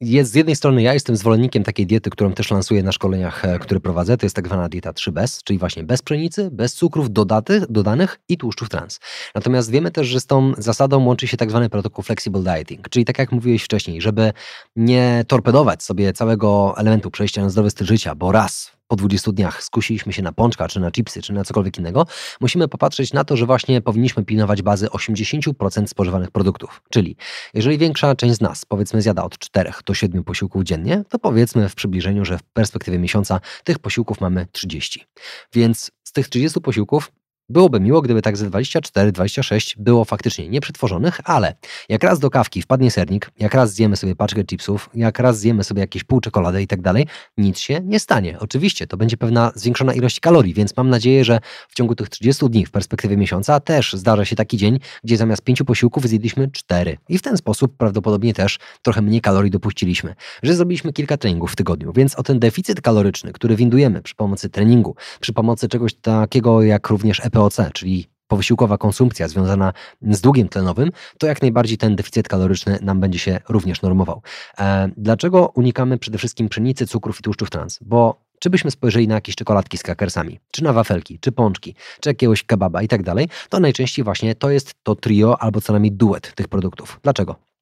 jest 0.00 0.32
z 0.32 0.34
jednej 0.34 0.56
strony 0.56 0.82
ja 0.82 0.94
jestem 0.94 1.16
zwolennikiem 1.16 1.62
takiej 1.62 1.86
diety, 1.86 2.10
którą 2.10 2.32
też 2.32 2.50
lansuję 2.50 2.82
na 2.82 2.92
szkoleniach, 2.92 3.44
e, 3.44 3.58
które 3.58 3.80
prowadzę. 3.80 4.16
To 4.16 4.26
jest 4.26 4.36
tak 4.36 4.46
zwana 4.46 4.68
dieta 4.68 4.92
3 4.92 5.12
bez, 5.12 5.42
czyli 5.42 5.58
właśnie 5.58 5.84
bez 5.84 6.02
pszenicy, 6.02 6.50
bez 6.52 6.74
cukrów 6.74 7.10
dodaty, 7.10 7.62
dodanych 7.68 8.20
i 8.28 8.36
tłuszczów 8.36 8.68
trans. 8.68 9.00
Natomiast 9.34 9.70
wiemy 9.70 9.90
też, 9.90 10.06
że 10.06 10.20
z 10.20 10.26
tą 10.26 10.52
zasadą 10.58 11.04
łączy 11.04 11.26
się 11.26 11.36
tak 11.36 11.50
zwany 11.50 11.70
protokół 11.70 12.04
flexible 12.04 12.42
dieting, 12.42 12.88
czyli 12.88 13.04
tak 13.04 13.18
jak 13.18 13.32
mówiłeś 13.32 13.62
wcześniej, 13.62 14.00
żeby 14.00 14.32
nie 14.76 15.24
torpedować 15.28 15.82
sobie 15.82 16.12
całego 16.12 16.74
elementu 16.76 17.10
przejścia 17.10 17.42
na 17.42 17.50
zdrowy 17.50 17.70
styl 17.70 17.86
życia, 17.86 18.14
bo 18.14 18.32
raz 18.32 18.74
po 18.94 18.98
20 18.98 19.32
dniach 19.32 19.62
skusiliśmy 19.62 20.12
się 20.12 20.22
na 20.22 20.32
pączka, 20.32 20.68
czy 20.68 20.80
na 20.80 20.90
chipsy, 20.90 21.22
czy 21.22 21.32
na 21.32 21.44
cokolwiek 21.44 21.78
innego, 21.78 22.06
musimy 22.40 22.68
popatrzeć 22.68 23.12
na 23.12 23.24
to, 23.24 23.36
że 23.36 23.46
właśnie 23.46 23.80
powinniśmy 23.80 24.24
pilnować 24.24 24.62
bazy 24.62 24.86
80% 24.86 25.86
spożywanych 25.86 26.30
produktów. 26.30 26.82
Czyli 26.90 27.16
jeżeli 27.54 27.78
większa 27.78 28.14
część 28.14 28.34
z 28.34 28.40
nas, 28.40 28.64
powiedzmy, 28.64 29.02
zjada 29.02 29.24
od 29.24 29.38
4 29.38 29.72
do 29.86 29.94
7 29.94 30.24
posiłków 30.24 30.62
dziennie, 30.62 31.04
to 31.08 31.18
powiedzmy 31.18 31.68
w 31.68 31.74
przybliżeniu, 31.74 32.24
że 32.24 32.38
w 32.38 32.42
perspektywie 32.42 32.98
miesiąca 32.98 33.40
tych 33.64 33.78
posiłków 33.78 34.20
mamy 34.20 34.46
30. 34.52 35.06
Więc 35.52 35.90
z 36.04 36.12
tych 36.12 36.28
30 36.28 36.60
posiłków 36.60 37.12
Byłoby 37.48 37.80
miło, 37.80 38.02
gdyby 38.02 38.22
tak 38.22 38.36
ze 38.36 38.50
24-26 38.50 39.74
było 39.76 40.04
faktycznie 40.04 40.48
nieprzetworzonych, 40.48 41.20
ale 41.24 41.54
jak 41.88 42.04
raz 42.04 42.18
do 42.18 42.30
kawki 42.30 42.62
wpadnie 42.62 42.90
sernik, 42.90 43.30
jak 43.38 43.54
raz 43.54 43.72
zjemy 43.72 43.96
sobie 43.96 44.16
paczkę 44.16 44.44
chipsów, 44.44 44.90
jak 44.94 45.18
raz 45.18 45.38
zjemy 45.38 45.64
sobie 45.64 45.80
jakieś 45.80 46.04
pół 46.04 46.20
czekolady 46.20 46.62
i 46.62 46.66
tak 46.66 46.80
dalej, 46.80 47.06
nic 47.36 47.58
się 47.58 47.80
nie 47.80 48.00
stanie. 48.00 48.38
Oczywiście 48.40 48.86
to 48.86 48.96
będzie 48.96 49.16
pewna 49.16 49.52
zwiększona 49.54 49.94
ilość 49.94 50.20
kalorii, 50.20 50.54
więc 50.54 50.76
mam 50.76 50.90
nadzieję, 50.90 51.24
że 51.24 51.40
w 51.68 51.74
ciągu 51.74 51.94
tych 51.94 52.08
30 52.08 52.50
dni 52.50 52.66
w 52.66 52.70
perspektywie 52.70 53.16
miesiąca 53.16 53.60
też 53.60 53.92
zdarza 53.92 54.24
się 54.24 54.36
taki 54.36 54.56
dzień, 54.56 54.78
gdzie 55.04 55.16
zamiast 55.16 55.42
pięciu 55.42 55.64
posiłków 55.64 56.08
zjedliśmy 56.08 56.50
cztery. 56.50 56.96
I 57.08 57.18
w 57.18 57.22
ten 57.22 57.36
sposób 57.36 57.76
prawdopodobnie 57.76 58.34
też 58.34 58.58
trochę 58.82 59.02
mniej 59.02 59.20
kalorii 59.20 59.50
dopuściliśmy, 59.50 60.14
że 60.42 60.54
zrobiliśmy 60.54 60.92
kilka 60.92 61.16
treningów 61.16 61.52
w 61.52 61.56
tygodniu, 61.56 61.92
więc 61.92 62.14
o 62.14 62.22
ten 62.22 62.38
deficyt 62.38 62.80
kaloryczny, 62.80 63.32
który 63.32 63.56
windujemy 63.56 64.02
przy 64.02 64.14
pomocy 64.14 64.50
treningu, 64.50 64.96
przy 65.20 65.32
pomocy 65.32 65.68
czegoś 65.68 65.94
takiego 65.94 66.62
jak 66.62 66.88
również 66.88 67.20
POC, 67.34 67.56
czyli 67.72 68.06
powysiłkowa 68.28 68.78
konsumpcja 68.78 69.28
związana 69.28 69.72
z 70.02 70.20
długiem 70.20 70.48
tlenowym, 70.48 70.90
to 71.18 71.26
jak 71.26 71.42
najbardziej 71.42 71.78
ten 71.78 71.96
deficyt 71.96 72.28
kaloryczny 72.28 72.78
nam 72.82 73.00
będzie 73.00 73.18
się 73.18 73.40
również 73.48 73.82
normował. 73.82 74.22
E, 74.58 74.90
dlaczego 74.96 75.52
unikamy 75.54 75.98
przede 75.98 76.18
wszystkim 76.18 76.48
pszenicy, 76.48 76.86
cukrów 76.86 77.20
i 77.20 77.22
tłuszczów 77.22 77.50
trans? 77.50 77.78
Bo 77.82 78.20
czy 78.38 78.50
byśmy 78.50 78.70
spojrzeli 78.70 79.08
na 79.08 79.14
jakieś 79.14 79.34
czekoladki 79.34 79.78
z 79.78 79.82
krakersami, 79.82 80.40
czy 80.50 80.64
na 80.64 80.72
wafelki, 80.72 81.18
czy 81.18 81.32
pączki, 81.32 81.74
czy 82.00 82.10
jakiegoś 82.10 82.44
kebaba 82.44 82.82
i 82.82 82.88
tak 82.88 83.02
dalej, 83.02 83.28
to 83.48 83.60
najczęściej 83.60 84.04
właśnie 84.04 84.34
to 84.34 84.50
jest 84.50 84.74
to 84.82 84.94
trio 84.94 85.42
albo 85.42 85.60
co 85.60 85.72
najmniej 85.72 85.92
duet 85.92 86.34
tych 86.34 86.48
produktów. 86.48 87.00
Dlaczego? 87.02 87.53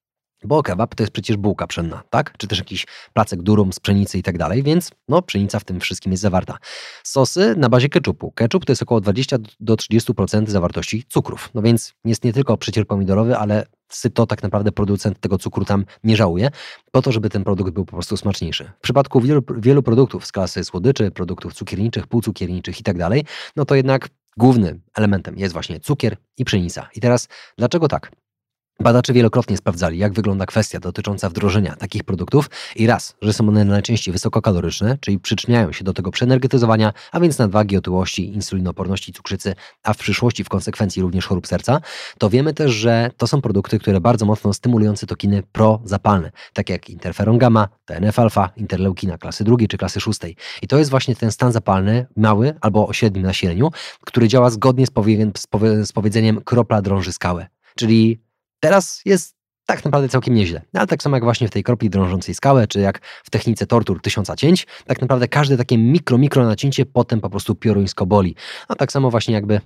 Bo 0.45 0.63
kebab 0.63 0.95
to 0.95 1.03
jest 1.03 1.13
przecież 1.13 1.37
bułka 1.37 1.67
pszenna, 1.67 2.03
tak? 2.11 2.35
Czy 2.39 2.47
też 2.47 2.59
jakiś 2.59 2.87
placek 3.13 3.43
durum 3.43 3.73
z 3.73 3.81
pszenicy 3.81 4.19
i 4.19 4.23
tak 4.23 4.39
dalej, 4.39 4.63
więc 4.63 4.91
no 5.09 5.23
pszenica 5.23 5.59
w 5.59 5.65
tym 5.65 5.81
wszystkim 5.81 6.13
jest 6.13 6.23
zawarta. 6.23 6.59
Sosy 7.03 7.55
na 7.57 7.69
bazie 7.69 7.89
keczupu. 7.89 8.33
Keczup 8.33 8.65
to 8.65 8.73
jest 8.73 8.83
około 8.83 9.01
20 9.01 9.37
do 9.61 9.75
30% 9.75 10.49
zawartości 10.49 11.05
cukrów. 11.09 11.51
No 11.55 11.63
więc 11.63 11.95
jest 12.05 12.25
nie 12.25 12.33
tylko 12.33 12.57
przycier 12.57 12.87
pomidorowy, 12.87 13.37
ale 13.37 13.67
syto 13.89 14.27
tak 14.27 14.43
naprawdę 14.43 14.73
producent 14.73 15.21
tego 15.21 15.39
cukru 15.39 15.65
tam 15.65 15.85
nie 16.05 16.17
żałuje, 16.17 16.51
po 16.91 17.03
to, 17.03 17.13
żeby 17.13 17.31
ten 17.31 17.45
produkt 17.45 17.73
był 17.73 17.85
po 17.85 17.93
prostu 17.93 18.17
smaczniejszy. 18.17 18.71
W 18.79 18.83
przypadku 18.83 19.21
wielu, 19.21 19.43
wielu 19.57 19.83
produktów 19.83 20.27
z 20.27 20.33
klasy 20.33 20.65
słodyczy, 20.65 21.11
produktów 21.11 21.55
cukierniczych, 21.55 22.07
półcukierniczych 22.07 22.81
i 22.81 22.83
tak 22.83 22.99
dalej, 22.99 23.25
no 23.57 23.65
to 23.65 23.75
jednak 23.75 24.09
głównym 24.37 24.83
elementem 24.95 25.39
jest 25.39 25.53
właśnie 25.53 25.81
cukier 25.81 26.17
i 26.39 26.45
pszenica. 26.45 26.89
I 26.95 27.01
teraz 27.01 27.29
dlaczego 27.59 27.89
tak? 27.89 28.13
Badacze 28.83 29.13
wielokrotnie 29.13 29.57
sprawdzali, 29.57 29.99
jak 29.99 30.13
wygląda 30.13 30.47
kwestia 30.47 30.81
dotycząca 30.81 31.29
wdrożenia 31.29 31.77
takich 31.77 32.05
produktów 32.05 32.51
i 32.77 32.87
raz, 32.87 33.15
że 33.23 33.33
są 33.33 33.49
one 33.49 33.65
najczęściej 33.65 34.13
wysokokaloryczne, 34.13 34.99
czyli 35.01 35.19
przyczyniają 35.19 35.73
się 35.73 35.85
do 35.85 35.93
tego 35.93 36.11
przenergetyzowania, 36.11 36.93
a 37.13 37.21
więc 37.21 37.39
nadwagi, 37.39 37.77
otyłości, 37.77 38.35
insulinoporności, 38.35 39.13
cukrzycy, 39.13 39.55
a 39.83 39.95
w 39.95 39.97
przyszłości 39.97 40.45
w 40.45 40.49
konsekwencji 40.49 41.03
również 41.03 41.27
chorób 41.27 41.47
serca, 41.47 41.81
to 42.19 42.31
wiemy 42.31 42.55
też, 42.55 42.73
że 42.73 43.11
to 43.17 43.27
są 43.27 43.41
produkty, 43.41 43.79
które 43.79 44.01
bardzo 44.01 44.27
mocno 44.27 44.55
stymulują 44.55 44.97
cytokiny 44.97 45.43
prozapalne, 45.53 46.31
takie 46.53 46.73
jak 46.73 46.91
interferon 46.91 47.39
gamma, 47.39 47.69
TNF-alfa, 47.87 48.49
interleukina 48.57 49.19
klasy 49.19 49.45
drugiej 49.45 49.69
czy 49.69 49.79
klasy 49.79 50.01
szóstej. 50.01 50.37
I 50.63 50.69
to 50.69 50.79
jest 50.79 50.91
właśnie 50.91 51.17
ten 51.17 51.33
stan 51.33 51.53
zapalny, 51.53 52.07
mały 52.17 52.55
albo 52.61 52.89
o 52.89 52.93
średnim 52.93 53.23
nasileniu, 53.23 53.71
który 54.01 54.29
działa 54.29 54.51
zgodnie 54.51 54.87
z, 54.87 54.91
powie 54.91 55.33
z 55.87 55.93
powiedzeniem 55.93 56.41
kropla 56.41 56.83
drąży 56.83 57.13
skałę. 57.13 57.47
Czyli 57.77 58.32
Teraz 58.63 59.01
jest 59.05 59.35
tak 59.67 59.85
naprawdę 59.85 60.09
całkiem 60.09 60.35
nieźle. 60.35 60.63
Ale 60.75 60.87
tak 60.87 61.03
samo 61.03 61.17
jak 61.17 61.25
właśnie 61.25 61.49
w 61.49 61.51
tej 61.51 61.63
kropli 61.63 61.91
drążącej 61.91 62.35
skałę, 62.35 62.67
czy 62.67 62.81
jak 62.81 63.01
w 63.25 63.31
technice 63.31 63.67
tortur 63.67 64.01
tysiąca 64.01 64.37
cięć, 64.37 64.67
tak 64.87 65.01
naprawdę 65.01 65.29
każde 65.29 65.57
takie 65.57 65.79
mikro, 65.79 66.19
mikro 66.19 66.47
nacięcie 66.47 66.87
potem 66.87 67.21
po 67.21 67.31
prostu 67.31 67.55
pioruńsko 67.55 68.07
boli. 68.07 68.35
No 68.69 68.77
tak 68.77 68.93
samo 68.93 69.11
właśnie 69.11 69.35
jakby 69.35 69.61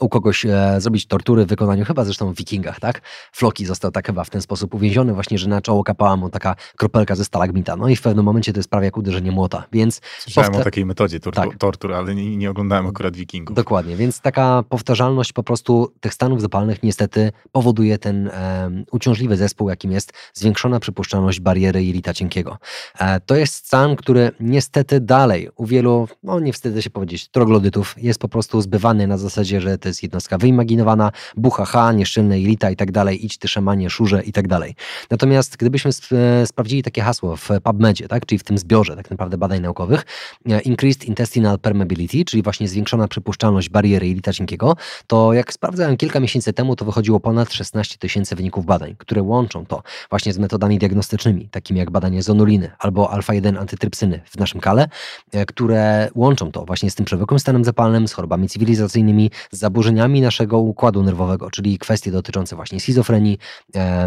u 0.00 0.08
kogoś 0.08 0.46
e, 0.46 0.76
zrobić 0.78 1.06
tortury 1.06 1.44
w 1.44 1.48
wykonaniu, 1.48 1.84
chyba 1.84 2.04
zresztą 2.04 2.32
w 2.32 2.36
wikingach, 2.36 2.80
tak? 2.80 3.00
Floki 3.32 3.66
został 3.66 3.90
tak 3.90 4.06
chyba 4.06 4.24
w 4.24 4.30
ten 4.30 4.42
sposób 4.42 4.74
uwięziony 4.74 5.14
właśnie, 5.14 5.38
że 5.38 5.48
na 5.48 5.60
czoło 5.60 5.84
kapała 5.84 6.16
mu 6.16 6.30
taka 6.30 6.56
kropelka 6.76 7.14
ze 7.14 7.24
stalagmita. 7.24 7.76
No 7.76 7.88
i 7.88 7.96
w 7.96 8.02
pewnym 8.02 8.24
momencie 8.24 8.52
to 8.52 8.58
jest 8.58 8.70
prawie 8.70 8.84
jak 8.84 8.96
uderzenie 8.96 9.30
młota, 9.30 9.64
więc... 9.72 10.00
Słyszałem 10.18 10.50
powta- 10.50 10.60
o 10.60 10.64
takiej 10.64 10.86
metodzie 10.86 11.20
tortur, 11.20 11.48
tak. 11.48 11.58
tortur 11.58 11.92
ale 11.92 12.14
nie, 12.14 12.36
nie, 12.36 12.50
oglądałem 12.50 12.86
akurat 12.86 13.16
wikingów. 13.16 13.56
Dokładnie, 13.56 13.96
więc 13.96 14.20
taka 14.20 14.64
powtarzalność 14.68 15.32
po 15.32 15.42
prostu 15.42 15.92
tych 16.00 16.14
stanów 16.14 16.40
zapalnych 16.40 16.82
niestety 16.82 17.32
powoduje 17.52 17.98
ten 17.98 18.28
e, 18.28 18.70
uciążliwy 18.92 19.36
zespół, 19.36 19.68
jakim 19.68 19.92
jest 19.92 20.12
zwiększona 20.34 20.80
przypuszczalność 20.80 21.40
bariery 21.40 21.84
jelita 21.84 22.14
cienkiego. 22.14 22.58
E, 22.98 23.20
to 23.20 23.36
jest 23.36 23.54
stan, 23.54 23.96
który 23.96 24.30
niestety 24.40 25.00
dalej 25.00 25.48
u 25.56 25.66
wielu, 25.66 26.08
no 26.22 26.40
nie 26.40 26.52
wstydzę 26.52 26.82
się 26.82 26.90
powiedzieć, 26.90 27.28
troglodytów 27.28 27.94
jest 27.96 28.20
po 28.20 28.28
prostu 28.28 28.60
zbywany 28.60 29.06
na 29.06 29.18
zasadzie, 29.18 29.60
że 29.60 29.78
to 29.80 29.88
jest 29.88 30.02
jednostka 30.02 30.38
wyimaginowana, 30.38 31.12
buchacha, 31.36 31.92
nieszczelne 31.92 32.40
jelita 32.40 32.70
i 32.70 32.76
tak 32.76 32.92
dalej, 32.92 33.26
idź 33.26 33.38
ty 33.38 33.48
szamanie, 33.48 33.90
szurze 33.90 34.22
i 34.22 34.32
tak 34.32 34.48
dalej. 34.48 34.74
Natomiast 35.10 35.56
gdybyśmy 35.56 35.88
sp 36.00 36.08
sprawdzili 36.46 36.82
takie 36.82 37.02
hasło 37.02 37.36
w 37.36 37.48
PubMedzie, 37.62 38.08
tak, 38.08 38.26
czyli 38.26 38.38
w 38.38 38.44
tym 38.44 38.58
zbiorze 38.58 38.96
tak 38.96 39.10
naprawdę 39.10 39.38
badań 39.38 39.60
naukowych, 39.60 40.06
e, 40.50 40.60
Increased 40.60 41.04
Intestinal 41.04 41.58
Permeability, 41.58 42.24
czyli 42.24 42.42
właśnie 42.42 42.68
zwiększona 42.68 43.08
przepuszczalność 43.08 43.68
bariery 43.68 44.08
jelita 44.08 44.32
cienkiego, 44.32 44.76
to 45.06 45.32
jak 45.32 45.52
sprawdzałem 45.52 45.96
kilka 45.96 46.20
miesięcy 46.20 46.52
temu, 46.52 46.76
to 46.76 46.84
wychodziło 46.84 47.20
ponad 47.20 47.52
16 47.52 47.98
tysięcy 47.98 48.36
wyników 48.36 48.66
badań, 48.66 48.94
które 48.98 49.22
łączą 49.22 49.66
to 49.66 49.82
właśnie 50.10 50.32
z 50.32 50.38
metodami 50.38 50.78
diagnostycznymi, 50.78 51.48
takimi 51.48 51.80
jak 51.80 51.90
badanie 51.90 52.22
zonuliny 52.22 52.70
albo 52.78 53.12
alfa-1 53.12 53.58
antytrypsyny 53.58 54.20
w 54.24 54.38
naszym 54.38 54.60
kale, 54.60 54.88
e, 55.32 55.46
które 55.46 56.08
łączą 56.14 56.52
to 56.52 56.64
właśnie 56.64 56.90
z 56.90 56.94
tym 56.94 57.06
przewlekłym 57.06 57.40
stanem 57.40 57.64
zapalnym, 57.64 58.08
z 58.08 58.12
chorobami 58.12 58.48
cywilizacyjnymi, 58.48 59.30
z 59.50 59.58
zaburzeniami 59.70 60.20
naszego 60.20 60.58
układu 60.58 61.02
nerwowego, 61.02 61.50
czyli 61.50 61.78
kwestie 61.78 62.10
dotyczące 62.10 62.56
właśnie 62.56 62.80
schizofrenii, 62.80 63.38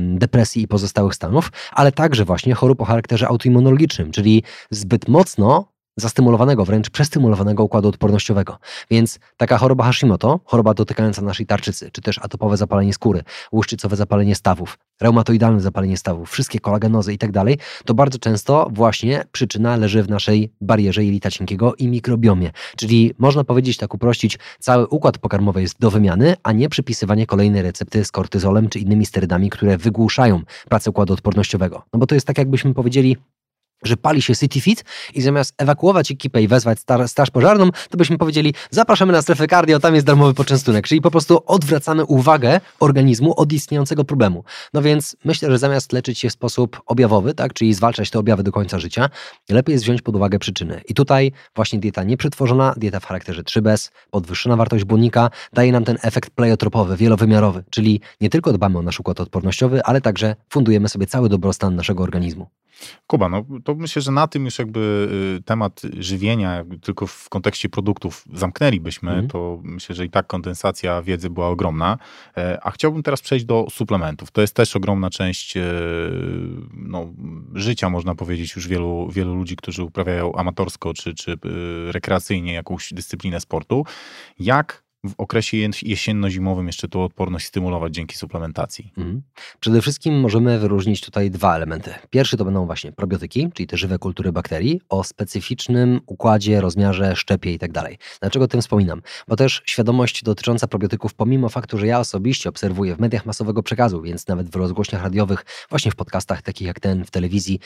depresji 0.01 0.63
i 0.63 0.67
pozostałych 0.67 1.15
stanów, 1.15 1.51
ale 1.71 1.91
także 1.91 2.25
właśnie 2.25 2.53
chorób 2.53 2.81
o 2.81 2.85
charakterze 2.85 3.27
autoimmunologicznym, 3.27 4.11
czyli 4.11 4.43
zbyt 4.71 5.07
mocno 5.07 5.72
zastymulowanego, 5.97 6.65
wręcz 6.65 6.89
przestymulowanego 6.89 7.63
układu 7.63 7.89
odpornościowego. 7.89 8.57
Więc 8.91 9.19
taka 9.37 9.57
choroba 9.57 9.83
Hashimoto, 9.83 10.39
choroba 10.45 10.73
dotykająca 10.73 11.21
naszej 11.21 11.45
tarczycy, 11.45 11.91
czy 11.91 12.01
też 12.01 12.19
atopowe 12.19 12.57
zapalenie 12.57 12.93
skóry, 12.93 13.23
łuszczycowe 13.51 13.95
zapalenie 13.95 14.35
stawów, 14.35 14.77
reumatoidalne 15.01 15.61
zapalenie 15.61 15.97
stawów, 15.97 16.29
wszystkie 16.29 16.59
kolagenozy 16.59 17.13
i 17.13 17.17
tak 17.17 17.31
dalej, 17.31 17.57
to 17.85 17.93
bardzo 17.93 18.19
często 18.19 18.69
właśnie 18.71 19.23
przyczyna 19.31 19.77
leży 19.77 20.03
w 20.03 20.09
naszej 20.09 20.51
barierze 20.61 21.05
jelita 21.05 21.31
cienkiego 21.31 21.75
i 21.75 21.87
mikrobiomie. 21.87 22.51
Czyli 22.77 23.13
można 23.17 23.43
powiedzieć, 23.43 23.77
tak 23.77 23.93
uprościć, 23.93 24.39
cały 24.59 24.87
układ 24.87 25.17
pokarmowy 25.17 25.61
jest 25.61 25.79
do 25.79 25.91
wymiany, 25.91 26.35
a 26.43 26.51
nie 26.51 26.69
przypisywanie 26.69 27.25
kolejnej 27.25 27.61
recepty 27.61 28.05
z 28.05 28.11
kortyzolem 28.11 28.69
czy 28.69 28.79
innymi 28.79 29.05
sterydami, 29.05 29.49
które 29.49 29.77
wygłuszają 29.77 30.41
pracę 30.69 30.89
układu 30.89 31.13
odpornościowego. 31.13 31.83
No 31.93 31.99
bo 31.99 32.07
to 32.07 32.15
jest 32.15 32.27
tak, 32.27 32.37
jakbyśmy 32.37 32.73
powiedzieli, 32.73 33.17
że 33.87 33.97
pali 33.97 34.21
się 34.21 34.35
City 34.35 34.61
Fit 34.61 34.85
i 35.13 35.21
zamiast 35.21 35.53
ewakuować 35.57 36.11
ekipę 36.11 36.41
i 36.41 36.47
wezwać 36.47 36.79
straż 37.07 37.31
pożarną, 37.31 37.69
to 37.89 37.97
byśmy 37.97 38.17
powiedzieli, 38.17 38.53
zapraszamy 38.71 39.13
na 39.13 39.21
strefę 39.21 39.47
cardio, 39.47 39.79
tam 39.79 39.95
jest 39.95 40.07
darmowy 40.07 40.33
poczęstunek, 40.33 40.87
czyli 40.87 41.01
po 41.01 41.11
prostu 41.11 41.43
odwracamy 41.45 42.05
uwagę 42.05 42.61
organizmu 42.79 43.33
od 43.39 43.53
istniejącego 43.53 44.03
problemu. 44.03 44.43
No 44.73 44.81
więc 44.81 45.15
myślę, 45.25 45.51
że 45.51 45.57
zamiast 45.57 45.93
leczyć 45.93 46.19
się 46.19 46.29
w 46.29 46.33
sposób 46.33 46.81
objawowy, 46.85 47.33
tak, 47.33 47.53
czyli 47.53 47.73
zwalczać 47.73 48.09
te 48.09 48.19
objawy 48.19 48.43
do 48.43 48.51
końca 48.51 48.79
życia, 48.79 49.09
lepiej 49.49 49.73
jest 49.73 49.85
wziąć 49.85 50.01
pod 50.01 50.15
uwagę 50.15 50.39
przyczyny. 50.39 50.81
I 50.87 50.93
tutaj 50.93 51.31
właśnie 51.55 51.79
dieta 51.79 52.03
nieprzetworzona, 52.03 52.73
dieta 52.77 52.99
w 52.99 53.05
charakterze 53.05 53.43
3bez, 53.43 53.91
podwyższona 54.11 54.55
wartość 54.55 54.83
błonnika 54.83 55.29
daje 55.53 55.71
nam 55.71 55.83
ten 55.83 55.97
efekt 56.01 56.29
pleiotropowy, 56.29 56.97
wielowymiarowy, 56.97 57.63
czyli 57.69 58.01
nie 58.21 58.29
tylko 58.29 58.53
dbamy 58.53 58.77
o 58.77 58.81
nasz 58.81 58.99
układ 58.99 59.19
odpornościowy, 59.19 59.83
ale 59.83 60.01
także 60.01 60.35
fundujemy 60.49 60.89
sobie 60.89 61.07
cały 61.07 61.29
dobrostan 61.29 61.75
naszego 61.75 62.03
organizmu. 62.03 62.47
Kuba, 63.07 63.29
no 63.29 63.45
to 63.63 63.72
myślę, 63.75 64.01
że 64.01 64.11
na 64.11 64.27
tym 64.27 64.45
już 64.45 64.59
jakby 64.59 65.09
y, 65.39 65.43
temat 65.43 65.81
żywienia, 65.99 66.65
tylko 66.81 67.07
w 67.07 67.29
kontekście 67.29 67.69
produktów 67.69 68.25
zamknęlibyśmy, 68.33 69.11
mm. 69.11 69.27
to 69.27 69.59
myślę, 69.63 69.95
że 69.95 70.05
i 70.05 70.09
tak 70.09 70.27
kondensacja 70.27 71.01
wiedzy 71.01 71.29
była 71.29 71.47
ogromna. 71.47 71.97
E, 72.37 72.59
a 72.63 72.71
chciałbym 72.71 73.03
teraz 73.03 73.21
przejść 73.21 73.45
do 73.45 73.67
suplementów. 73.71 74.31
To 74.31 74.41
jest 74.41 74.55
też 74.55 74.75
ogromna 74.75 75.09
część 75.09 75.57
e, 75.57 75.63
no, 76.73 77.13
życia, 77.53 77.89
można 77.89 78.15
powiedzieć, 78.15 78.55
już 78.55 78.67
wielu, 78.67 79.09
wielu 79.11 79.35
ludzi, 79.35 79.55
którzy 79.55 79.83
uprawiają 79.83 80.35
amatorsko 80.35 80.93
czy, 80.93 81.13
czy 81.13 81.31
y, 81.31 81.37
rekreacyjnie 81.91 82.53
jakąś 82.53 82.93
dyscyplinę 82.93 83.39
sportu. 83.39 83.85
Jak 84.39 84.82
w 85.05 85.13
okresie 85.17 85.57
jesienno-zimowym 85.81 86.67
jeszcze 86.67 86.87
tą 86.87 87.03
odporność 87.03 87.45
stymulować 87.45 87.93
dzięki 87.93 88.17
suplementacji? 88.17 88.91
Mhm. 88.97 89.21
Przede 89.59 89.81
wszystkim 89.81 90.19
możemy 90.19 90.59
wyróżnić 90.59 91.01
tutaj 91.01 91.31
dwa 91.31 91.55
elementy. 91.55 91.93
Pierwszy 92.09 92.37
to 92.37 92.45
będą 92.45 92.65
właśnie 92.65 92.91
probiotyki, 92.91 93.49
czyli 93.53 93.67
te 93.67 93.77
żywe 93.77 93.99
kultury 93.99 94.31
bakterii 94.31 94.81
o 94.89 95.03
specyficznym 95.03 95.99
układzie, 96.05 96.61
rozmiarze, 96.61 97.15
szczepie 97.15 97.53
i 97.53 97.59
tak 97.59 97.71
dalej. 97.71 97.97
Dlaczego 98.21 98.45
o 98.45 98.47
tym 98.47 98.61
wspominam? 98.61 99.01
Bo 99.27 99.35
też 99.35 99.61
świadomość 99.65 100.23
dotycząca 100.23 100.67
probiotyków, 100.67 101.13
pomimo 101.13 101.49
faktu, 101.49 101.77
że 101.77 101.87
ja 101.87 101.99
osobiście 101.99 102.49
obserwuję 102.49 102.95
w 102.95 102.99
mediach 102.99 103.25
masowego 103.25 103.63
przekazu, 103.63 104.01
więc 104.01 104.27
nawet 104.27 104.49
w 104.49 104.55
rozgłośniach 104.55 105.03
radiowych, 105.03 105.45
właśnie 105.69 105.91
w 105.91 105.95
podcastach 105.95 106.41
takich 106.41 106.67
jak 106.67 106.79
ten, 106.79 107.05
w 107.05 107.11
telewizji, 107.11 107.59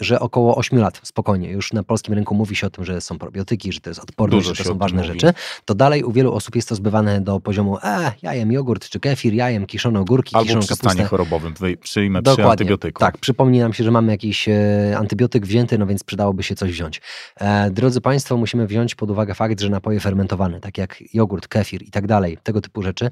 że 0.00 0.20
około 0.20 0.56
8 0.56 0.78
lat 0.78 1.00
spokojnie 1.02 1.50
już 1.50 1.72
na 1.72 1.82
polskim 1.82 2.14
rynku 2.14 2.34
mówi 2.34 2.56
się 2.56 2.66
o 2.66 2.70
tym, 2.70 2.84
że 2.84 3.00
są 3.00 3.18
probiotyki, 3.18 3.72
że 3.72 3.80
to 3.80 3.90
jest 3.90 4.00
odporność, 4.00 4.46
Dużo 4.46 4.54
że 4.54 4.64
to 4.64 4.70
są 4.70 4.78
ważne 4.78 5.02
mówi. 5.02 5.20
rzeczy, 5.20 5.34
to 5.64 5.74
dalej 5.74 6.04
u 6.04 6.12
wielu 6.12 6.32
osób 6.32 6.43
osób 6.44 6.56
jest 6.56 6.68
to 6.68 6.74
zbywane 6.74 7.20
do 7.20 7.40
poziomu 7.40 7.78
e, 7.82 8.12
ja 8.22 8.34
jem 8.34 8.52
jogurt 8.52 8.88
czy 8.88 9.00
kefir, 9.00 9.34
ja 9.34 9.50
jem 9.50 9.66
kiszone 9.66 10.00
ogórki, 10.00 10.36
Albo 10.36 10.44
kiszoną 10.44 10.60
przy 10.60 10.68
kapustę. 10.68 10.90
stanie 10.90 11.08
chorobowym 11.08 11.54
przyjmę 11.80 12.22
Dokładnie. 12.22 12.44
przy 12.44 12.50
antybiotyku. 12.50 13.00
Tak, 13.00 13.18
przypomni 13.18 13.58
nam 13.58 13.72
się, 13.72 13.84
że 13.84 13.90
mamy 13.90 14.12
jakiś 14.12 14.48
e, 14.48 14.94
antybiotyk 14.98 15.46
wzięty, 15.46 15.78
no 15.78 15.86
więc 15.86 16.04
przydałoby 16.04 16.42
się 16.42 16.54
coś 16.54 16.70
wziąć. 16.72 17.00
E, 17.40 17.70
drodzy 17.70 18.00
Państwo, 18.00 18.36
musimy 18.36 18.66
wziąć 18.66 18.94
pod 18.94 19.10
uwagę 19.10 19.34
fakt, 19.34 19.60
że 19.60 19.68
napoje 19.68 20.00
fermentowane, 20.00 20.60
tak 20.60 20.78
jak 20.78 21.04
jogurt, 21.14 21.48
kefir 21.48 21.82
i 21.82 21.90
tak 21.90 22.06
dalej, 22.06 22.38
tego 22.42 22.60
typu 22.60 22.82
rzeczy, 22.82 23.10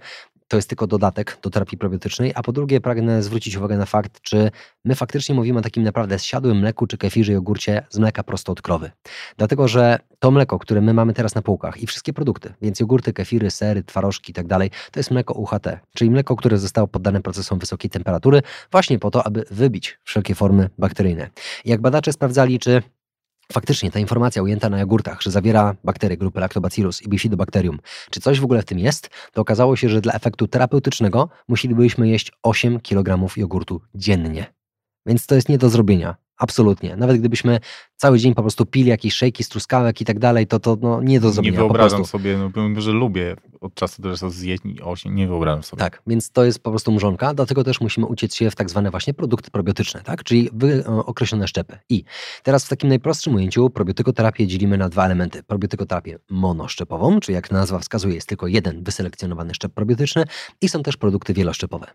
to 0.48 0.56
jest 0.56 0.68
tylko 0.68 0.86
dodatek 0.86 1.38
do 1.42 1.50
terapii 1.50 1.78
probiotycznej, 1.78 2.32
a 2.34 2.42
po 2.42 2.52
drugie 2.52 2.80
pragnę 2.80 3.22
zwrócić 3.22 3.56
uwagę 3.56 3.76
na 3.76 3.86
fakt, 3.86 4.20
czy 4.20 4.50
my 4.84 4.94
faktycznie 4.94 5.34
mówimy 5.34 5.58
o 5.58 5.62
takim 5.62 5.82
naprawdę 5.82 6.18
zsiadłym 6.18 6.58
mleku 6.58 6.86
czy 6.86 6.98
kefirze 6.98 7.32
jogurcie 7.32 7.86
z 7.90 7.98
mleka 7.98 8.22
prosto 8.22 8.52
od 8.52 8.62
krowy. 8.62 8.90
Dlatego, 9.36 9.68
że 9.68 9.98
to 10.18 10.30
mleko, 10.30 10.58
które 10.58 10.80
my 10.80 10.94
mamy 10.94 11.14
teraz 11.14 11.34
na 11.34 11.42
półkach 11.42 11.82
i 11.82 11.86
wszystkie 11.86 12.12
produkty, 12.12 12.54
więc 12.62 12.80
jogurty, 12.80 13.12
kefiry, 13.12 13.50
sery, 13.50 13.82
twarożki 13.82 14.30
i 14.30 14.34
tak 14.34 14.46
dalej, 14.46 14.70
to 14.90 15.00
jest 15.00 15.10
mleko 15.10 15.34
UHT, 15.34 15.66
czyli 15.94 16.10
mleko, 16.10 16.36
które 16.36 16.58
zostało 16.58 16.88
poddane 16.88 17.22
procesom 17.22 17.58
wysokiej 17.58 17.90
temperatury 17.90 18.42
właśnie 18.70 18.98
po 18.98 19.10
to, 19.10 19.26
aby 19.26 19.44
wybić 19.50 19.98
wszelkie 20.04 20.34
formy 20.34 20.70
bakteryjne. 20.78 21.30
jak 21.64 21.80
badacze 21.80 22.12
sprawdzali, 22.12 22.58
czy 22.58 22.82
faktycznie 23.52 23.90
ta 23.90 23.98
informacja 23.98 24.42
ujęta 24.42 24.68
na 24.70 24.80
jogurtach, 24.80 25.22
że 25.22 25.30
zawiera 25.30 25.74
bakterie 25.84 26.16
grupy 26.16 26.40
Lactobacillus 26.40 27.02
i 27.02 27.08
Bifidobacterium, 27.08 27.78
czy 28.10 28.20
coś 28.20 28.40
w 28.40 28.44
ogóle 28.44 28.62
w 28.62 28.64
tym 28.64 28.78
jest, 28.78 29.10
to 29.32 29.40
okazało 29.40 29.76
się, 29.76 29.88
że 29.88 30.00
dla 30.00 30.12
efektu 30.12 30.48
terapeutycznego 30.48 31.28
musielibyśmy 31.48 32.08
jeść 32.08 32.32
8 32.42 32.80
kg 32.80 33.36
jogurtu 33.36 33.80
dziennie. 33.94 34.46
Więc 35.06 35.26
to 35.26 35.34
jest 35.34 35.48
nie 35.48 35.58
do 35.58 35.68
zrobienia. 35.68 36.16
Absolutnie. 36.42 36.96
Nawet 36.96 37.16
gdybyśmy 37.18 37.60
cały 37.96 38.18
dzień 38.18 38.34
po 38.34 38.42
prostu 38.42 38.66
pili 38.66 38.88
jakieś 38.88 39.14
szejki 39.14 39.44
z 39.44 39.48
truskawek 39.48 40.00
i 40.00 40.04
tak 40.04 40.18
dalej, 40.18 40.46
to 40.46 40.60
to 40.60 40.76
no, 40.80 41.02
nie 41.02 41.20
do 41.20 41.32
zrobienia. 41.32 41.52
Nie 41.52 41.58
wyobrażam 41.58 42.04
sobie, 42.04 42.38
no, 42.54 42.80
że 42.80 42.92
lubię 42.92 43.36
od 43.60 43.74
czasu 43.74 44.02
do 44.02 44.10
czasu 44.10 44.30
zjeść 44.30 44.62
osiem, 44.82 45.14
nie 45.14 45.28
wyobrażam 45.28 45.62
sobie. 45.62 45.80
Tak, 45.80 46.02
więc 46.06 46.30
to 46.30 46.44
jest 46.44 46.58
po 46.62 46.70
prostu 46.70 46.92
mrzonka, 46.92 47.34
dlatego 47.34 47.64
też 47.64 47.80
musimy 47.80 48.06
uciec 48.06 48.34
się 48.34 48.50
w 48.50 48.54
tak 48.54 48.70
zwane 48.70 48.90
właśnie 48.90 49.14
produkty 49.14 49.50
probiotyczne, 49.50 50.02
tak? 50.02 50.24
czyli 50.24 50.50
w 50.52 50.82
określone 50.86 51.48
szczepy. 51.48 51.78
I 51.88 52.04
teraz 52.42 52.64
w 52.64 52.68
takim 52.68 52.88
najprostszym 52.88 53.34
ujęciu 53.34 53.70
probiotykoterapię 53.70 54.46
dzielimy 54.46 54.78
na 54.78 54.88
dwa 54.88 55.04
elementy. 55.04 55.42
Probiotykoterapię 55.42 56.18
monoszczepową, 56.30 57.20
czyli 57.20 57.34
jak 57.34 57.50
nazwa 57.50 57.78
wskazuje 57.78 58.14
jest 58.14 58.28
tylko 58.28 58.46
jeden 58.46 58.84
wyselekcjonowany 58.84 59.54
szczep 59.54 59.72
probiotyczny 59.72 60.24
i 60.60 60.68
są 60.68 60.82
też 60.82 60.96
produkty 60.96 61.34
wieloszczepowe. 61.34 61.86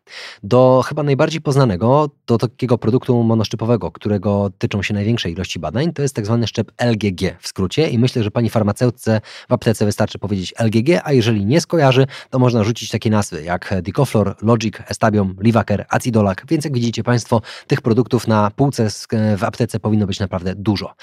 Do 0.43 0.83
chyba 0.85 1.03
najbardziej 1.03 1.41
poznanego, 1.41 2.09
do 2.27 2.37
takiego 2.37 2.77
produktu 2.77 3.23
monoszczepowego, 3.23 3.91
którego 3.91 4.36
tyczą 4.57 4.81
się 4.83 4.93
największej 4.93 5.33
ilości 5.33 5.59
badań, 5.59 5.93
to 5.93 6.01
jest 6.01 6.15
tak 6.15 6.25
zwany 6.25 6.47
szczep 6.47 6.71
LGG 6.77 7.37
w 7.39 7.47
skrócie 7.47 7.89
i 7.89 7.99
myślę, 7.99 8.23
że 8.23 8.31
pani 8.31 8.49
farmaceutce 8.49 9.21
w 9.49 9.53
aptece 9.53 9.85
wystarczy 9.85 10.19
powiedzieć 10.19 10.53
LGG, 10.59 11.01
a 11.03 11.13
jeżeli 11.13 11.45
nie 11.45 11.61
skojarzy, 11.61 12.07
to 12.29 12.39
można 12.39 12.63
rzucić 12.63 12.89
takie 12.89 13.09
nazwy 13.09 13.43
jak 13.43 13.73
Dicoflor, 13.81 14.35
Logic, 14.41 14.75
Estabium, 14.87 15.35
Livaker, 15.41 15.85
Acidolac, 15.89 16.37
więc 16.49 16.65
jak 16.65 16.73
widzicie 16.73 17.03
Państwo, 17.03 17.41
tych 17.67 17.81
produktów 17.81 18.27
na 18.27 18.51
półce 18.55 18.89
w 19.37 19.43
aptece 19.43 19.79
powinno 19.79 20.07
być 20.07 20.19
naprawdę 20.19 20.55
dużo. 20.55 20.95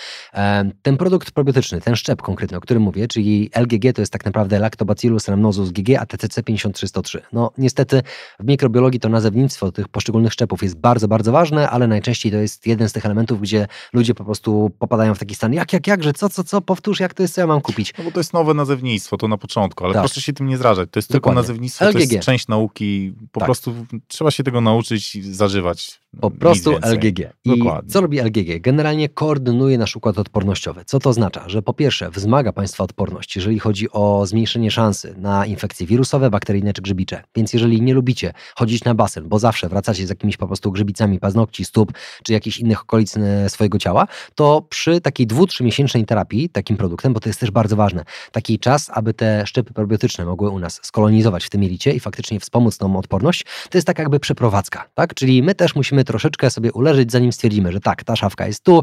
Ten 0.82 0.96
produkt 0.96 1.30
probiotyczny, 1.30 1.80
ten 1.80 1.96
szczep 1.96 2.22
konkretny, 2.22 2.56
o 2.56 2.60
którym 2.60 2.82
mówię, 2.82 3.08
czyli 3.08 3.50
LGG 3.54 3.92
to 3.94 4.02
jest 4.02 4.12
tak 4.12 4.24
naprawdę 4.24 4.58
Lactobacillus 4.58 5.28
rhamnosus 5.28 5.70
GG 5.70 5.98
ATCC 5.98 6.42
53103. 6.42 7.22
No 7.32 7.52
niestety 7.58 8.02
w 8.40 8.44
mikrobiologii 8.44 9.00
to 9.00 9.08
nazewnictwo 9.08 9.72
tych 9.72 9.88
poszczególnych 9.88 10.32
szczepów 10.32 10.62
jest 10.62 10.76
bardzo, 10.76 11.08
bardzo 11.08 11.32
ważne, 11.32 11.70
ale 11.70 11.86
najczęściej 11.86 12.32
to 12.32 12.38
jest 12.38 12.66
jeden 12.66 12.88
z 12.88 12.92
tych 12.92 13.06
elementów, 13.06 13.13
gdzie 13.40 13.66
ludzie 13.92 14.14
po 14.14 14.24
prostu 14.24 14.70
popadają 14.78 15.14
w 15.14 15.18
taki 15.18 15.34
stan, 15.34 15.52
jak, 15.52 15.72
jak, 15.72 15.86
jak, 15.86 16.02
że 16.02 16.12
co, 16.12 16.28
co, 16.28 16.44
co, 16.44 16.60
powtórz, 16.60 17.00
jak 17.00 17.14
to 17.14 17.22
jest, 17.22 17.34
co 17.34 17.40
ja 17.40 17.46
mam 17.46 17.60
kupić. 17.60 17.94
No 17.98 18.04
bo 18.04 18.10
to 18.10 18.20
jest 18.20 18.32
nowe 18.32 18.54
nazewnictwo, 18.54 19.16
to 19.16 19.28
na 19.28 19.38
początku, 19.38 19.84
ale 19.84 19.94
tak. 19.94 20.02
proszę 20.02 20.20
się 20.20 20.32
tym 20.32 20.46
nie 20.46 20.58
zrażać. 20.58 20.88
To 20.92 20.98
jest 20.98 21.12
Dokładnie. 21.12 21.42
tylko 21.42 21.48
nazewnictwo, 21.48 21.84
LGG. 21.84 21.92
to 21.92 22.14
jest 22.14 22.26
część 22.26 22.48
nauki. 22.48 23.14
Po 23.32 23.40
tak. 23.40 23.46
prostu 23.46 23.74
trzeba 24.08 24.30
się 24.30 24.42
tego 24.42 24.60
nauczyć 24.60 25.16
i 25.16 25.22
zażywać 25.34 26.00
Po 26.20 26.30
prostu 26.30 26.70
LGG. 26.82 27.18
I 27.44 27.58
Dokładnie. 27.58 27.90
co 27.90 28.00
robi 28.00 28.20
LGG? 28.20 28.60
Generalnie 28.60 29.08
koordynuje 29.08 29.78
nasz 29.78 29.96
układ 29.96 30.18
odpornościowy. 30.18 30.82
Co 30.86 30.98
to 30.98 31.10
oznacza? 31.10 31.48
Że 31.48 31.62
po 31.62 31.74
pierwsze 31.74 32.10
wzmaga 32.10 32.52
Państwa 32.52 32.84
odporność, 32.84 33.36
jeżeli 33.36 33.58
chodzi 33.58 33.90
o 33.92 34.26
zmniejszenie 34.26 34.70
szansy 34.70 35.14
na 35.18 35.46
infekcje 35.46 35.86
wirusowe, 35.86 36.30
bakteryjne 36.30 36.72
czy 36.72 36.82
grzybicze. 36.82 37.22
Więc 37.36 37.52
jeżeli 37.52 37.82
nie 37.82 37.94
lubicie 37.94 38.32
chodzić 38.56 38.84
na 38.84 38.94
basen, 38.94 39.28
bo 39.28 39.38
zawsze 39.38 39.68
wracacie 39.68 40.06
z 40.06 40.08
jakimiś 40.08 40.36
po 40.36 40.46
prostu 40.46 40.72
grzybicami 40.72 41.20
paznokci, 41.20 41.64
stóp 41.64 41.92
czy 42.22 42.32
jakichś 42.32 42.58
innych 42.58 42.82
okolic 42.82 43.16
e, 43.16 43.50
swojego 43.50 43.78
ciała, 43.78 44.06
to 44.34 44.62
przy 44.68 45.00
takiej 45.00 45.26
dwu, 45.26 45.46
miesięcznej 45.60 46.04
terapii 46.04 46.48
takim 46.48 46.76
produktem, 46.76 47.12
bo 47.12 47.20
to 47.20 47.28
jest 47.28 47.40
też 47.40 47.50
bardzo 47.50 47.76
ważne, 47.76 48.04
taki 48.32 48.58
czas, 48.58 48.90
aby 48.94 49.14
te 49.14 49.46
szczepy 49.46 49.72
probiotyczne 49.74 50.24
mogły 50.24 50.50
u 50.50 50.58
nas 50.58 50.80
skolonizować 50.82 51.44
w 51.44 51.50
tym 51.50 51.62
jelicie 51.62 51.92
i 51.92 52.00
faktycznie 52.00 52.40
wspomóc 52.40 52.78
tą 52.78 52.96
odporność, 52.96 53.44
to 53.70 53.78
jest 53.78 53.86
tak 53.86 53.98
jakby 53.98 54.20
przeprowadzka, 54.20 54.88
tak? 54.94 55.14
Czyli 55.14 55.42
my 55.42 55.54
też 55.54 55.74
musimy 55.74 56.03
troszeczkę 56.04 56.50
sobie 56.50 56.72
uleżeć, 56.72 57.12
zanim 57.12 57.32
stwierdzimy, 57.32 57.72
że 57.72 57.80
tak, 57.80 58.04
ta 58.04 58.16
szafka 58.16 58.46
jest 58.46 58.62
tu, 58.62 58.82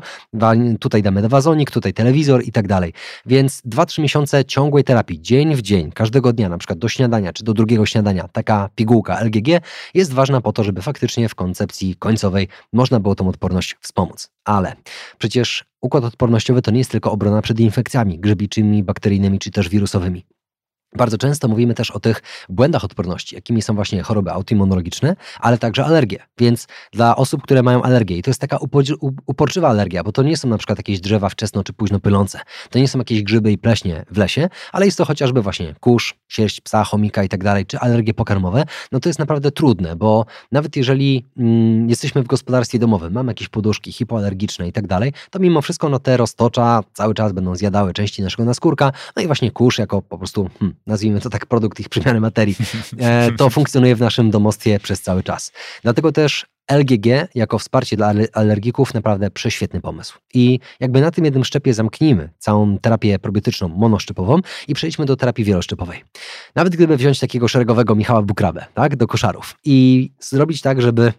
tutaj 0.79 1.01
damy 1.01 1.29
wazonik, 1.29 1.71
tutaj 1.71 1.93
telewizor 1.93 2.43
i 2.43 2.51
tak 2.51 2.67
dalej. 2.67 2.93
Więc 3.25 3.61
2-3 3.61 4.01
miesiące 4.01 4.45
ciągłej 4.45 4.83
terapii, 4.83 5.21
dzień 5.21 5.55
w 5.55 5.61
dzień, 5.61 5.91
każdego 5.91 6.33
dnia, 6.33 6.49
na 6.49 6.57
przykład 6.57 6.79
do 6.79 6.89
śniadania 6.89 7.33
czy 7.33 7.43
do 7.43 7.53
drugiego 7.53 7.85
śniadania, 7.85 8.27
taka 8.27 8.69
pigułka 8.75 9.23
LGG 9.23 9.47
jest 9.93 10.13
ważna 10.13 10.41
po 10.41 10.53
to, 10.53 10.63
żeby 10.63 10.81
faktycznie 10.81 11.29
w 11.29 11.35
koncepcji 11.35 11.95
końcowej 11.95 12.47
można 12.73 12.99
było 12.99 13.15
tą 13.15 13.29
odporność 13.29 13.75
wspomóc. 13.81 14.29
Ale 14.45 14.75
przecież 15.17 15.65
układ 15.81 16.03
odpornościowy 16.03 16.61
to 16.61 16.71
nie 16.71 16.77
jest 16.77 16.91
tylko 16.91 17.11
obrona 17.11 17.41
przed 17.41 17.59
infekcjami 17.59 18.19
grzybiczymi, 18.19 18.83
bakteryjnymi 18.83 19.39
czy 19.39 19.51
też 19.51 19.69
wirusowymi. 19.69 20.25
Bardzo 20.97 21.17
często 21.17 21.47
mówimy 21.47 21.73
też 21.73 21.91
o 21.91 21.99
tych 21.99 22.21
błędach 22.49 22.83
odporności, 22.83 23.35
jakimi 23.35 23.61
są 23.61 23.75
właśnie 23.75 24.03
choroby 24.03 24.31
autoimmunologiczne, 24.31 25.15
ale 25.39 25.57
także 25.57 25.85
alergie. 25.85 26.19
Więc 26.37 26.67
dla 26.93 27.15
osób, 27.15 27.41
które 27.43 27.63
mają 27.63 27.81
alergię, 27.81 28.17
i 28.17 28.21
to 28.21 28.29
jest 28.29 28.41
taka 28.41 28.57
uporczywa 29.25 29.69
alergia, 29.69 30.03
bo 30.03 30.11
to 30.11 30.23
nie 30.23 30.37
są 30.37 30.47
na 30.47 30.57
przykład 30.57 30.79
jakieś 30.79 30.99
drzewa 30.99 31.29
wczesno 31.29 31.63
czy 31.63 31.73
późno 31.73 31.99
pylące, 31.99 32.39
to 32.69 32.79
nie 32.79 32.87
są 32.87 32.99
jakieś 32.99 33.23
grzyby 33.23 33.51
i 33.51 33.57
pleśnie 33.57 34.05
w 34.11 34.17
lesie, 34.17 34.49
ale 34.71 34.85
jest 34.85 34.97
to 34.97 35.05
chociażby 35.05 35.41
właśnie 35.41 35.75
kurz, 35.79 36.15
sierść 36.27 36.61
psa, 36.61 36.83
chomika 36.83 37.23
i 37.23 37.29
tak 37.29 37.43
dalej, 37.43 37.65
czy 37.65 37.79
alergie 37.79 38.13
pokarmowe, 38.13 38.63
no 38.91 38.99
to 38.99 39.09
jest 39.09 39.19
naprawdę 39.19 39.51
trudne, 39.51 39.95
bo 39.95 40.25
nawet 40.51 40.75
jeżeli 40.75 41.25
mm, 41.37 41.89
jesteśmy 41.89 42.23
w 42.23 42.27
gospodarstwie 42.27 42.79
domowym, 42.79 43.13
mamy 43.13 43.29
jakieś 43.29 43.47
poduszki 43.47 43.91
hipoalergiczne 43.91 44.67
i 44.67 44.71
tak 44.71 44.87
dalej, 44.87 45.13
to 45.29 45.39
mimo 45.39 45.61
wszystko 45.61 45.89
no 45.89 45.99
te 45.99 46.17
roztocza 46.17 46.83
cały 46.93 47.13
czas 47.13 47.31
będą 47.31 47.55
zjadały 47.55 47.93
części 47.93 48.21
naszego 48.21 48.45
naskórka, 48.45 48.91
no 49.15 49.21
i 49.21 49.25
właśnie 49.25 49.51
kurz 49.51 49.77
jako 49.77 50.01
po 50.01 50.17
prostu 50.17 50.49
hmm, 50.59 50.80
nazwijmy 50.87 51.21
to 51.21 51.29
tak, 51.29 51.45
produkt 51.45 51.79
ich 51.79 51.89
przemiany 51.89 52.19
materii, 52.19 52.55
e, 52.99 53.31
to 53.31 53.49
funkcjonuje 53.49 53.95
w 53.95 53.99
naszym 53.99 54.31
domostwie 54.31 54.79
przez 54.79 55.01
cały 55.01 55.23
czas. 55.23 55.51
Dlatego 55.83 56.11
też 56.11 56.45
LGG 56.71 57.05
jako 57.35 57.59
wsparcie 57.59 57.97
dla 57.97 58.13
alergików 58.33 58.93
naprawdę 58.93 59.31
prześwietny 59.31 59.81
pomysł. 59.81 60.19
I 60.33 60.59
jakby 60.79 61.01
na 61.01 61.11
tym 61.11 61.25
jednym 61.25 61.45
szczepie 61.45 61.73
zamknijmy 61.73 62.29
całą 62.37 62.77
terapię 62.77 63.19
probiotyczną 63.19 63.67
monoszczepową 63.67 64.39
i 64.67 64.73
przejdźmy 64.73 65.05
do 65.05 65.15
terapii 65.15 65.45
wieloszczepowej. 65.45 66.03
Nawet 66.55 66.75
gdyby 66.75 66.97
wziąć 66.97 67.19
takiego 67.19 67.47
szeregowego 67.47 67.95
Michała 67.95 68.21
Bukrabę, 68.21 68.65
tak, 68.73 68.95
do 68.95 69.07
koszarów 69.07 69.55
i 69.65 70.09
zrobić 70.19 70.61
tak, 70.61 70.81
żeby 70.81 71.13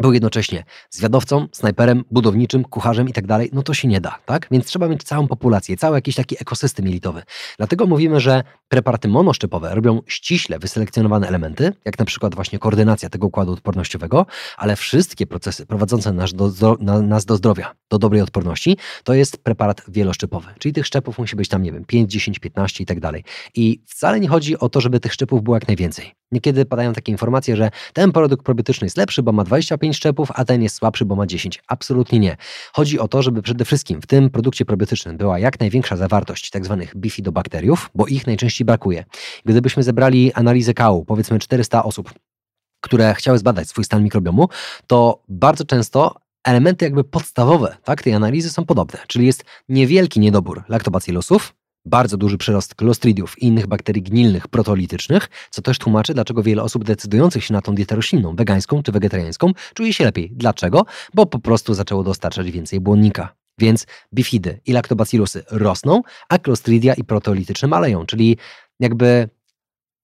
był 0.00 0.12
jednocześnie 0.12 0.64
zwiadowcą, 0.90 1.48
snajperem, 1.52 2.04
budowniczym, 2.10 2.64
kucharzem 2.64 3.08
i 3.08 3.12
tak 3.12 3.26
dalej, 3.26 3.50
no 3.52 3.62
to 3.62 3.74
się 3.74 3.88
nie 3.88 4.00
da, 4.00 4.18
tak? 4.26 4.46
Więc 4.50 4.66
trzeba 4.66 4.88
mieć 4.88 5.02
całą 5.02 5.28
populację, 5.28 5.76
cały 5.76 5.96
jakiś 5.96 6.14
taki 6.14 6.36
ekosystem 6.40 6.86
jelitowy. 6.86 7.22
Dlatego 7.58 7.86
mówimy, 7.86 8.20
że 8.20 8.42
preparaty 8.68 9.08
monoszczepowe 9.08 9.74
robią 9.74 10.02
ściśle 10.06 10.58
wyselekcjonowane 10.58 11.28
elementy, 11.28 11.72
jak 11.84 11.98
na 11.98 12.04
przykład 12.04 12.34
właśnie 12.34 12.58
koordynacja 12.58 13.08
tego 13.08 13.26
układu 13.26 13.52
odpornościowego, 13.52 14.26
ale 14.56 14.76
wszystkie 14.76 15.26
procesy 15.26 15.66
prowadzące 15.66 16.12
nas 16.12 16.34
do, 16.34 16.76
na, 16.80 17.02
nas 17.02 17.24
do 17.24 17.36
zdrowia, 17.36 17.74
do 17.90 17.98
dobrej 17.98 18.22
odporności, 18.22 18.76
to 19.04 19.14
jest 19.14 19.44
preparat 19.44 19.82
wieloszczepowy. 19.88 20.48
Czyli 20.58 20.72
tych 20.72 20.86
szczepów 20.86 21.18
musi 21.18 21.36
być 21.36 21.48
tam, 21.48 21.62
nie 21.62 21.72
wiem, 21.72 21.84
5, 21.84 22.12
10, 22.12 22.38
15 22.38 22.84
i 22.84 22.86
tak 22.86 23.00
dalej. 23.00 23.24
I 23.54 23.82
wcale 23.86 24.20
nie 24.20 24.28
chodzi 24.28 24.58
o 24.58 24.68
to, 24.68 24.80
żeby 24.80 25.00
tych 25.00 25.12
szczepów 25.12 25.42
było 25.42 25.56
jak 25.56 25.68
najwięcej. 25.68 26.19
Niekiedy 26.32 26.64
padają 26.64 26.92
takie 26.92 27.12
informacje, 27.12 27.56
że 27.56 27.70
ten 27.92 28.12
produkt 28.12 28.44
probiotyczny 28.44 28.86
jest 28.86 28.96
lepszy, 28.96 29.22
bo 29.22 29.32
ma 29.32 29.44
25 29.44 29.96
szczepów, 29.96 30.28
a 30.34 30.44
ten 30.44 30.62
jest 30.62 30.76
słabszy, 30.76 31.04
bo 31.04 31.16
ma 31.16 31.26
10. 31.26 31.62
Absolutnie 31.66 32.18
nie. 32.18 32.36
Chodzi 32.72 32.98
o 32.98 33.08
to, 33.08 33.22
żeby 33.22 33.42
przede 33.42 33.64
wszystkim 33.64 34.02
w 34.02 34.06
tym 34.06 34.30
produkcie 34.30 34.64
probiotycznym 34.64 35.16
była 35.16 35.38
jak 35.38 35.60
największa 35.60 35.96
zawartość 35.96 36.50
tzw. 36.50 36.76
Tak 36.80 36.96
bifidobakteriów, 36.96 37.90
bo 37.94 38.06
ich 38.06 38.26
najczęściej 38.26 38.64
brakuje. 38.64 39.04
Gdybyśmy 39.44 39.82
zebrali 39.82 40.32
analizę 40.32 40.74
kału, 40.74 41.04
powiedzmy 41.04 41.38
400 41.38 41.84
osób, 41.84 42.12
które 42.80 43.14
chciały 43.14 43.38
zbadać 43.38 43.68
swój 43.68 43.84
stan 43.84 44.04
mikrobiomu, 44.04 44.48
to 44.86 45.22
bardzo 45.28 45.64
często 45.64 46.14
elementy 46.44 46.84
jakby 46.84 47.04
podstawowe 47.04 47.76
tak, 47.84 48.02
tej 48.02 48.14
analizy 48.14 48.50
są 48.50 48.64
podobne, 48.64 48.98
czyli 49.06 49.26
jest 49.26 49.44
niewielki 49.68 50.20
niedobór 50.20 50.64
laktobacillusów, 50.68 51.54
bardzo 51.84 52.16
duży 52.16 52.38
przyrost 52.38 52.74
klostridiów 52.74 53.38
i 53.38 53.46
innych 53.46 53.66
bakterii 53.66 54.02
gnilnych 54.02 54.48
protolitycznych, 54.48 55.28
co 55.50 55.62
też 55.62 55.78
tłumaczy, 55.78 56.14
dlaczego 56.14 56.42
wiele 56.42 56.62
osób 56.62 56.84
decydujących 56.84 57.44
się 57.44 57.52
na 57.52 57.62
tą 57.62 57.74
dietę 57.74 57.96
roślinną, 57.96 58.36
wegańską 58.36 58.82
czy 58.82 58.92
wegetariańską, 58.92 59.52
czuje 59.74 59.92
się 59.92 60.04
lepiej. 60.04 60.30
Dlaczego? 60.32 60.84
Bo 61.14 61.26
po 61.26 61.38
prostu 61.38 61.74
zaczęło 61.74 62.02
dostarczać 62.02 62.50
więcej 62.50 62.80
błonnika. 62.80 63.34
Więc 63.58 63.86
bifidy 64.14 64.60
i 64.66 64.72
laktobacillusy 64.72 65.42
rosną, 65.50 66.02
a 66.28 66.38
klostridia 66.38 66.94
i 66.94 67.04
protolityczne 67.04 67.68
maleją, 67.68 68.06
czyli 68.06 68.36
jakby 68.80 69.28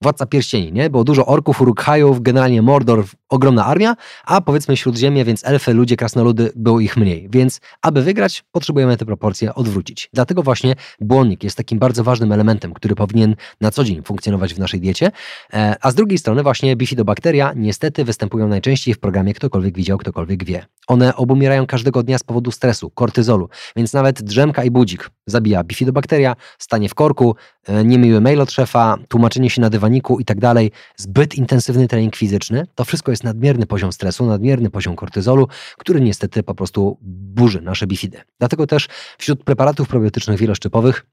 Władca 0.06 0.26
Pierścieni, 0.26 0.72
nie? 0.72 0.90
Było 0.90 1.04
dużo 1.04 1.26
orków, 1.26 1.60
urukhajów, 1.60 2.22
generalnie 2.22 2.62
Mordor, 2.62 3.04
ogromna 3.28 3.64
armia, 3.64 3.96
a 4.24 4.40
powiedzmy 4.40 4.76
Śródziemie, 4.76 5.24
więc 5.24 5.44
elfy, 5.44 5.74
ludzie, 5.74 5.96
krasnoludy, 5.96 6.52
było 6.56 6.80
ich 6.80 6.96
mniej. 6.96 7.28
Więc 7.30 7.60
aby 7.82 8.02
wygrać, 8.02 8.44
potrzebujemy 8.52 8.96
te 8.96 9.04
proporcje 9.06 9.54
odwrócić. 9.54 10.10
Dlatego 10.12 10.42
właśnie 10.42 10.74
błonnik 11.00 11.44
jest 11.44 11.56
takim 11.56 11.78
bardzo 11.78 12.04
ważnym 12.04 12.32
elementem, 12.32 12.74
który 12.74 12.94
powinien 12.94 13.36
na 13.60 13.70
co 13.70 13.84
dzień 13.84 14.02
funkcjonować 14.02 14.54
w 14.54 14.58
naszej 14.58 14.80
diecie. 14.80 15.10
E, 15.52 15.76
a 15.80 15.90
z 15.90 15.94
drugiej 15.94 16.18
strony 16.18 16.42
właśnie 16.42 16.76
bifidobakteria 16.76 17.52
niestety 17.56 18.04
występują 18.04 18.48
najczęściej 18.48 18.94
w 18.94 18.98
programie 18.98 19.34
ktokolwiek 19.34 19.76
widział, 19.76 19.98
ktokolwiek 19.98 20.44
wie. 20.44 20.66
One 20.86 21.16
obumierają 21.16 21.66
każdego 21.66 22.02
dnia 22.02 22.18
z 22.18 22.22
powodu 22.22 22.50
stresu, 22.50 22.90
kortyzolu, 22.90 23.48
więc 23.76 23.92
nawet 23.92 24.22
drzemka 24.22 24.64
i 24.64 24.70
budzik 24.70 25.10
zabija 25.26 25.64
bifidobakteria, 25.64 26.36
stanie 26.58 26.88
w 26.88 26.94
korku, 26.94 27.36
e, 27.66 27.84
niemiły 27.84 28.20
mail 28.20 28.40
od 28.40 28.52
szefa, 28.52 28.96
tłumaczenie 29.08 29.50
się 29.50 29.60
na 29.60 29.70
dywaniku 29.70 30.20
i 30.20 30.24
tak 30.24 30.40
dalej, 30.40 30.70
zbyt 30.96 31.34
intensywny 31.34 31.88
trening 31.88 32.16
fizyczny, 32.16 32.66
to 32.74 32.84
wszystko 32.84 33.12
jest 33.12 33.24
nadmierny 33.24 33.66
poziom 33.66 33.92
stresu, 33.92 34.26
nadmierny 34.26 34.70
poziom 34.70 34.96
kortyzolu, 34.96 35.48
który 35.78 36.00
niestety 36.00 36.42
po 36.42 36.54
prostu 36.54 36.98
burzy 37.02 37.60
nasze 37.60 37.86
bifidy. 37.86 38.20
Dlatego 38.38 38.66
też 38.66 38.88
wśród 39.18 39.44
preparatów 39.44 39.88
probiotycznych 39.88 40.38
wieloszczepowych 40.38 41.06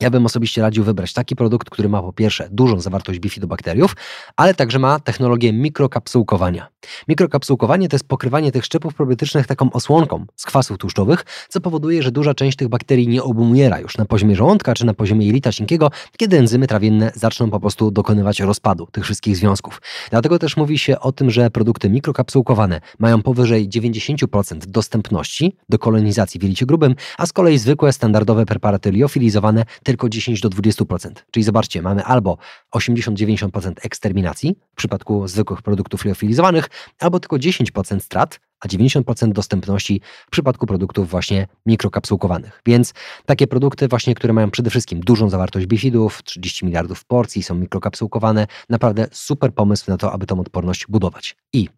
ja 0.00 0.10
bym 0.10 0.26
osobiście 0.26 0.62
radził 0.62 0.84
wybrać 0.84 1.12
taki 1.12 1.36
produkt, 1.36 1.70
który 1.70 1.88
ma 1.88 2.02
po 2.02 2.12
pierwsze 2.12 2.48
dużą 2.50 2.80
zawartość 2.80 3.18
bifidobakteriów, 3.18 3.96
ale 4.36 4.54
także 4.54 4.78
ma 4.78 5.00
technologię 5.00 5.52
mikrokapsułkowania. 5.52 6.68
Mikrokapsułkowanie 7.08 7.88
to 7.88 7.94
jest 7.96 8.08
pokrywanie 8.08 8.52
tych 8.52 8.64
szczepów 8.64 8.94
probiotycznych 8.94 9.46
taką 9.46 9.72
osłonką 9.72 10.26
z 10.36 10.44
kwasów 10.44 10.78
tłuszczowych, 10.78 11.24
co 11.48 11.60
powoduje, 11.60 12.02
że 12.02 12.12
duża 12.12 12.34
część 12.34 12.56
tych 12.56 12.68
bakterii 12.68 13.08
nie 13.08 13.22
obumiera 13.22 13.80
już 13.80 13.98
na 13.98 14.04
poziomie 14.04 14.36
żołądka 14.36 14.74
czy 14.74 14.86
na 14.86 14.94
poziomie 14.94 15.26
jelita 15.26 15.52
cienkiego, 15.52 15.90
kiedy 16.16 16.38
enzymy 16.38 16.66
trawienne 16.66 17.12
zaczną 17.14 17.50
po 17.50 17.60
prostu 17.60 17.90
dokonywać 17.90 18.40
rozpadu 18.40 18.86
tych 18.92 19.04
wszystkich 19.04 19.36
związków. 19.36 19.82
Dlatego 20.10 20.38
też 20.38 20.56
mówi 20.56 20.78
się 20.78 21.00
o 21.00 21.12
tym, 21.12 21.30
że 21.30 21.50
produkty 21.50 21.90
mikrokapsułkowane 21.90 22.80
mają 22.98 23.22
powyżej 23.22 23.68
90% 23.68 24.66
dostępności 24.66 25.56
do 25.68 25.78
kolonizacji 25.78 26.40
w 26.40 26.42
jelicie 26.42 26.66
grubym, 26.66 26.94
a 27.18 27.26
z 27.26 27.32
kolei 27.32 27.58
zwykłe, 27.58 27.92
standardowe 27.92 28.46
preparaty 28.46 28.90
liofilizowane 28.90 29.64
tylko 29.86 30.08
10 30.08 30.40
do 30.40 30.48
20%. 30.48 31.10
Czyli 31.30 31.44
zobaczcie, 31.44 31.82
mamy 31.82 32.04
albo 32.04 32.38
80-90% 32.74 33.72
eksterminacji 33.82 34.56
w 34.72 34.76
przypadku 34.76 35.28
zwykłych 35.28 35.62
produktów 35.62 36.04
liofilizowanych, 36.04 36.68
albo 36.98 37.20
tylko 37.20 37.36
10% 37.36 38.00
strat, 38.00 38.40
a 38.60 38.68
90% 38.68 39.32
dostępności 39.32 40.00
w 40.26 40.30
przypadku 40.30 40.66
produktów 40.66 41.10
właśnie 41.10 41.46
mikrokapsułkowanych. 41.66 42.62
Więc 42.66 42.94
takie 43.26 43.46
produkty 43.46 43.88
właśnie, 43.88 44.14
które 44.14 44.32
mają 44.32 44.50
przede 44.50 44.70
wszystkim 44.70 45.00
dużą 45.00 45.28
zawartość 45.30 45.66
bifidów, 45.66 46.22
30 46.22 46.64
miliardów 46.64 47.04
porcji, 47.04 47.42
są 47.42 47.54
mikrokapsułkowane, 47.54 48.46
naprawdę 48.68 49.06
super 49.12 49.54
pomysł 49.54 49.84
na 49.88 49.96
to, 49.96 50.12
aby 50.12 50.26
tą 50.26 50.40
odporność 50.40 50.86
budować. 50.88 51.36
I 51.52 51.68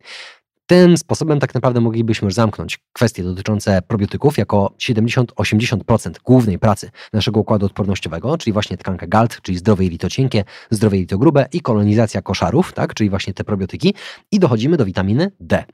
tym 0.69 0.99
sposobem 0.99 1.41
tak 1.41 1.55
naprawdę 1.55 1.81
moglibyśmy 1.81 2.27
już 2.27 2.35
zamknąć 2.35 2.79
kwestie 2.93 3.23
dotyczące 3.23 3.83
probiotyków 3.83 4.39
jako 4.39 4.75
70-80% 4.79 6.11
głównej 6.25 6.59
pracy 6.59 6.91
naszego 7.13 7.41
układu 7.41 7.67
odpornościowego, 7.67 8.39
czyli 8.39 8.53
właśnie 8.53 8.77
tkanka 8.77 9.07
GALT, 9.07 9.43
czyli 9.43 9.59
zdrowe 9.59 9.85
jelito 9.85 10.09
cienkie, 10.11 10.45
zdrowe 10.71 10.97
jelito 10.97 11.19
grube 11.19 11.47
i 11.53 11.61
kolonizacja 11.61 12.23
koszarów, 12.23 12.73
tak, 12.73 12.95
czyli 12.95 13.11
właśnie 13.11 13.35
te 13.35 13.45
probiotyki 13.45 13.95
i 14.33 14.39
dochodzimy 14.39 14.77
do 14.77 14.85
witaminy 14.85 15.31
D. 15.41 15.65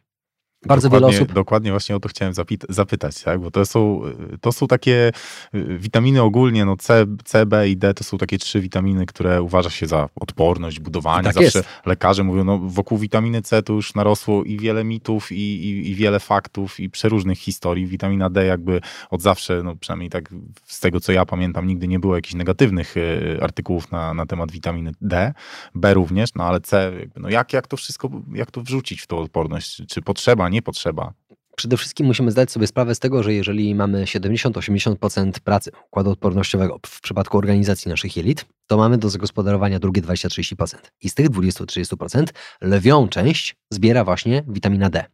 Bardzo 0.66 0.88
dokładnie, 0.88 1.08
wiele 1.10 1.22
osób. 1.22 1.34
Dokładnie 1.34 1.70
właśnie 1.70 1.96
o 1.96 2.00
to 2.00 2.08
chciałem 2.08 2.34
zapytać, 2.68 3.22
tak? 3.22 3.40
bo 3.40 3.50
to 3.50 3.66
są, 3.66 4.02
to 4.40 4.52
są 4.52 4.66
takie 4.66 5.12
y, 5.54 5.78
witaminy 5.78 6.22
ogólnie, 6.22 6.64
no 6.64 6.76
C, 6.76 7.06
C, 7.24 7.46
B 7.46 7.68
i 7.68 7.76
D 7.76 7.94
to 7.94 8.04
są 8.04 8.18
takie 8.18 8.38
trzy 8.38 8.60
witaminy, 8.60 9.06
które 9.06 9.42
uważa 9.42 9.70
się 9.70 9.86
za 9.86 10.08
odporność, 10.14 10.80
budowanie. 10.80 11.24
Tak 11.24 11.34
Zawsze 11.34 11.58
jest. 11.58 11.68
lekarze 11.86 12.24
mówią, 12.24 12.44
no 12.44 12.58
wokół 12.58 12.98
witaminy 12.98 13.42
C 13.42 13.62
to 13.62 13.72
już 13.72 13.94
narosło 13.94 14.44
i 14.44 14.58
wiele 14.58 14.84
mitów, 14.84 15.32
i, 15.32 15.36
i, 15.36 15.90
i 15.90 15.94
wiele 15.94 16.20
faktów, 16.20 16.80
i 16.80 16.90
przeróżnych 16.90 17.38
historii. 17.38 17.86
Witamina 17.86 18.30
D 18.30 18.44
jakby 18.44 18.80
od 19.10 19.22
zawsze, 19.22 19.62
no 19.62 19.76
przynajmniej 19.76 20.10
tak 20.10 20.28
z 20.64 20.80
tego 20.80 21.00
co 21.00 21.12
ja 21.12 21.26
pamiętam, 21.26 21.66
nigdy 21.66 21.88
nie 21.88 21.98
było 21.98 22.16
jakichś 22.16 22.34
negatywnych 22.34 22.96
y, 22.96 23.38
artykułów 23.42 23.90
na, 23.92 24.14
na 24.14 24.26
temat 24.26 24.50
witaminy 24.50 24.92
D, 25.00 25.34
B 25.74 25.94
również, 25.94 26.34
no 26.34 26.44
ale 26.44 26.60
C, 26.60 26.92
no 27.16 27.28
jak, 27.28 27.52
jak 27.52 27.66
to 27.66 27.76
wszystko, 27.76 28.10
jak 28.32 28.50
to 28.50 28.62
wrzucić 28.62 29.00
w 29.00 29.06
tą 29.06 29.18
odporność? 29.18 29.82
Czy 29.88 30.02
potrzeba, 30.02 30.48
nie 30.54 30.62
potrzeba? 30.62 31.12
Przede 31.56 31.76
wszystkim 31.76 32.06
musimy 32.06 32.30
zdać 32.30 32.50
sobie 32.50 32.66
sprawę 32.66 32.94
z 32.94 32.98
tego, 32.98 33.22
że 33.22 33.34
jeżeli 33.34 33.74
mamy 33.74 34.04
70-80% 34.04 35.32
pracy 35.32 35.70
układu 35.86 36.10
odpornościowego 36.10 36.78
w 36.86 37.00
przypadku 37.00 37.38
organizacji 37.38 37.88
naszych 37.88 38.16
jelit, 38.16 38.46
to 38.66 38.76
mamy 38.76 38.98
do 38.98 39.10
zagospodarowania 39.10 39.78
drugie 39.78 40.02
20-30%. 40.02 40.76
I 41.02 41.10
z 41.10 41.14
tych 41.14 41.30
20-30% 41.30 42.24
lwią 42.60 43.08
część 43.08 43.56
zbiera 43.70 44.04
właśnie 44.04 44.44
witamina 44.48 44.90
D. 44.90 45.04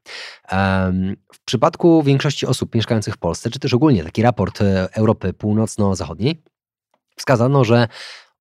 W 1.33 1.45
przypadku 1.45 2.03
większości 2.03 2.47
osób 2.47 2.75
mieszkających 2.75 3.15
w 3.15 3.19
Polsce, 3.19 3.51
czy 3.51 3.59
też 3.59 3.75
ogólnie 3.75 4.05
taki 4.05 4.23
raport 4.23 4.61
e, 4.61 4.89
Europy 4.93 5.33
Północno-Zachodniej, 5.33 6.43
wskazano, 7.17 7.65
że 7.65 7.89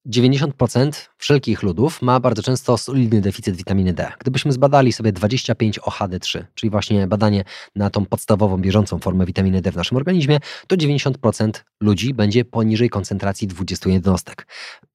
90% 0.08 1.10
wszelkich 1.18 1.64
ludów 1.64 2.02
ma 2.02 2.20
bardzo 2.20 2.44
często 2.44 2.78
solidny 2.78 3.22
deficyt 3.22 3.56
witaminy 3.56 3.94
D. 3.94 4.12
Gdybyśmy 4.20 4.52
zbadali 4.52 4.94
sobie 4.94 5.12
25 5.12 5.80
OHD3, 5.80 6.44
czyli 6.56 6.70
właśnie 6.70 7.08
badanie 7.08 7.44
na 7.76 7.90
tą 7.90 8.06
podstawową, 8.06 8.58
bieżącą 8.58 9.00
formę 9.00 9.26
witaminy 9.26 9.62
D 9.62 9.72
w 9.72 9.76
naszym 9.76 9.98
organizmie, 9.98 10.40
to 10.68 10.76
90% 10.76 11.52
ludzi 11.82 12.14
będzie 12.14 12.46
poniżej 12.46 12.90
koncentracji 12.90 13.48
20 13.48 13.90
jednostek. 13.90 14.48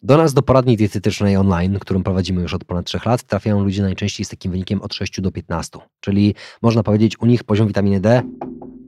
Do 0.04 0.16
nas, 0.16 0.34
do 0.34 0.42
poradni 0.42 0.76
dietetycznej 0.76 1.36
online, 1.36 1.78
którą 1.78 2.02
prowadzimy 2.02 2.42
już 2.42 2.54
od 2.54 2.64
ponad 2.64 2.86
3 2.86 3.00
lat, 3.06 3.22
trafiają 3.22 3.64
ludzie 3.64 3.82
najczęściej 3.82 4.24
z 4.24 4.28
takim 4.28 4.52
wynikiem 4.52 4.82
od 4.82 4.94
6 4.94 5.20
do 5.20 5.32
15. 5.32 5.78
Czyli 6.00 6.34
można 6.62 6.82
powiedzieć, 6.82 7.20
u 7.20 7.26
nich 7.26 7.44
poziom 7.44 7.66
witaminy 7.68 8.00
D 8.00 8.22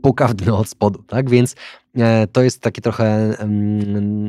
puka 0.02 0.28
w 0.28 0.34
dno 0.34 0.58
od 0.58 0.68
spodu, 0.68 1.02
tak? 1.02 1.30
Więc 1.30 1.54
e, 1.96 2.26
to 2.26 2.42
jest 2.42 2.60
takie 2.60 2.82
trochę 2.82 3.36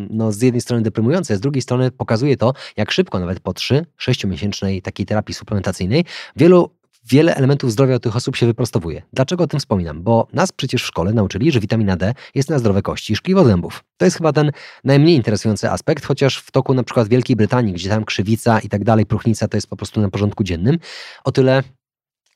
no, 0.09 0.31
z 0.31 0.41
jednej 0.41 0.61
strony 0.61 0.83
deprymujące, 0.83 1.37
z 1.37 1.39
drugiej 1.39 1.61
strony 1.61 1.91
pokazuje 1.91 2.37
to, 2.37 2.53
jak 2.77 2.91
szybko 2.91 3.19
nawet 3.19 3.39
po 3.39 3.51
3-6 3.51 4.27
miesięcznej 4.27 4.81
takiej 4.81 5.05
terapii 5.05 5.35
suplementacyjnej 5.35 6.05
wielu 6.35 6.69
wiele 7.09 7.35
elementów 7.35 7.71
zdrowia 7.71 7.99
tych 7.99 8.15
osób 8.15 8.35
się 8.35 8.45
wyprostowuje. 8.45 9.01
Dlaczego 9.13 9.43
o 9.43 9.47
tym 9.47 9.59
wspominam? 9.59 10.03
Bo 10.03 10.27
nas 10.33 10.51
przecież 10.51 10.83
w 10.83 10.85
szkole 10.85 11.13
nauczyli, 11.13 11.51
że 11.51 11.59
witamina 11.59 11.95
D 11.95 12.13
jest 12.35 12.49
na 12.49 12.59
zdrowe 12.59 12.81
kości 12.81 13.13
i 13.13 13.15
szkliwo 13.15 13.45
zębów. 13.45 13.83
To 13.97 14.05
jest 14.05 14.17
chyba 14.17 14.33
ten 14.33 14.51
najmniej 14.83 15.15
interesujący 15.15 15.71
aspekt, 15.71 16.05
chociaż 16.05 16.37
w 16.37 16.51
toku 16.51 16.73
na 16.73 16.83
przykład 16.83 17.07
Wielkiej 17.07 17.35
Brytanii, 17.35 17.73
gdzie 17.73 17.89
tam 17.89 18.05
krzywica 18.05 18.59
i 18.59 18.69
tak 18.69 18.83
dalej, 18.83 19.05
próchnica 19.05 19.47
to 19.47 19.57
jest 19.57 19.67
po 19.67 19.75
prostu 19.75 20.01
na 20.01 20.09
porządku 20.09 20.43
dziennym, 20.43 20.77
o 21.23 21.31
tyle 21.31 21.63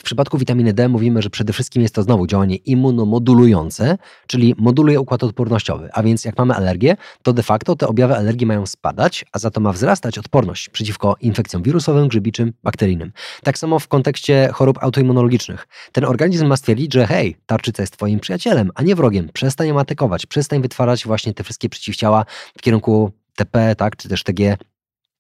w 0.02 0.04
przypadku 0.04 0.38
witaminy 0.38 0.74
D 0.74 0.90
mówimy, 0.90 1.22
że 1.22 1.30
przede 1.30 1.54
wszystkim 1.54 1.82
jest 1.82 1.96
to 1.96 2.04
znowu 2.04 2.28
działanie 2.28 2.56
immunomodulujące, 2.56 3.98
czyli 4.28 4.56
moduluje 4.58 5.00
układ 5.00 5.24
odpornościowy. 5.24 5.90
A 5.94 6.04
więc 6.04 6.26
jak 6.26 6.38
mamy 6.38 6.54
alergię, 6.54 6.98
to 7.24 7.34
de 7.34 7.44
facto 7.44 7.76
te 7.76 7.88
objawy 7.88 8.16
alergii 8.16 8.48
mają 8.48 8.66
spadać, 8.66 9.26
a 9.32 9.40
za 9.40 9.52
to 9.52 9.62
ma 9.62 9.72
wzrastać 9.72 10.18
odporność 10.18 10.70
przeciwko 10.70 11.16
infekcjom 11.22 11.64
wirusowym, 11.64 12.08
grzybiczym, 12.08 12.54
bakteryjnym. 12.64 13.12
Tak 13.44 13.58
samo 13.58 13.80
w 13.80 13.88
kontekście 13.88 14.50
chorób 14.54 14.84
autoimmunologicznych. 14.84 15.68
Ten 15.92 16.06
organizm 16.06 16.48
ma 16.48 16.58
stwierdzić, 16.58 16.94
że 16.94 17.08
hej, 17.08 17.36
tarczyca 17.46 17.84
jest 17.84 17.98
twoim 17.98 18.20
przyjacielem, 18.20 18.72
a 18.76 18.84
nie 18.84 18.96
wrogiem. 18.96 19.30
Przestań 19.34 19.68
ją 19.68 19.80
atakować, 19.80 20.26
przestań 20.26 20.62
wytwarzać 20.62 21.06
właśnie 21.06 21.34
te 21.34 21.44
wszystkie 21.44 21.70
przeciwciała 21.70 22.26
w 22.58 22.62
kierunku 22.62 23.12
TP, 23.36 23.76
tak, 23.76 23.96
czy 23.96 24.10
też 24.10 24.24
TG 24.24 24.58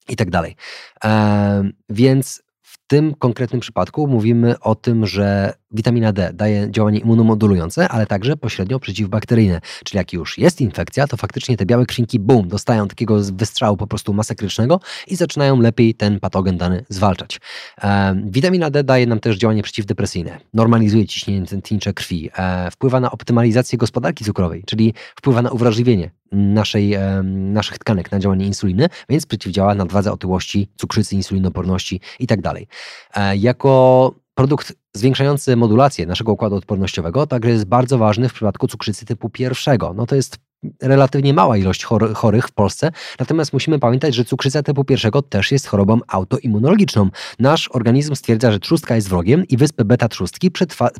i 0.09 0.15
tak 0.15 0.29
dalej. 0.29 0.55
Eee, 1.03 1.71
więc 1.89 2.43
tym 2.91 3.15
konkretnym 3.15 3.61
przypadku 3.61 4.07
mówimy 4.07 4.59
o 4.59 4.75
tym, 4.75 5.07
że 5.07 5.53
witamina 5.71 6.13
D 6.13 6.31
daje 6.33 6.71
działanie 6.71 6.99
immunomodulujące, 6.99 7.89
ale 7.89 8.05
także 8.05 8.37
pośrednio 8.37 8.79
przeciwbakteryjne. 8.79 9.61
Czyli 9.83 9.97
jak 9.97 10.13
już 10.13 10.37
jest 10.37 10.61
infekcja, 10.61 11.07
to 11.07 11.17
faktycznie 11.17 11.57
te 11.57 11.65
białe 11.65 11.85
krzynki, 11.85 12.19
boom, 12.19 12.47
dostają 12.47 12.87
takiego 12.87 13.17
wystrzału 13.33 13.77
po 13.77 13.87
prostu 13.87 14.13
masakrycznego 14.13 14.79
i 15.07 15.15
zaczynają 15.15 15.59
lepiej 15.59 15.93
ten 15.93 16.19
patogen 16.19 16.57
dany 16.57 16.85
zwalczać. 16.89 17.39
E, 17.83 18.15
witamina 18.25 18.69
D 18.69 18.83
daje 18.83 19.07
nam 19.07 19.19
też 19.19 19.37
działanie 19.37 19.63
przeciwdepresyjne, 19.63 20.39
normalizuje 20.53 21.05
ciśnienie 21.07 21.45
tętnicze 21.45 21.93
krwi, 21.93 22.29
e, 22.37 22.71
wpływa 22.71 22.99
na 22.99 23.11
optymalizację 23.11 23.77
gospodarki 23.77 24.25
cukrowej, 24.25 24.63
czyli 24.65 24.93
wpływa 25.15 25.41
na 25.41 25.51
uwrażliwienie 25.51 26.11
naszej, 26.31 26.97
naszych 27.23 27.79
tkanek 27.79 28.11
na 28.11 28.19
działanie 28.19 28.45
insuliny, 28.45 28.87
więc 29.09 29.25
przeciwdziała 29.25 29.75
nadwadze, 29.75 30.11
otyłości, 30.11 30.69
cukrzycy, 30.77 31.15
insulinoporności 31.15 32.01
itd. 32.19 32.41
Tak 32.41 32.57
e, 33.15 33.37
jako 33.37 34.13
produkt 34.35 34.73
zwiększający 34.93 35.55
modulację 35.55 36.05
naszego 36.05 36.31
układu 36.31 36.55
odpornościowego 36.55 37.27
także 37.27 37.49
jest 37.49 37.65
bardzo 37.65 37.97
ważny 37.97 38.29
w 38.29 38.33
przypadku 38.33 38.67
cukrzycy 38.67 39.05
typu 39.05 39.29
pierwszego. 39.29 39.93
No 39.93 40.05
to 40.05 40.15
jest 40.15 40.37
relatywnie 40.81 41.33
mała 41.33 41.57
ilość 41.57 41.83
chorych 42.15 42.47
w 42.47 42.51
Polsce, 42.51 42.91
natomiast 43.19 43.53
musimy 43.53 43.79
pamiętać, 43.79 44.15
że 44.15 44.25
cukrzyca 44.25 44.63
typu 44.63 44.83
pierwszego 44.83 45.21
też 45.21 45.51
jest 45.51 45.67
chorobą 45.67 45.99
autoimmunologiczną. 46.07 47.09
Nasz 47.39 47.69
organizm 47.71 48.15
stwierdza, 48.15 48.51
że 48.51 48.59
trzustka 48.59 48.95
jest 48.95 49.09
wrogiem 49.09 49.47
i 49.47 49.57
wyspy 49.57 49.85
beta-trzustki 49.85 50.51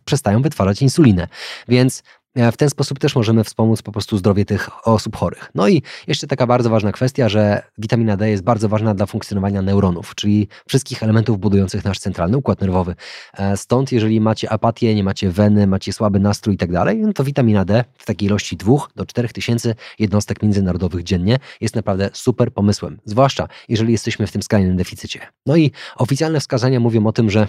przestają 0.06 0.42
wytwarzać 0.42 0.82
insulinę. 0.82 1.28
Więc 1.68 2.04
w 2.36 2.58
ten 2.58 2.70
sposób 2.70 3.00
też 3.00 3.16
możemy 3.16 3.44
wspomóc 3.44 3.82
po 3.82 3.92
prostu 3.92 4.18
zdrowie 4.18 4.46
tych 4.46 4.88
osób 4.88 5.16
chorych. 5.16 5.52
No 5.56 5.68
i 5.68 5.82
jeszcze 6.08 6.28
taka 6.28 6.48
bardzo 6.48 6.70
ważna 6.70 6.92
kwestia, 6.92 7.30
że 7.30 7.64
witamina 7.78 8.18
D 8.18 8.30
jest 8.30 8.44
bardzo 8.44 8.70
ważna 8.70 8.96
dla 8.96 9.06
funkcjonowania 9.06 9.62
neuronów, 9.62 10.16
czyli 10.16 10.48
wszystkich 10.68 11.04
elementów 11.04 11.40
budujących 11.40 11.86
nasz 11.86 12.00
centralny 12.00 12.38
układ 12.38 12.62
nerwowy. 12.62 12.96
E, 13.34 13.58
stąd, 13.58 13.92
jeżeli 13.92 14.22
macie 14.22 14.52
apatię, 14.52 14.96
nie 14.96 15.04
macie 15.04 15.30
weny, 15.30 15.68
macie 15.68 15.94
słaby 15.94 16.20
nastrój 16.20 16.56
i 16.56 16.58
tak 16.58 16.72
dalej, 16.72 16.98
no 16.98 17.14
to 17.14 17.24
witamina 17.24 17.66
D 17.66 17.84
w 17.98 18.06
takiej 18.06 18.28
ilości 18.28 18.58
2 18.58 18.74
do 18.96 19.06
4 19.06 19.30
tysięcy 19.30 19.76
jednostek 20.00 20.44
międzynarodowych 20.44 21.04
dziennie 21.04 21.38
jest 21.62 21.76
naprawdę 21.76 22.10
super 22.14 22.54
pomysłem, 22.54 23.00
zwłaszcza 23.06 23.48
jeżeli 23.70 23.92
jesteśmy 23.92 24.28
w 24.28 24.32
tym 24.32 24.44
skrajnym 24.44 24.78
deficycie. 24.78 25.20
No 25.46 25.56
i 25.56 25.72
oficjalne 25.96 26.40
wskazania 26.40 26.80
mówią 26.80 27.08
o 27.08 27.12
tym, 27.12 27.30
że 27.30 27.48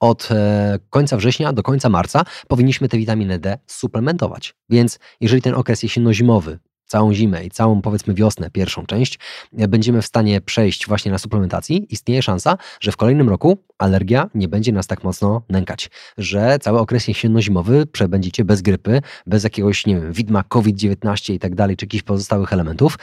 od 0.00 0.28
e, 0.30 0.78
końca 0.90 1.16
września 1.16 1.52
do 1.52 1.62
końca 1.62 1.88
marca 1.88 2.24
powinniśmy 2.48 2.88
tę 2.88 2.98
witaminę 2.98 3.38
D 3.38 3.58
suplementować. 3.66 4.54
Więc 4.70 4.98
jeżeli 5.20 5.42
ten 5.42 5.54
okres 5.54 5.82
jesienno-zimowy 5.82 6.58
całą 6.88 7.14
zimę 7.14 7.44
i 7.44 7.50
całą 7.50 7.82
powiedzmy 7.82 8.14
wiosnę, 8.14 8.50
pierwszą 8.50 8.86
część, 8.86 9.18
e, 9.58 9.68
będziemy 9.68 10.02
w 10.02 10.06
stanie 10.06 10.40
przejść 10.40 10.86
właśnie 10.86 11.12
na 11.12 11.18
suplementacji, 11.18 11.86
istnieje 11.90 12.22
szansa, 12.22 12.58
że 12.80 12.92
w 12.92 12.96
kolejnym 12.96 13.28
roku 13.28 13.58
alergia 13.78 14.30
nie 14.34 14.48
będzie 14.48 14.72
nas 14.72 14.86
tak 14.86 15.04
mocno 15.04 15.42
nękać, 15.48 15.90
że 16.18 16.58
cały 16.58 16.78
okres 16.78 17.08
jesienno-zimowy 17.08 17.86
przebędziecie 17.86 18.44
bez 18.44 18.62
grypy, 18.62 19.02
bez 19.26 19.44
jakiegoś, 19.44 19.86
nie 19.86 20.00
wiem, 20.00 20.12
widma 20.12 20.42
COVID-19 20.42 21.34
i 21.34 21.38
tak 21.38 21.54
dalej, 21.54 21.76
czy 21.76 21.84
jakichś 21.84 22.02
pozostałych 22.02 22.52
elementów, 22.52 22.98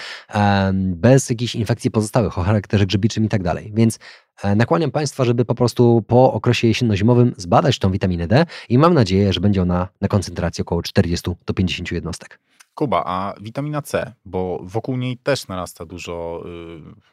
bez 0.75 1.29
jakichś 1.29 1.55
infekcji 1.55 1.91
pozostałych 1.91 2.37
o 2.37 2.43
charakterze 2.43 2.85
grzybiczym 2.85 3.25
i 3.25 3.29
tak 3.29 3.43
dalej. 3.43 3.71
Więc 3.75 3.99
e, 4.43 4.55
Nakłaniam 4.55 4.91
Państwa, 4.91 5.25
żeby 5.25 5.45
po 5.45 5.55
prostu 5.55 6.03
po 6.07 6.33
okresie 6.33 6.67
jesienno-zimowym 6.67 7.33
zbadać 7.37 7.79
tą 7.79 7.91
witaminę 7.91 8.27
D 8.27 8.45
i 8.69 8.77
mam 8.77 8.93
nadzieję, 8.93 9.33
że 9.33 9.39
będzie 9.39 9.61
ona 9.61 9.87
na 10.01 10.07
koncentracji 10.07 10.61
około 10.61 10.81
40 10.81 11.31
do 11.45 11.53
50 11.53 11.91
jednostek. 11.91 12.39
Kuba, 12.75 13.03
a 13.05 13.33
witamina 13.41 13.81
C, 13.81 14.13
bo 14.25 14.59
wokół 14.63 14.97
niej 14.97 15.17
też 15.17 15.47
narasta 15.47 15.85
dużo, 15.85 16.43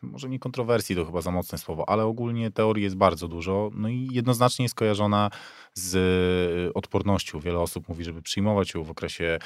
yy, 0.02 0.08
może 0.10 0.28
nie 0.28 0.38
kontrowersji, 0.38 0.96
to 0.96 1.04
chyba 1.04 1.20
za 1.20 1.30
mocne 1.30 1.58
słowo, 1.58 1.88
ale 1.88 2.04
ogólnie 2.04 2.50
teorii 2.50 2.84
jest 2.84 2.96
bardzo 2.96 3.28
dużo, 3.28 3.70
no 3.74 3.88
i 3.88 4.08
jednoznacznie 4.12 4.64
jest 4.64 4.74
kojarzona 4.74 5.30
z 5.74 5.94
y, 6.68 6.74
odpornością. 6.74 7.40
Wiele 7.40 7.58
osób 7.58 7.88
mówi, 7.88 8.04
żeby 8.04 8.22
przyjmować 8.22 8.74
ją 8.74 8.84
w 8.84 8.90
okresie 8.90 9.38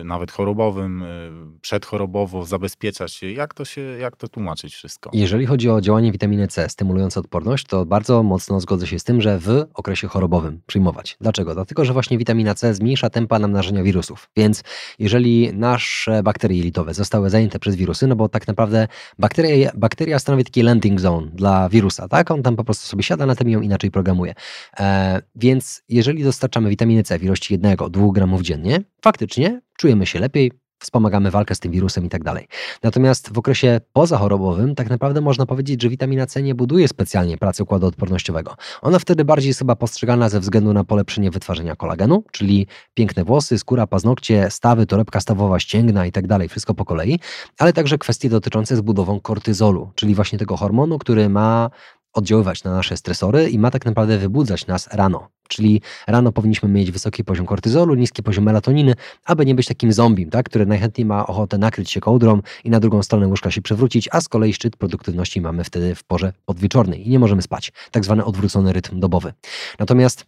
y, 0.00 0.04
nawet 0.04 0.32
chorobowym, 0.32 1.02
y, 1.02 1.30
przedchorobowo, 1.60 2.44
zabezpieczać 2.44 3.12
się. 3.12 3.32
Jak 3.32 3.54
to 3.54 3.64
się, 3.64 3.80
jak 3.80 4.16
to 4.16 4.28
tłumaczyć 4.28 4.74
wszystko? 4.74 5.10
Jeżeli 5.12 5.46
chodzi 5.46 5.70
o 5.70 5.80
działanie 5.80 6.12
witaminy 6.12 6.48
C 6.48 6.68
stymulujące 6.68 7.20
odporność, 7.20 7.66
to 7.66 7.86
bardzo 7.86 8.22
mocno 8.22 8.60
zgodzę 8.60 8.86
się 8.86 8.98
z 8.98 9.04
tym, 9.04 9.20
że 9.20 9.38
w 9.38 9.64
okresie 9.74 10.08
chorobowym 10.08 10.60
przyjmować. 10.66 11.16
Dlaczego? 11.20 11.54
Dlatego, 11.54 11.84
że 11.84 11.92
właśnie 11.92 12.18
witamina 12.18 12.54
C 12.54 12.74
zmniejsza 12.74 13.10
tempa 13.10 13.38
namnażenia 13.38 13.82
wirusów. 13.82 14.30
Więc 14.36 14.62
jeżeli 14.98 15.55
nasze 15.56 16.22
bakterie 16.22 16.58
jelitowe 16.58 16.94
zostały 16.94 17.30
zajęte 17.30 17.58
przez 17.58 17.76
wirusy, 17.76 18.06
no 18.06 18.16
bo 18.16 18.28
tak 18.28 18.48
naprawdę 18.48 18.88
bakteria, 19.18 19.70
bakteria 19.74 20.18
stanowi 20.18 20.44
taki 20.44 20.62
landing 20.62 21.00
zone 21.00 21.26
dla 21.34 21.68
wirusa, 21.68 22.08
tak? 22.08 22.30
On 22.30 22.42
tam 22.42 22.56
po 22.56 22.64
prostu 22.64 22.86
sobie 22.86 23.02
siada 23.02 23.26
na 23.26 23.34
tym 23.34 23.48
i 23.48 23.52
ją 23.52 23.60
inaczej 23.60 23.90
programuje. 23.90 24.34
E, 24.78 25.22
więc 25.34 25.82
jeżeli 25.88 26.24
dostarczamy 26.24 26.70
witaminy 26.70 27.02
C 27.02 27.18
w 27.18 27.24
ilości 27.24 27.58
1-2 27.58 28.12
gramów 28.12 28.42
dziennie, 28.42 28.80
faktycznie 29.02 29.60
czujemy 29.76 30.06
się 30.06 30.20
lepiej, 30.20 30.52
wspomagamy 30.78 31.30
walkę 31.30 31.54
z 31.54 31.60
tym 31.60 31.72
wirusem 31.72 32.04
i 32.04 32.08
tak 32.08 32.24
dalej. 32.24 32.48
Natomiast 32.82 33.32
w 33.32 33.38
okresie 33.38 33.80
pozachorobowym 33.92 34.74
tak 34.74 34.90
naprawdę 34.90 35.20
można 35.20 35.46
powiedzieć, 35.46 35.82
że 35.82 35.88
witamina 35.88 36.26
C 36.26 36.42
nie 36.42 36.54
buduje 36.54 36.88
specjalnie 36.88 37.38
pracy 37.38 37.62
układu 37.62 37.86
odpornościowego. 37.86 38.54
Ona 38.82 38.98
wtedy 38.98 39.24
bardziej 39.24 39.48
jest 39.48 39.58
chyba 39.58 39.76
postrzegana 39.76 40.28
ze 40.28 40.40
względu 40.40 40.72
na 40.72 40.84
polepszenie 40.84 41.30
wytwarzania 41.30 41.76
kolagenu, 41.76 42.24
czyli 42.32 42.66
piękne 42.94 43.24
włosy, 43.24 43.58
skóra, 43.58 43.86
paznokcie, 43.86 44.50
stawy, 44.50 44.86
torebka 44.86 45.20
stawowa, 45.20 45.60
ścięgna 45.60 46.06
i 46.06 46.12
tak 46.12 46.26
dalej, 46.26 46.48
wszystko 46.48 46.74
po 46.74 46.84
kolei, 46.84 47.18
ale 47.58 47.72
także 47.72 47.98
kwestie 47.98 48.28
dotyczące 48.28 48.76
zbudową 48.76 49.20
kortyzolu, 49.20 49.90
czyli 49.94 50.14
właśnie 50.14 50.38
tego 50.38 50.56
hormonu, 50.56 50.98
który 50.98 51.28
ma 51.28 51.70
oddziaływać 52.16 52.64
na 52.64 52.72
nasze 52.72 52.96
stresory 52.96 53.50
i 53.50 53.58
ma 53.58 53.70
tak 53.70 53.84
naprawdę 53.84 54.18
wybudzać 54.18 54.66
nas 54.66 54.88
rano. 54.92 55.28
Czyli 55.48 55.82
rano 56.06 56.32
powinniśmy 56.32 56.68
mieć 56.68 56.90
wysoki 56.90 57.24
poziom 57.24 57.46
kortyzolu, 57.46 57.94
niski 57.94 58.22
poziom 58.22 58.44
melatoniny, 58.44 58.94
aby 59.24 59.46
nie 59.46 59.54
być 59.54 59.66
takim 59.66 59.92
zombiem, 59.92 60.30
tak, 60.30 60.46
który 60.46 60.66
najchętniej 60.66 61.04
ma 61.04 61.26
ochotę 61.26 61.58
nakryć 61.58 61.90
się 61.90 62.00
kołdrą 62.00 62.40
i 62.64 62.70
na 62.70 62.80
drugą 62.80 63.02
stronę 63.02 63.26
łóżka 63.26 63.50
się 63.50 63.62
przewrócić, 63.62 64.08
a 64.12 64.20
z 64.20 64.28
kolei 64.28 64.52
szczyt 64.52 64.76
produktywności 64.76 65.40
mamy 65.40 65.64
wtedy 65.64 65.94
w 65.94 66.04
porze 66.04 66.32
podwieczornej 66.44 67.06
i 67.06 67.10
nie 67.10 67.18
możemy 67.18 67.42
spać. 67.42 67.72
Tak 67.90 68.04
zwany 68.04 68.24
odwrócony 68.24 68.72
rytm 68.72 69.00
dobowy. 69.00 69.32
Natomiast 69.78 70.24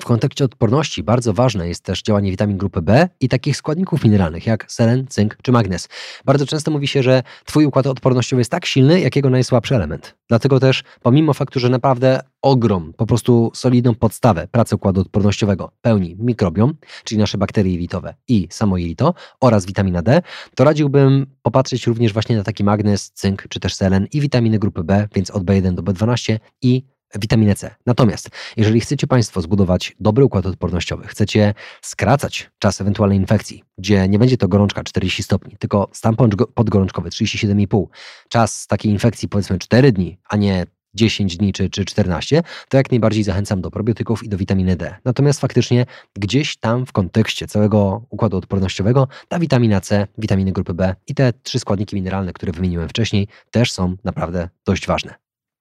w 0.00 0.04
kontekście 0.04 0.44
odporności 0.44 1.02
bardzo 1.02 1.32
ważne 1.32 1.68
jest 1.68 1.84
też 1.84 2.02
działanie 2.02 2.30
witamin 2.30 2.58
grupy 2.58 2.82
B 2.82 3.08
i 3.20 3.28
takich 3.28 3.56
składników 3.56 4.04
mineralnych 4.04 4.46
jak 4.46 4.72
selen, 4.72 5.06
cynk 5.08 5.36
czy 5.42 5.52
magnez. 5.52 5.88
Bardzo 6.24 6.46
często 6.46 6.70
mówi 6.70 6.88
się, 6.88 7.02
że 7.02 7.22
Twój 7.44 7.66
układ 7.66 7.86
odpornościowy 7.86 8.40
jest 8.40 8.50
tak 8.50 8.66
silny, 8.66 9.00
jak 9.00 9.16
jego 9.16 9.30
najsłabszy 9.30 9.76
element. 9.76 10.14
Dlatego 10.28 10.60
też, 10.60 10.84
pomimo 11.02 11.34
faktu, 11.34 11.60
że 11.60 11.68
naprawdę 11.68 12.20
ogrom, 12.42 12.92
po 12.96 13.06
prostu 13.06 13.50
solidną 13.54 13.94
podstawę 13.94 14.48
pracy 14.48 14.76
układu 14.76 15.00
odpornościowego 15.00 15.72
pełni 15.82 16.16
mikrobiom, 16.18 16.74
czyli 17.04 17.18
nasze 17.18 17.38
bakterie 17.38 17.72
jelitowe 17.72 18.14
i 18.28 18.48
samo 18.50 18.76
jelito 18.76 19.14
oraz 19.40 19.66
witamina 19.66 20.02
D, 20.02 20.22
to 20.54 20.64
radziłbym 20.64 21.26
popatrzeć 21.42 21.86
również 21.86 22.12
właśnie 22.12 22.36
na 22.36 22.44
taki 22.44 22.64
magnez, 22.64 23.10
cynk 23.10 23.44
czy 23.48 23.60
też 23.60 23.74
selen 23.74 24.06
i 24.12 24.20
witaminy 24.20 24.58
grupy 24.58 24.84
B, 24.84 25.08
więc 25.14 25.30
od 25.30 25.44
B1 25.44 25.74
do 25.74 25.82
B12 25.82 26.38
i 26.62 26.84
witaminę 27.20 27.54
C. 27.54 27.74
Natomiast, 27.86 28.28
jeżeli 28.56 28.80
chcecie 28.80 29.06
Państwo 29.06 29.40
zbudować 29.40 29.96
dobry 30.00 30.24
układ 30.24 30.46
odpornościowy, 30.46 31.06
chcecie 31.06 31.54
skracać 31.82 32.50
czas 32.58 32.80
ewentualnej 32.80 33.18
infekcji, 33.18 33.64
gdzie 33.78 34.08
nie 34.08 34.18
będzie 34.18 34.36
to 34.36 34.48
gorączka 34.48 34.84
40 34.84 35.22
stopni, 35.22 35.56
tylko 35.58 35.88
stan 35.92 36.16
podgorączkowy 36.54 37.10
37,5, 37.10 37.86
czas 38.28 38.66
takiej 38.66 38.92
infekcji 38.92 39.28
powiedzmy 39.28 39.58
4 39.58 39.92
dni, 39.92 40.18
a 40.28 40.36
nie 40.36 40.66
10 40.94 41.36
dni 41.36 41.52
czy, 41.52 41.70
czy 41.70 41.84
14, 41.84 42.42
to 42.68 42.76
jak 42.76 42.90
najbardziej 42.90 43.24
zachęcam 43.24 43.60
do 43.60 43.70
probiotyków 43.70 44.24
i 44.24 44.28
do 44.28 44.36
witaminy 44.36 44.76
D. 44.76 44.96
Natomiast 45.04 45.40
faktycznie 45.40 45.86
gdzieś 46.18 46.56
tam 46.56 46.86
w 46.86 46.92
kontekście 46.92 47.46
całego 47.46 48.06
układu 48.10 48.36
odpornościowego 48.36 49.08
ta 49.28 49.38
witamina 49.38 49.80
C, 49.80 50.06
witaminy 50.18 50.52
grupy 50.52 50.74
B 50.74 50.94
i 51.06 51.14
te 51.14 51.32
trzy 51.32 51.58
składniki 51.58 51.96
mineralne, 51.96 52.32
które 52.32 52.52
wymieniłem 52.52 52.88
wcześniej, 52.88 53.28
też 53.50 53.72
są 53.72 53.96
naprawdę 54.04 54.48
dość 54.66 54.86
ważne. 54.86 55.14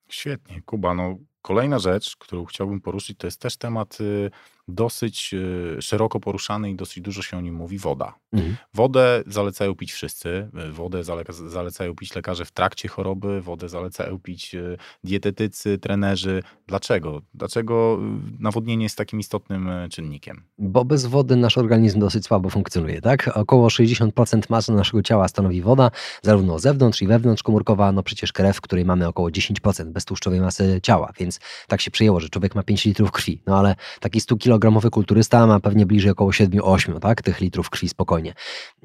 Świetnie, 0.09 0.61
Kuba. 0.61 0.93
No, 0.93 1.17
kolejna 1.41 1.79
rzecz, 1.79 2.15
którą 2.17 2.45
chciałbym 2.45 2.81
poruszyć, 2.81 3.17
to 3.17 3.27
jest 3.27 3.41
też 3.41 3.57
temat 3.57 4.01
y, 4.01 4.31
dosyć 4.67 5.33
e, 5.33 5.81
szeroko 5.81 6.19
poruszany 6.19 6.69
i 6.71 6.75
dosyć 6.75 7.01
dużo 7.03 7.21
się 7.21 7.37
o 7.37 7.41
nim 7.41 7.55
mówi 7.55 7.77
woda. 7.77 8.20
Mhm. 8.33 8.55
Wodę 8.73 9.23
zalecają 9.27 9.75
pić 9.75 9.93
wszyscy. 9.93 10.49
E, 10.57 10.71
wodę 10.71 11.03
zalecają 11.47 11.95
pić 11.95 12.15
lekarze 12.15 12.45
w 12.45 12.51
trakcie 12.51 12.89
choroby, 12.89 13.41
wodę 13.41 13.69
zalecają 13.69 14.19
pić 14.19 14.55
e, 14.55 14.77
dietetycy, 15.03 15.77
trenerzy. 15.77 16.43
Dlaczego? 16.67 17.21
Dlaczego 17.33 17.99
nawodnienie 18.39 18.83
jest 18.83 18.97
takim 18.97 19.19
istotnym 19.19 19.69
czynnikiem? 19.89 20.43
Bo 20.57 20.85
bez 20.85 21.05
wody 21.05 21.35
nasz 21.35 21.57
organizm 21.57 21.99
dosyć 21.99 22.25
słabo 22.25 22.49
funkcjonuje, 22.49 23.01
tak? 23.01 23.27
Około 23.27 23.67
60% 23.67 24.41
masy 24.49 24.71
naszego 24.71 25.03
ciała 25.03 25.27
stanowi 25.27 25.61
woda, 25.61 25.91
zarówno 26.21 26.59
zewnątrz 26.59 27.01
i 27.01 27.07
wewnątrz 27.07 27.43
komórkowa, 27.43 27.91
no 27.91 28.03
przecież 28.03 28.33
krew, 28.33 28.57
w 28.57 28.61
której 28.61 28.85
mamy 28.85 29.07
około 29.07 29.29
10% 29.29 29.85
beztłuszczowej 29.85 30.41
masy 30.41 30.79
ciała, 30.83 31.13
więc 31.19 31.39
tak 31.67 31.81
się 31.81 31.91
przyjęło, 31.91 32.19
że 32.19 32.29
człowiek 32.29 32.55
ma 32.55 32.63
5 32.63 32.85
litrów 32.85 33.11
krwi, 33.11 33.41
no 33.47 33.59
ale 33.59 33.75
taki 33.99 34.21
100 34.21 34.37
kg 34.37 34.61
kilogramowy 34.61 34.89
kulturysta 34.89 35.47
ma 35.47 35.59
pewnie 35.59 35.85
bliżej 35.85 36.11
około 36.11 36.31
7-8 36.31 36.99
tak, 36.99 37.21
tych 37.21 37.41
litrów 37.41 37.69
krwi 37.69 37.89
spokojnie. 37.89 38.20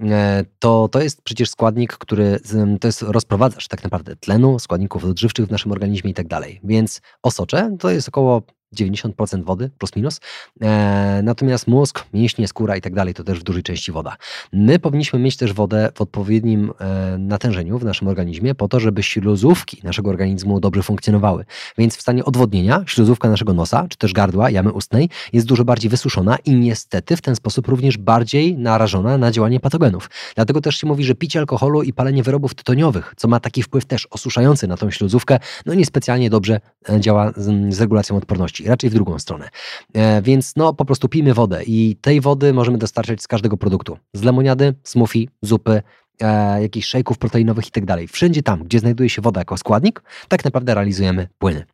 E, 0.02 0.44
to, 0.58 0.88
to 0.88 1.00
jest 1.00 1.22
przecież 1.22 1.50
składnik, 1.50 1.92
który 1.92 2.40
to 2.80 2.88
jest 2.88 3.02
rozprowadzacz 3.02 3.68
tak 3.68 3.84
naprawdę 3.84 4.16
tlenu, 4.16 4.58
składników 4.58 5.04
odżywczych 5.04 5.46
w 5.46 5.50
naszym 5.50 5.72
organizmie 5.72 6.10
i 6.10 6.14
tak 6.14 6.28
dalej. 6.28 6.60
Więc 6.64 7.00
osocze 7.22 7.76
to 7.80 7.90
jest 7.90 8.08
około 8.08 8.42
90% 8.74 9.44
wody, 9.44 9.70
plus 9.78 9.96
minus. 9.96 10.20
E, 10.62 11.20
natomiast 11.22 11.66
mózg, 11.66 12.04
mięśnie, 12.14 12.48
skóra 12.48 12.76
i 12.76 12.80
tak 12.80 12.94
dalej 12.94 13.14
to 13.14 13.24
też 13.24 13.40
w 13.40 13.42
dużej 13.42 13.62
części 13.62 13.92
woda. 13.92 14.16
My 14.52 14.78
powinniśmy 14.78 15.18
mieć 15.18 15.36
też 15.36 15.52
wodę 15.52 15.90
w 15.94 16.00
odpowiednim 16.00 16.72
e, 16.80 17.18
natężeniu 17.18 17.78
w 17.78 17.84
naszym 17.84 18.08
organizmie 18.08 18.54
po 18.54 18.68
to, 18.68 18.80
żeby 18.80 19.02
śluzówki 19.02 19.80
naszego 19.84 20.10
organizmu 20.10 20.60
dobrze 20.60 20.82
funkcjonowały. 20.82 21.44
Więc 21.78 21.96
w 21.96 22.00
stanie 22.00 22.24
odwodnienia 22.24 22.84
śluzówka 22.86 23.30
naszego 23.30 23.52
nosa, 23.52 23.86
czy 23.88 23.98
też 23.98 24.12
gardła, 24.12 24.50
jamy 24.50 24.72
ustnej 24.72 25.08
jest 25.32 25.46
dużo 25.46 25.64
bardziej 25.64 25.90
wysuszona 25.90 26.36
i 26.44 26.54
niestety 26.54 27.16
w 27.16 27.22
ten 27.22 27.36
sposób 27.36 27.68
również 27.68 27.98
bardziej 27.98 28.58
narażona 28.58 29.18
na 29.18 29.30
działanie 29.30 29.60
patogenów. 29.60 30.10
Dlatego 30.34 30.60
też 30.60 30.76
się 30.76 30.86
mówi, 30.86 31.04
że 31.04 31.14
picie 31.14 31.38
alkoholu 31.38 31.82
i 31.82 31.92
palenie 31.92 32.22
wyrobów 32.22 32.54
tytoniowych, 32.54 33.14
co 33.16 33.28
ma 33.28 33.40
taki 33.40 33.62
wpływ 33.62 33.84
też 33.84 34.08
osuszający 34.10 34.66
na 34.66 34.76
tą 34.76 34.90
śluzówkę, 34.90 35.38
no 35.66 35.74
niespecjalnie 35.74 36.30
dobrze 36.30 36.60
e, 36.88 37.00
działa 37.00 37.32
z, 37.36 37.74
z 37.74 37.80
regulacją 37.80 38.16
odporności 38.16 38.55
raczej 38.60 38.90
w 38.90 38.94
drugą 38.94 39.18
stronę. 39.18 39.48
E, 39.94 40.22
więc 40.22 40.56
no 40.56 40.74
po 40.74 40.84
prostu 40.84 41.08
pijmy 41.08 41.34
wodę 41.34 41.64
i 41.64 41.96
tej 42.00 42.20
wody 42.20 42.52
możemy 42.52 42.78
dostarczać 42.78 43.22
z 43.22 43.26
każdego 43.26 43.56
produktu. 43.56 43.98
Z 44.12 44.22
lemoniady, 44.22 44.74
smoothie, 44.84 45.26
zupy, 45.42 45.82
e, 46.20 46.62
jakichś 46.62 46.88
szejków 46.88 47.18
proteinowych 47.18 47.68
i 47.68 47.70
tak 47.70 47.84
dalej. 47.84 48.08
Wszędzie 48.08 48.42
tam, 48.42 48.64
gdzie 48.64 48.78
znajduje 48.78 49.10
się 49.10 49.22
woda 49.22 49.40
jako 49.40 49.56
składnik, 49.56 50.02
tak 50.28 50.44
naprawdę 50.44 50.74
realizujemy 50.74 51.28
płyny. 51.38 51.66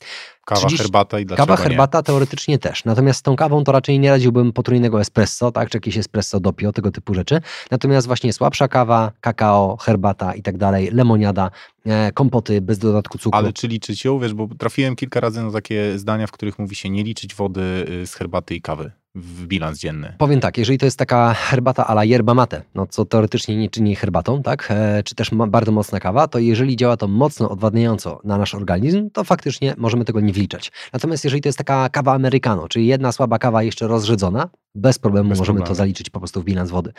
Kawa, 0.45 0.61
30, 0.61 0.79
herbata 0.79 1.21
i 1.21 1.27
dlaczego 1.27 1.47
Kawa, 1.47 1.63
herbata 1.63 1.99
nie? 1.99 2.05
teoretycznie 2.05 2.59
też. 2.59 2.85
Natomiast 2.85 3.19
z 3.19 3.23
tą 3.23 3.37
kawą 3.37 3.65
to 3.65 3.73
raczej 3.73 3.99
nie 3.99 4.11
radziłbym 4.11 4.53
potrójnego 4.53 5.01
espresso, 5.01 5.53
tak, 5.53 5.71
czy 5.71 5.77
jakieś 5.77 5.97
espresso 5.97 6.41
dopio, 6.41 6.73
tego 6.73 6.91
typu 6.91 7.15
rzeczy. 7.15 7.41
Natomiast 7.71 8.07
właśnie 8.07 8.33
słabsza 8.33 8.69
kawa, 8.69 9.13
kakao, 9.21 9.77
herbata 9.77 10.35
i 10.35 10.43
tak 10.43 10.57
dalej, 10.57 10.91
lemoniada, 10.93 11.51
e, 11.87 12.13
kompoty 12.13 12.61
bez 12.61 12.79
dodatku 12.79 13.19
cukru. 13.19 13.39
Ale 13.39 13.53
czy 13.53 13.69
liczyć 13.69 14.05
ją? 14.05 14.19
Wiesz, 14.19 14.35
bo 14.35 14.49
trafiłem 14.59 14.97
kilka 14.97 15.21
razy 15.21 15.43
na 15.43 15.53
takie 15.53 15.99
zdania, 15.99 16.27
w 16.27 16.33
których 16.33 16.59
mówi 16.59 16.77
się 16.77 16.91
nie 16.91 17.05
liczyć 17.05 17.35
wody 17.35 17.87
y, 18.03 18.07
z 18.07 18.15
herbaty 18.15 18.55
i 18.55 18.61
kawy 18.61 18.93
w 19.15 19.47
bilans 19.47 19.79
dzienny? 19.79 20.15
Powiem 20.19 20.41
tak, 20.41 20.59
jeżeli 20.59 20.79
to 20.79 20.85
jest 20.87 20.99
taka 20.99 21.35
herbata 21.35 21.87
a 21.87 21.93
la 21.93 22.05
yerba 22.05 22.35
mate, 22.35 22.63
no 22.75 22.87
co 22.87 23.05
teoretycznie 23.05 23.57
nie 23.57 23.71
czyni 23.71 23.97
herbatą, 23.97 24.43
tak, 24.43 24.69
e, 24.71 25.03
czy 25.03 25.15
też 25.15 25.31
bardzo 25.49 25.73
mocna 25.73 26.01
kawa, 26.01 26.29
to 26.29 26.39
jeżeli 26.39 26.77
działa 26.77 26.97
to 26.97 27.09
mocno 27.09 27.51
odwadniająco 27.51 28.21
na 28.25 28.39
nasz 28.39 28.55
organizm, 28.55 29.11
to 29.11 29.25
faktycznie 29.25 29.75
możemy 29.79 30.05
tego 30.05 30.21
nie 30.21 30.33
wliczać. 30.33 30.73
Natomiast 30.93 31.25
jeżeli 31.25 31.43
to 31.43 31.49
jest 31.49 31.59
taka 31.59 31.89
kawa 31.89 32.13
americano, 32.13 32.69
czyli 32.69 32.87
jedna 32.87 33.13
słaba 33.13 33.39
kawa 33.39 33.63
jeszcze 33.63 33.87
rozrzedzona, 33.87 34.49
bez 34.75 34.99
problemu 34.99 35.29
bez 35.29 35.39
możemy 35.39 35.57
problemu. 35.57 35.75
to 35.75 35.75
zaliczyć 35.75 36.11
po 36.11 36.19
prostu 36.19 36.41
w 36.41 36.45
bilans 36.45 36.71
wody. 36.71 36.93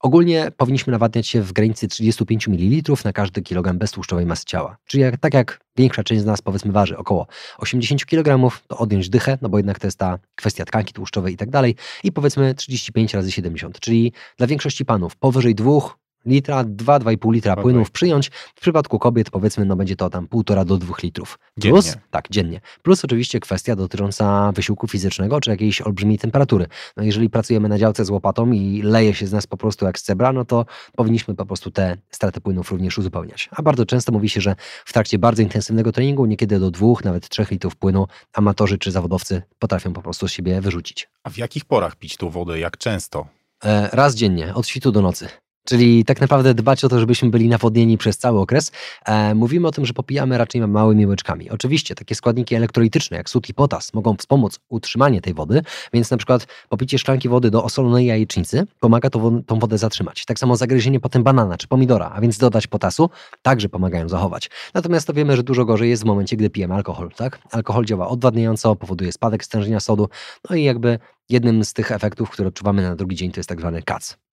Ogólnie 0.00 0.50
powinniśmy 0.56 0.90
nawadniać 0.90 1.26
się 1.26 1.42
w 1.42 1.52
granicy 1.52 1.88
35 1.88 2.48
ml 2.48 2.96
na 3.04 3.12
każdy 3.12 3.42
kilogram 3.42 3.78
beztłuszczowej 3.78 4.26
masy 4.26 4.44
ciała. 4.44 4.76
Czyli 4.86 5.02
jak, 5.02 5.16
tak 5.16 5.34
jak 5.34 5.60
większa 5.76 6.04
część 6.04 6.22
z 6.22 6.24
nas 6.24 6.42
powiedzmy 6.42 6.72
waży 6.72 6.96
około 6.96 7.26
80 7.58 8.06
kg, 8.06 8.56
to 8.66 8.78
odjąć 8.78 9.08
dychę, 9.08 9.38
no 9.42 9.48
bo 9.48 9.56
jednak 9.56 9.78
to 9.78 9.86
jest 9.86 9.98
ta 9.98 10.18
kwestia 10.34 10.64
tkanki 10.66 10.92
tłuszczowej 10.92 11.34
i 11.34 11.36
tak 11.36 11.50
dalej. 11.50 11.74
I 12.04 12.12
powiedzmy 12.12 12.54
35 12.54 13.14
razy 13.14 13.32
70, 13.32 13.80
czyli 13.80 14.12
dla 14.36 14.46
większości 14.46 14.84
panów 14.84 15.16
powyżej 15.16 15.54
2 15.54 16.05
litra, 16.26 16.64
2-2,5 16.64 17.32
litra 17.32 17.56
płynów 17.56 17.90
przyjąć. 17.90 18.30
W 18.54 18.60
przypadku 18.60 18.98
kobiet 18.98 19.30
powiedzmy, 19.30 19.64
no 19.64 19.76
będzie 19.76 19.96
to 19.96 20.10
tam 20.10 20.26
1,5 20.26 20.64
do 20.64 20.76
2 20.76 20.94
litrów. 21.02 21.38
Plus, 21.60 21.84
dziennie. 21.84 22.00
tak, 22.10 22.28
dziennie. 22.30 22.60
Plus 22.82 23.04
oczywiście 23.04 23.40
kwestia 23.40 23.76
dotycząca 23.76 24.52
wysiłku 24.52 24.88
fizycznego, 24.88 25.40
czy 25.40 25.50
jakiejś 25.50 25.80
olbrzymiej 25.80 26.18
temperatury. 26.18 26.66
No 26.96 27.02
jeżeli 27.02 27.30
pracujemy 27.30 27.68
na 27.68 27.78
działce 27.78 28.04
z 28.04 28.10
łopatą 28.10 28.52
i 28.52 28.82
leje 28.82 29.14
się 29.14 29.26
z 29.26 29.32
nas 29.32 29.46
po 29.46 29.56
prostu 29.56 29.84
jak 29.84 29.98
z 29.98 30.02
cebra, 30.02 30.32
no 30.32 30.44
to 30.44 30.66
powinniśmy 30.96 31.34
po 31.34 31.46
prostu 31.46 31.70
te 31.70 31.96
straty 32.10 32.40
płynów 32.40 32.70
również 32.70 32.98
uzupełniać. 32.98 33.48
A 33.52 33.62
bardzo 33.62 33.86
często 33.86 34.12
mówi 34.12 34.28
się, 34.28 34.40
że 34.40 34.56
w 34.84 34.92
trakcie 34.92 35.18
bardzo 35.18 35.42
intensywnego 35.42 35.92
treningu, 35.92 36.26
niekiedy 36.26 36.58
do 36.60 36.70
2, 36.70 36.86
nawet 37.04 37.28
3 37.28 37.46
litrów 37.50 37.76
płynu, 37.76 38.06
amatorzy 38.32 38.78
czy 38.78 38.90
zawodowcy 38.90 39.42
potrafią 39.58 39.92
po 39.92 40.02
prostu 40.02 40.28
z 40.28 40.32
siebie 40.32 40.60
wyrzucić. 40.60 41.08
A 41.24 41.30
w 41.30 41.38
jakich 41.38 41.64
porach 41.64 41.96
pić 41.96 42.16
tą 42.16 42.30
wodę? 42.30 42.58
Jak 42.58 42.76
często? 42.76 43.26
E, 43.64 43.88
raz 43.92 44.14
dziennie, 44.14 44.54
od 44.54 44.66
świtu 44.66 44.92
do 44.92 45.02
nocy. 45.02 45.28
Czyli 45.66 46.04
tak 46.04 46.20
naprawdę 46.20 46.54
dbać 46.54 46.84
o 46.84 46.88
to, 46.88 47.00
żebyśmy 47.00 47.30
byli 47.30 47.48
nawodnieni 47.48 47.98
przez 47.98 48.18
cały 48.18 48.40
okres. 48.40 48.72
E, 49.04 49.34
mówimy 49.34 49.68
o 49.68 49.70
tym, 49.70 49.86
że 49.86 49.92
popijamy 49.92 50.38
raczej 50.38 50.60
małymi 50.60 51.06
łyczkami. 51.06 51.50
Oczywiście 51.50 51.94
takie 51.94 52.14
składniki 52.14 52.54
elektrolityczne 52.54 53.16
jak 53.16 53.30
sód 53.30 53.48
i 53.48 53.54
potas 53.54 53.94
mogą 53.94 54.16
wspomóc 54.16 54.60
utrzymanie 54.68 55.20
tej 55.20 55.34
wody, 55.34 55.62
więc 55.92 56.10
na 56.10 56.16
przykład 56.16 56.46
popicie 56.68 56.98
szklanki 56.98 57.28
wody 57.28 57.50
do 57.50 57.64
osolonej 57.64 58.06
jajecznicy 58.06 58.66
pomaga 58.80 59.10
to, 59.10 59.32
tą 59.46 59.58
wodę 59.58 59.78
zatrzymać. 59.78 60.24
Tak 60.24 60.38
samo 60.38 60.56
zagryzienie 60.56 61.00
potem 61.00 61.22
banana 61.22 61.56
czy 61.56 61.68
pomidora, 61.68 62.10
a 62.14 62.20
więc 62.20 62.38
dodać 62.38 62.66
potasu, 62.66 63.10
także 63.42 63.68
pomagają 63.68 64.08
zachować. 64.08 64.50
Natomiast 64.74 65.06
to 65.06 65.12
wiemy, 65.12 65.36
że 65.36 65.42
dużo 65.42 65.64
gorzej 65.64 65.90
jest 65.90 66.02
w 66.02 66.06
momencie, 66.06 66.36
gdy 66.36 66.50
pijemy 66.50 66.74
alkohol. 66.74 67.10
Tak? 67.16 67.38
Alkohol 67.50 67.84
działa 67.84 68.08
odwadniająco, 68.08 68.76
powoduje 68.76 69.12
spadek 69.12 69.44
stężenia 69.44 69.80
sodu, 69.80 70.08
no 70.50 70.56
i 70.56 70.64
jakby 70.64 70.98
jednym 71.28 71.64
z 71.64 71.72
tych 71.72 71.92
efektów, 71.92 72.30
które 72.30 72.48
odczuwamy 72.48 72.82
na 72.82 72.96
drugi 72.96 73.16
dzień 73.16 73.32
to 73.32 73.40
jest 73.40 73.48
tak 73.48 73.60
zwany 73.60 73.82
kac. 73.82 74.25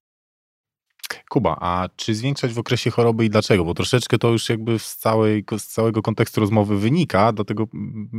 Kuba, 1.33 1.57
a 1.59 1.89
czy 1.95 2.15
zwiększać 2.15 2.53
w 2.53 2.59
okresie 2.59 2.91
choroby 2.91 3.25
i 3.25 3.29
dlaczego? 3.29 3.65
Bo 3.65 3.73
troszeczkę 3.73 4.17
to 4.17 4.29
już 4.29 4.49
jakby 4.49 4.79
z, 4.79 4.95
całej, 4.95 5.45
z 5.57 5.67
całego 5.67 6.01
kontekstu 6.01 6.41
rozmowy 6.41 6.79
wynika, 6.79 7.31
dlatego 7.31 7.67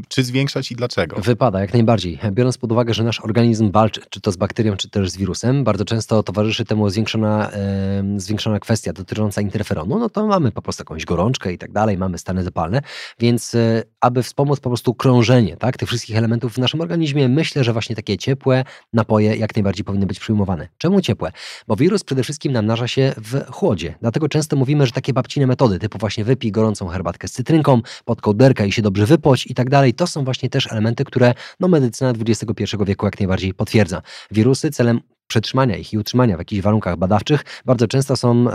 czy 0.08 0.24
zwiększać 0.24 0.72
i 0.72 0.76
dlaczego? 0.76 1.16
Wypada, 1.20 1.60
jak 1.60 1.72
najbardziej. 1.72 2.18
Biorąc 2.32 2.58
pod 2.58 2.72
uwagę, 2.72 2.94
że 2.94 3.04
nasz 3.04 3.20
organizm 3.20 3.70
walczy, 3.70 4.00
czy 4.10 4.20
to 4.20 4.32
z 4.32 4.36
bakterią, 4.36 4.76
czy 4.76 4.90
też 4.90 5.10
z 5.10 5.16
wirusem, 5.16 5.64
bardzo 5.64 5.84
często 5.84 6.22
towarzyszy 6.22 6.64
temu 6.64 6.90
zwiększona, 6.90 7.50
e, 7.50 8.04
zwiększona 8.16 8.60
kwestia 8.60 8.92
dotycząca 8.92 9.40
interferonu, 9.40 9.98
no 9.98 10.10
to 10.10 10.26
mamy 10.26 10.52
po 10.52 10.62
prostu 10.62 10.80
jakąś 10.80 11.04
gorączkę 11.04 11.52
i 11.52 11.58
tak 11.58 11.72
dalej, 11.72 11.98
mamy 11.98 12.18
stany 12.18 12.44
zapalne, 12.44 12.82
więc 13.18 13.54
e, 13.54 13.82
aby 14.00 14.22
wspomóc 14.22 14.60
po 14.60 14.70
prostu 14.70 14.94
krążenie 14.94 15.56
tak, 15.56 15.76
tych 15.76 15.88
wszystkich 15.88 16.16
elementów 16.16 16.54
w 16.54 16.58
naszym 16.58 16.80
organizmie, 16.80 17.28
myślę, 17.28 17.64
że 17.64 17.72
właśnie 17.72 17.96
takie 17.96 18.18
ciepłe 18.18 18.64
napoje 18.92 19.36
jak 19.36 19.56
najbardziej 19.56 19.84
powinny 19.84 20.06
być 20.06 20.20
przyjmowane. 20.20 20.68
Czemu 20.78 21.00
ciepłe? 21.00 21.32
Bo 21.68 21.76
wirus 21.76 22.04
przede 22.04 22.22
wszystkim 22.22 22.52
namnaża 22.52 22.88
się 22.88 23.03
w 23.16 23.44
chłodzie. 23.50 23.94
Dlatego 24.00 24.28
często 24.28 24.56
mówimy, 24.56 24.86
że 24.86 24.92
takie 24.92 25.12
babcine 25.12 25.46
metody, 25.46 25.78
typu 25.78 25.98
właśnie 25.98 26.24
wypij 26.24 26.52
gorącą 26.52 26.88
herbatkę 26.88 27.28
z 27.28 27.32
cytrynką, 27.32 27.80
pod 28.04 28.20
kołderkę 28.20 28.66
i 28.66 28.72
się 28.72 28.82
dobrze 28.82 29.06
wypoć 29.06 29.46
i 29.46 29.54
tak 29.54 29.70
dalej, 29.70 29.94
to 29.94 30.06
są 30.06 30.24
właśnie 30.24 30.50
też 30.50 30.72
elementy, 30.72 31.04
które 31.04 31.34
no, 31.60 31.68
medycyna 31.68 32.10
XXI 32.10 32.76
wieku 32.86 33.06
jak 33.06 33.20
najbardziej 33.20 33.54
potwierdza. 33.54 34.02
Wirusy 34.30 34.70
celem 34.70 35.00
przetrzymania 35.26 35.76
ich 35.76 35.92
i 35.92 35.98
utrzymania 35.98 36.36
w 36.36 36.38
jakichś 36.38 36.62
warunkach 36.62 36.96
badawczych 36.96 37.44
bardzo 37.64 37.88
często 37.88 38.16
są 38.16 38.46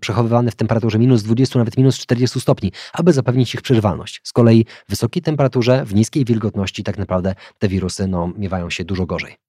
przechowywane 0.00 0.50
w 0.50 0.54
temperaturze 0.54 0.98
minus 0.98 1.22
20, 1.22 1.58
nawet 1.58 1.76
minus 1.76 1.98
40 1.98 2.40
stopni, 2.40 2.72
aby 2.92 3.12
zapewnić 3.12 3.54
ich 3.54 3.62
przeżywalność. 3.62 4.20
Z 4.24 4.32
kolei 4.32 4.64
w 4.86 4.90
wysokiej 4.90 5.22
temperaturze, 5.22 5.84
w 5.84 5.94
niskiej 5.94 6.24
wilgotności 6.24 6.84
tak 6.84 6.98
naprawdę 6.98 7.34
te 7.58 7.68
wirusy 7.68 8.06
no, 8.06 8.32
miewają 8.36 8.70
się 8.70 8.84
dużo 8.84 9.06
gorzej. 9.06 9.47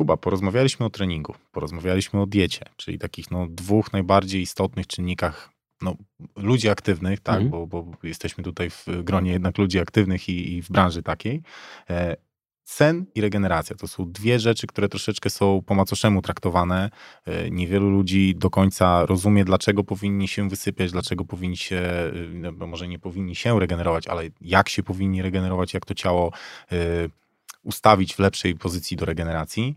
Kuba, 0.00 0.16
porozmawialiśmy 0.16 0.86
o 0.86 0.90
treningu, 0.90 1.34
porozmawialiśmy 1.52 2.20
o 2.20 2.26
diecie, 2.26 2.64
czyli 2.76 2.98
takich 2.98 3.30
no, 3.30 3.46
dwóch 3.50 3.92
najbardziej 3.92 4.42
istotnych 4.42 4.86
czynnikach 4.86 5.50
no, 5.82 5.94
ludzi 6.36 6.68
aktywnych, 6.68 7.20
tak, 7.20 7.40
mhm. 7.40 7.50
bo, 7.50 7.66
bo, 7.66 7.92
jesteśmy 8.02 8.44
tutaj 8.44 8.70
w 8.70 8.86
gronie 9.02 9.32
jednak 9.32 9.58
ludzi 9.58 9.78
aktywnych 9.78 10.28
i, 10.28 10.52
i 10.52 10.62
w 10.62 10.70
branży 10.70 11.02
takiej. 11.02 11.42
E, 11.90 12.16
sen 12.64 13.06
i 13.14 13.20
regeneracja 13.20 13.76
to 13.76 13.88
są 13.88 14.12
dwie 14.12 14.38
rzeczy, 14.38 14.66
które 14.66 14.88
troszeczkę 14.88 15.30
są 15.30 15.62
po 15.66 15.74
macoszemu 15.74 16.22
traktowane. 16.22 16.90
E, 17.26 17.50
niewielu 17.50 17.90
ludzi 17.90 18.34
do 18.36 18.50
końca 18.50 19.06
rozumie, 19.06 19.44
dlaczego 19.44 19.84
powinni 19.84 20.28
się 20.28 20.48
wysypiać, 20.48 20.92
dlaczego 20.92 21.24
powinni 21.24 21.56
się, 21.56 21.76
e, 21.76 22.12
no 22.32 22.66
może 22.66 22.88
nie 22.88 22.98
powinni 22.98 23.34
się 23.34 23.60
regenerować, 23.60 24.08
ale 24.08 24.22
jak 24.40 24.68
się 24.68 24.82
powinni 24.82 25.22
regenerować, 25.22 25.74
jak 25.74 25.86
to 25.86 25.94
ciało 25.94 26.32
ustawić 27.62 28.14
w 28.14 28.18
lepszej 28.18 28.54
pozycji 28.54 28.96
do 28.96 29.04
regeneracji. 29.04 29.76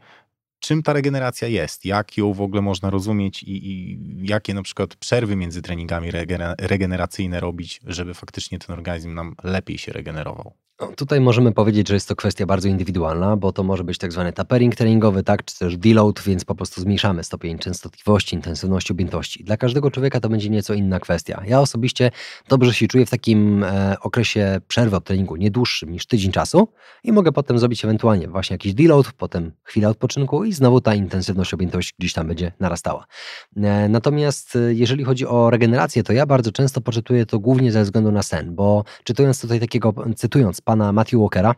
Czym 0.60 0.84
ta 0.84 0.94
regeneracja 0.94 1.48
jest? 1.48 1.86
Jak 1.86 2.18
ją 2.18 2.34
w 2.34 2.42
ogóle 2.42 2.62
można 2.62 2.90
rozumieć 2.90 3.44
i, 3.44 3.68
i 3.72 4.00
jakie 4.28 4.54
na 4.54 4.64
przykład 4.64 4.96
przerwy 4.96 5.36
między 5.36 5.62
treningami 5.62 6.12
regeneracyjne 6.60 7.40
robić, 7.40 7.82
żeby 7.86 8.14
faktycznie 8.14 8.60
ten 8.60 8.74
organizm 8.74 9.14
nam 9.14 9.36
lepiej 9.44 9.78
się 9.78 9.92
regenerował? 9.92 10.63
No, 10.82 10.88
tutaj 10.88 11.22
możemy 11.22 11.52
powiedzieć, 11.52 11.88
że 11.88 11.94
jest 11.94 12.08
to 12.08 12.16
kwestia 12.16 12.46
bardzo 12.46 12.68
indywidualna, 12.68 13.38
bo 13.38 13.52
to 13.52 13.64
może 13.64 13.84
być 13.84 13.98
tak 13.98 14.12
zwany 14.12 14.34
tapering 14.34 14.76
treningowy, 14.76 15.24
tak, 15.24 15.46
czy 15.46 15.60
też 15.60 15.78
deload, 15.78 16.22
więc 16.22 16.46
po 16.46 16.56
prostu 16.56 16.82
zmniejszamy 16.82 17.24
stopień 17.24 17.60
częstotliwości, 17.60 18.36
intensywności, 18.36 18.94
objętości. 18.94 19.44
Dla 19.44 19.58
każdego 19.58 19.92
człowieka 19.92 20.20
to 20.20 20.30
będzie 20.30 20.50
nieco 20.50 20.74
inna 20.74 21.00
kwestia. 21.00 21.44
Ja 21.48 21.62
osobiście 21.62 22.12
dobrze 22.50 22.74
się 22.74 22.88
czuję 22.88 23.06
w 23.06 23.10
takim 23.10 23.64
e, 23.64 23.96
okresie 24.02 24.62
przerwy 24.68 24.96
od 24.96 25.04
treningu, 25.04 25.36
nie 25.36 25.52
dłuższym 25.52 25.92
niż 25.92 26.06
tydzień 26.06 26.32
czasu 26.32 26.68
i 27.04 27.12
mogę 27.12 27.32
potem 27.32 27.60
zrobić 27.60 27.86
ewentualnie 27.86 28.28
właśnie 28.28 28.54
jakiś 28.54 28.74
deload, 28.74 29.12
potem 29.18 29.52
chwilę 29.64 29.90
odpoczynku 29.90 30.44
i 30.44 30.54
znowu 30.54 30.82
ta 30.82 30.96
intensywność, 30.96 31.54
objętość 31.54 31.94
gdzieś 32.00 32.14
tam 32.14 32.28
będzie 32.28 32.52
narastała. 32.60 33.06
E, 33.58 33.90
natomiast 33.90 34.56
e, 34.56 34.74
jeżeli 34.74 35.04
chodzi 35.04 35.28
o 35.28 35.50
regenerację, 35.50 36.04
to 36.04 36.14
ja 36.14 36.26
bardzo 36.26 36.52
często 36.52 36.82
poczytuję 36.82 37.26
to 37.26 37.40
głównie 37.40 37.72
ze 37.72 37.84
względu 37.84 38.12
na 38.12 38.24
sen, 38.24 38.56
bo 38.56 38.84
czytując 39.04 39.42
tutaj 39.42 39.60
takiego, 39.60 39.94
cytując 40.16 40.63
pana 40.64 40.92
Matthew 40.92 41.20
Walkera, 41.20 41.56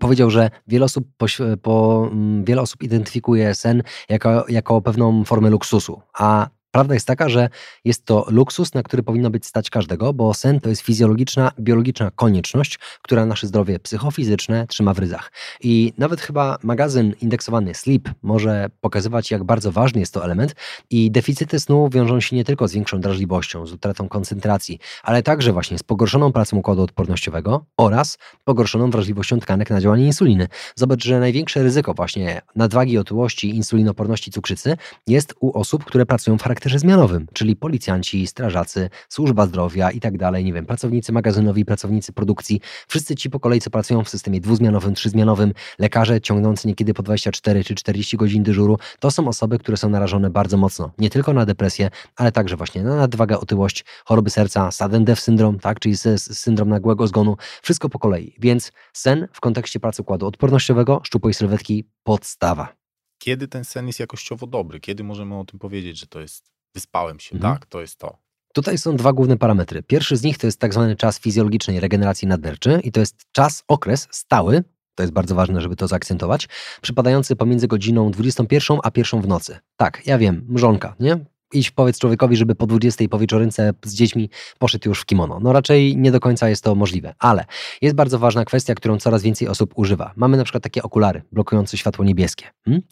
Powiedział, 0.00 0.30
że 0.30 0.50
wiele 0.66 0.84
osób, 0.84 1.08
po, 1.16 1.26
po, 1.62 2.08
mm, 2.12 2.44
wiele 2.44 2.62
osób 2.62 2.82
identyfikuje 2.82 3.54
sen 3.54 3.82
jako, 4.08 4.44
jako 4.48 4.80
pewną 4.80 5.24
formę 5.24 5.50
luksusu, 5.50 6.02
a 6.14 6.48
Prawda 6.74 6.94
jest 6.94 7.06
taka, 7.06 7.28
że 7.28 7.48
jest 7.84 8.04
to 8.04 8.26
luksus, 8.28 8.74
na 8.74 8.82
który 8.82 9.02
powinno 9.02 9.30
być 9.30 9.46
stać 9.46 9.70
każdego, 9.70 10.12
bo 10.12 10.34
sen 10.34 10.60
to 10.60 10.68
jest 10.68 10.82
fizjologiczna, 10.82 11.52
biologiczna 11.60 12.10
konieczność, 12.10 12.78
która 13.02 13.26
nasze 13.26 13.46
zdrowie 13.46 13.78
psychofizyczne 13.78 14.66
trzyma 14.66 14.94
w 14.94 14.98
ryzach. 14.98 15.32
I 15.60 15.92
nawet 15.98 16.20
chyba 16.20 16.58
magazyn 16.62 17.14
indeksowany 17.20 17.74
Sleep 17.74 18.08
może 18.22 18.70
pokazywać, 18.80 19.30
jak 19.30 19.44
bardzo 19.44 19.72
ważny 19.72 20.00
jest 20.00 20.14
to 20.14 20.24
element 20.24 20.54
i 20.90 21.10
deficyty 21.10 21.60
snu 21.60 21.88
wiążą 21.88 22.20
się 22.20 22.36
nie 22.36 22.44
tylko 22.44 22.68
z 22.68 22.72
większą 22.72 23.00
drażliwością, 23.00 23.66
z 23.66 23.72
utratą 23.72 24.08
koncentracji, 24.08 24.78
ale 25.02 25.22
także 25.22 25.52
właśnie 25.52 25.78
z 25.78 25.82
pogorszoną 25.82 26.32
pracą 26.32 26.56
układu 26.56 26.82
odpornościowego 26.82 27.64
oraz 27.76 28.18
pogorszoną 28.44 28.90
wrażliwością 28.90 29.40
tkanek 29.40 29.70
na 29.70 29.80
działanie 29.80 30.06
insuliny. 30.06 30.48
Zobacz, 30.74 31.04
że 31.04 31.20
największe 31.20 31.62
ryzyko 31.62 31.94
właśnie 31.94 32.42
nadwagi, 32.56 32.98
otyłości, 32.98 33.56
insulinoporności, 33.56 34.30
cukrzycy 34.30 34.76
jest 35.06 35.34
u 35.40 35.58
osób, 35.58 35.84
które 35.84 36.06
pracują 36.06 36.38
w 36.38 36.42
charakterze 36.42 36.63
charakterze 36.64 36.78
zmianowym, 36.78 37.26
czyli 37.32 37.56
policjanci, 37.56 38.26
strażacy, 38.26 38.90
służba 39.08 39.46
zdrowia 39.46 39.90
i 39.90 40.00
tak 40.00 40.18
dalej, 40.18 40.44
nie 40.44 40.52
wiem, 40.52 40.66
pracownicy 40.66 41.12
magazynowi, 41.12 41.64
pracownicy 41.64 42.12
produkcji, 42.12 42.60
wszyscy 42.88 43.14
ci 43.14 43.30
po 43.30 43.40
kolei, 43.40 43.60
co 43.60 43.70
pracują 43.70 44.04
w 44.04 44.08
systemie 44.08 44.40
dwuzmianowym, 44.40 44.94
trzyzmianowym, 44.94 45.52
lekarze 45.78 46.20
ciągnący 46.20 46.68
niekiedy 46.68 46.94
po 46.94 47.02
24 47.02 47.64
czy 47.64 47.74
40 47.74 48.16
godzin 48.16 48.42
dyżuru, 48.42 48.78
to 49.00 49.10
są 49.10 49.28
osoby, 49.28 49.58
które 49.58 49.76
są 49.76 49.88
narażone 49.88 50.30
bardzo 50.30 50.56
mocno, 50.56 50.90
nie 50.98 51.10
tylko 51.10 51.32
na 51.32 51.46
depresję, 51.46 51.90
ale 52.16 52.32
także 52.32 52.56
właśnie 52.56 52.82
na 52.82 52.96
nadwagę, 52.96 53.38
otyłość, 53.38 53.84
choroby 54.04 54.30
serca, 54.30 54.70
sudden 54.70 55.04
death 55.04 55.22
syndrome, 55.22 55.58
tak, 55.58 55.80
czyli 55.80 55.96
syndrom 56.16 56.68
nagłego 56.68 57.06
zgonu, 57.06 57.36
wszystko 57.62 57.88
po 57.88 57.98
kolei. 57.98 58.34
Więc 58.38 58.72
sen 58.92 59.28
w 59.32 59.40
kontekście 59.40 59.80
pracy 59.80 60.02
układu 60.02 60.26
odpornościowego, 60.26 61.00
szczupłej 61.04 61.34
sylwetki, 61.34 61.84
podstawa. 62.02 62.84
Kiedy 63.18 63.48
ten 63.48 63.64
sen 63.64 63.86
jest 63.86 64.00
jakościowo 64.00 64.46
dobry? 64.46 64.80
Kiedy 64.80 65.04
możemy 65.04 65.38
o 65.38 65.44
tym 65.44 65.58
powiedzieć, 65.58 65.98
że 65.98 66.06
to 66.06 66.20
jest 66.20 66.53
wyspałem 66.74 67.20
się, 67.20 67.34
mhm. 67.34 67.54
tak, 67.54 67.66
to 67.66 67.80
jest 67.80 67.98
to. 67.98 68.18
Tutaj 68.54 68.78
są 68.78 68.96
dwa 68.96 69.12
główne 69.12 69.36
parametry. 69.36 69.82
Pierwszy 69.82 70.16
z 70.16 70.22
nich 70.22 70.38
to 70.38 70.46
jest 70.46 70.60
tak 70.60 70.72
zwany 70.72 70.96
czas 70.96 71.18
fizjologicznej 71.18 71.80
regeneracji 71.80 72.28
nadnerczy 72.28 72.80
i 72.84 72.92
to 72.92 73.00
jest 73.00 73.16
czas, 73.32 73.64
okres 73.68 74.08
stały, 74.10 74.64
to 74.94 75.02
jest 75.02 75.12
bardzo 75.12 75.34
ważne, 75.34 75.60
żeby 75.60 75.76
to 75.76 75.88
zaakcentować, 75.88 76.48
przypadający 76.82 77.36
pomiędzy 77.36 77.68
godziną 77.68 78.10
21 78.10 78.78
a 78.82 78.90
1 78.96 79.22
w 79.22 79.28
nocy. 79.28 79.58
Tak, 79.76 80.06
ja 80.06 80.18
wiem, 80.18 80.46
mrzonka, 80.48 80.94
nie? 81.00 81.24
Iść 81.54 81.70
powiedz 81.70 81.98
człowiekowi, 81.98 82.36
żeby 82.36 82.54
po 82.54 82.66
20 82.66 83.04
po 83.08 83.18
wieczorynce 83.18 83.72
z 83.84 83.94
dziećmi 83.94 84.30
poszedł 84.58 84.88
już 84.88 85.00
w 85.00 85.06
kimono. 85.06 85.40
No 85.40 85.52
raczej 85.52 85.96
nie 85.96 86.10
do 86.10 86.20
końca 86.20 86.48
jest 86.48 86.64
to 86.64 86.74
możliwe, 86.74 87.14
ale 87.18 87.44
jest 87.82 87.96
bardzo 87.96 88.18
ważna 88.18 88.44
kwestia, 88.44 88.74
którą 88.74 88.98
coraz 88.98 89.22
więcej 89.22 89.48
osób 89.48 89.72
używa. 89.74 90.12
Mamy 90.16 90.36
na 90.36 90.44
przykład 90.44 90.62
takie 90.62 90.82
okulary 90.82 91.22
blokujące 91.32 91.76
światło 91.76 92.04
niebieskie. 92.04 92.46
Hmm? 92.64 92.82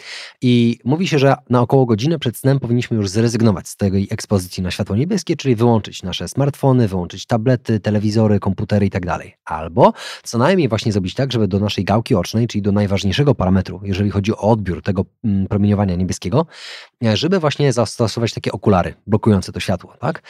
I 0.42 0.78
mówi 0.84 1.08
się, 1.08 1.18
że 1.18 1.34
na 1.50 1.60
około 1.60 1.86
godzinę 1.86 2.18
przed 2.18 2.36
snem 2.36 2.60
powinniśmy 2.60 2.96
już 2.96 3.08
zrezygnować 3.08 3.68
z 3.68 3.76
tej 3.76 4.08
ekspozycji 4.10 4.62
na 4.62 4.70
światło 4.70 4.96
niebieskie, 4.96 5.36
czyli 5.36 5.54
wyłączyć 5.54 6.02
nasze 6.02 6.28
smartfony, 6.28 6.88
wyłączyć 6.88 7.26
tablety, 7.26 7.80
telewizory, 7.80 8.40
komputery 8.40 8.86
i 8.86 8.90
tak. 8.90 9.02
Albo 9.44 9.92
co 10.22 10.38
najmniej 10.38 10.68
właśnie 10.68 10.92
zrobić 10.92 11.14
tak, 11.14 11.32
żeby 11.32 11.48
do 11.48 11.58
naszej 11.58 11.84
gałki 11.84 12.14
ocznej, 12.14 12.46
czyli 12.46 12.62
do 12.62 12.72
najważniejszego 12.72 13.34
parametru, 13.34 13.80
jeżeli 13.84 14.10
chodzi 14.10 14.32
o 14.32 14.38
odbiór 14.38 14.82
tego 14.82 15.04
mm, 15.24 15.46
promieniowania 15.46 15.96
niebieskiego, 15.96 16.46
żeby 17.14 17.40
właśnie 17.40 17.72
zastosować 17.72 18.32
takie 18.34 18.51
okulary 18.52 18.94
blokujące 19.06 19.52
to 19.52 19.60
światło, 19.60 19.94
tak? 20.00 20.22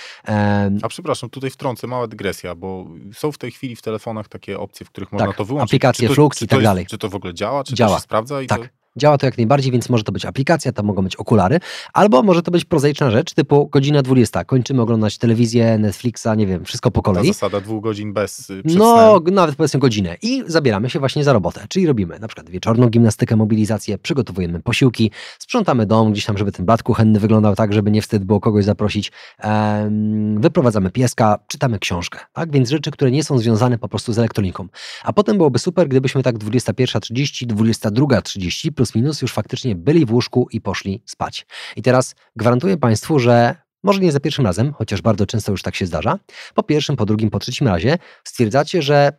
A 0.83 0.89
przepraszam, 0.89 1.31
tutaj 1.31 1.51
wtrącę, 1.51 1.87
mała 1.87 2.07
dygresja, 2.07 2.55
bo 2.55 2.87
są 3.15 3.33
w 3.33 3.39
tej 3.39 3.51
chwili 3.51 3.77
w 3.77 3.83
telefonach 3.83 4.29
takie 4.29 4.59
opcje, 4.59 4.87
w 4.87 4.91
których 4.91 5.13
można 5.13 5.27
tak, 5.27 5.37
to 5.37 5.45
wyłączyć. 5.45 5.71
aplikacje, 5.71 6.09
Flux 6.09 6.43
i 6.43 6.47
tak 6.49 6.59
jest, 6.59 6.65
dalej. 6.65 6.87
Czy 6.87 6.99
to 6.99 7.09
w 7.09 7.15
ogóle 7.15 7.35
działa? 7.35 7.65
Czy 7.65 7.75
działa. 7.75 7.91
to 7.91 7.97
się 7.97 8.03
sprawdza? 8.03 8.43
I 8.43 8.47
tak. 8.47 8.61
To... 8.61 8.82
Działa 8.97 9.19
to 9.19 9.27
jak 9.27 9.39
najbardziej, 9.39 9.73
więc 9.73 9.89
może 9.89 10.05
to 10.05 10.13
być 10.13 10.25
aplikacja, 10.25 10.73
to 10.73 10.83
mogą 10.83 11.03
być 11.03 11.17
okulary, 11.17 11.61
albo 11.93 12.23
może 12.23 12.43
to 12.43 12.51
być 12.51 12.65
prozaiczna 12.65 13.11
rzecz, 13.11 13.35
typu 13.35 13.69
godzina 13.69 14.03
20. 14.03 14.45
Kończymy 14.45 14.83
oglądać 14.83 15.19
telewizję, 15.19 15.79
Netflixa, 15.79 16.27
nie 16.37 16.47
wiem, 16.47 16.65
wszystko 16.65 16.91
po 16.91 17.03
kolei. 17.03 17.27
Ta 17.27 17.33
zasada 17.33 17.61
dwóch 17.61 17.83
godzin 17.83 18.13
bez 18.13 18.51
y, 18.51 18.63
No, 18.65 19.19
snem. 19.21 19.35
nawet 19.35 19.57
powiedzmy 19.57 19.81
godzinę. 19.81 20.17
I 20.23 20.43
zabieramy 20.47 20.91
się 20.91 20.99
właśnie 20.99 21.25
za 21.25 21.33
robotę. 21.33 21.67
Czyli 21.69 21.87
robimy 21.87 22.19
na 22.19 22.29
przykład 22.29 22.51
wieczorną 22.51 22.89
gimnastykę, 22.89 23.37
mobilizację, 23.37 23.99
przygotowujemy 23.99 24.61
posiłki, 24.61 25.11
sprzątamy 25.39 25.87
dom 25.87 26.13
gdzieś 26.13 26.25
tam, 26.25 26.39
żeby 26.39 26.53
ten 26.53 26.67
blat 26.67 26.83
kuchenny 26.83 27.21
wyglądał 27.21 27.55
tak, 27.55 27.73
żeby 27.73 27.91
nie 27.91 28.03
wstyd 28.03 28.25
było 28.25 28.41
kogoś 28.41 28.65
zaprosić. 28.65 29.13
Ehm, 29.39 30.41
wyprowadzamy 30.41 30.91
pieska, 30.91 31.39
czytamy 31.47 31.79
książkę. 31.79 32.19
Tak? 32.33 32.53
Więc 32.53 32.71
rzeczy, 32.71 32.91
które 32.91 33.11
nie 33.11 33.25
są 33.25 33.39
związane 33.39 33.79
po 33.79 33.89
prostu 33.89 34.13
z 34.13 34.19
elektroniką. 34.19 34.67
A 35.05 35.13
potem 35.13 35.37
byłoby 35.37 35.59
super, 35.59 35.89
gdybyśmy 35.89 36.23
tak 36.23 36.39
21.30, 36.39 37.47
22.30 37.47 38.73
plus 38.83 38.95
minus 38.95 39.23
już 39.23 39.33
faktycznie 39.33 39.75
byli 39.75 40.07
w 40.07 40.13
łóżku 40.13 40.49
i 40.51 40.61
poszli 40.61 41.03
spać. 41.07 41.47
I 41.77 41.83
teraz 41.83 42.15
gwarantuję 42.37 42.77
Państwu, 42.77 43.19
że 43.19 43.57
może 43.83 44.01
nie 44.01 44.13
za 44.13 44.21
pierwszym 44.21 44.47
razem, 44.47 44.73
chociaż 44.73 45.03
bardzo 45.03 45.27
często 45.27 45.53
już 45.53 45.63
tak 45.63 45.75
się 45.75 45.87
zdarza, 45.87 46.19
po 46.55 46.63
pierwszym, 46.63 46.97
po 46.97 47.07
drugim, 47.07 47.31
po 47.31 47.39
trzecim 47.39 47.69
razie 47.69 47.99
stwierdzacie, 48.25 48.83
że 48.83 49.13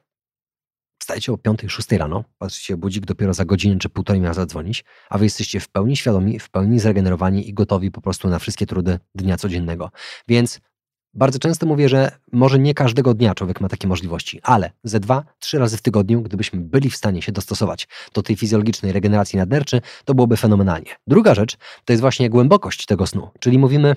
wstajecie 0.99 1.33
o 1.33 1.35
5-6 1.35 1.97
rano, 1.97 2.23
patrzycie, 2.37 2.77
budzik 2.77 3.05
dopiero 3.05 3.33
za 3.33 3.45
godzinę 3.45 3.77
czy 3.79 3.89
półtorej 3.89 4.21
miał 4.21 4.33
zadzwonić, 4.33 4.85
a 5.09 5.17
wy 5.17 5.25
jesteście 5.25 5.59
w 5.59 5.69
pełni 5.69 5.97
świadomi, 5.97 6.39
w 6.39 6.49
pełni 6.49 6.79
zregenerowani 6.79 7.49
i 7.49 7.53
gotowi 7.53 7.91
po 7.91 8.01
prostu 8.01 8.29
na 8.29 8.39
wszystkie 8.39 8.65
trudy 8.65 8.99
dnia 9.15 9.37
codziennego. 9.37 9.91
Więc 10.27 10.59
bardzo 11.13 11.39
często 11.39 11.65
mówię, 11.65 11.89
że 11.89 12.11
może 12.31 12.59
nie 12.59 12.73
każdego 12.73 13.13
dnia 13.13 13.35
człowiek 13.35 13.61
ma 13.61 13.69
takie 13.69 13.87
możliwości, 13.87 14.39
ale 14.43 14.71
ze 14.83 14.99
dwa, 14.99 15.23
trzy 15.39 15.59
razy 15.59 15.77
w 15.77 15.81
tygodniu, 15.81 16.21
gdybyśmy 16.21 16.59
byli 16.59 16.89
w 16.89 16.95
stanie 16.95 17.21
się 17.21 17.31
dostosować 17.31 17.87
do 18.13 18.23
tej 18.23 18.35
fizjologicznej 18.35 18.91
regeneracji 18.91 19.37
nadnerczy, 19.37 19.81
to 20.05 20.13
byłoby 20.15 20.37
fenomenalnie. 20.37 20.95
Druga 21.07 21.35
rzecz 21.35 21.57
to 21.85 21.93
jest 21.93 22.01
właśnie 22.01 22.29
głębokość 22.29 22.85
tego 22.85 23.07
snu, 23.07 23.29
czyli 23.39 23.59
mówimy 23.59 23.95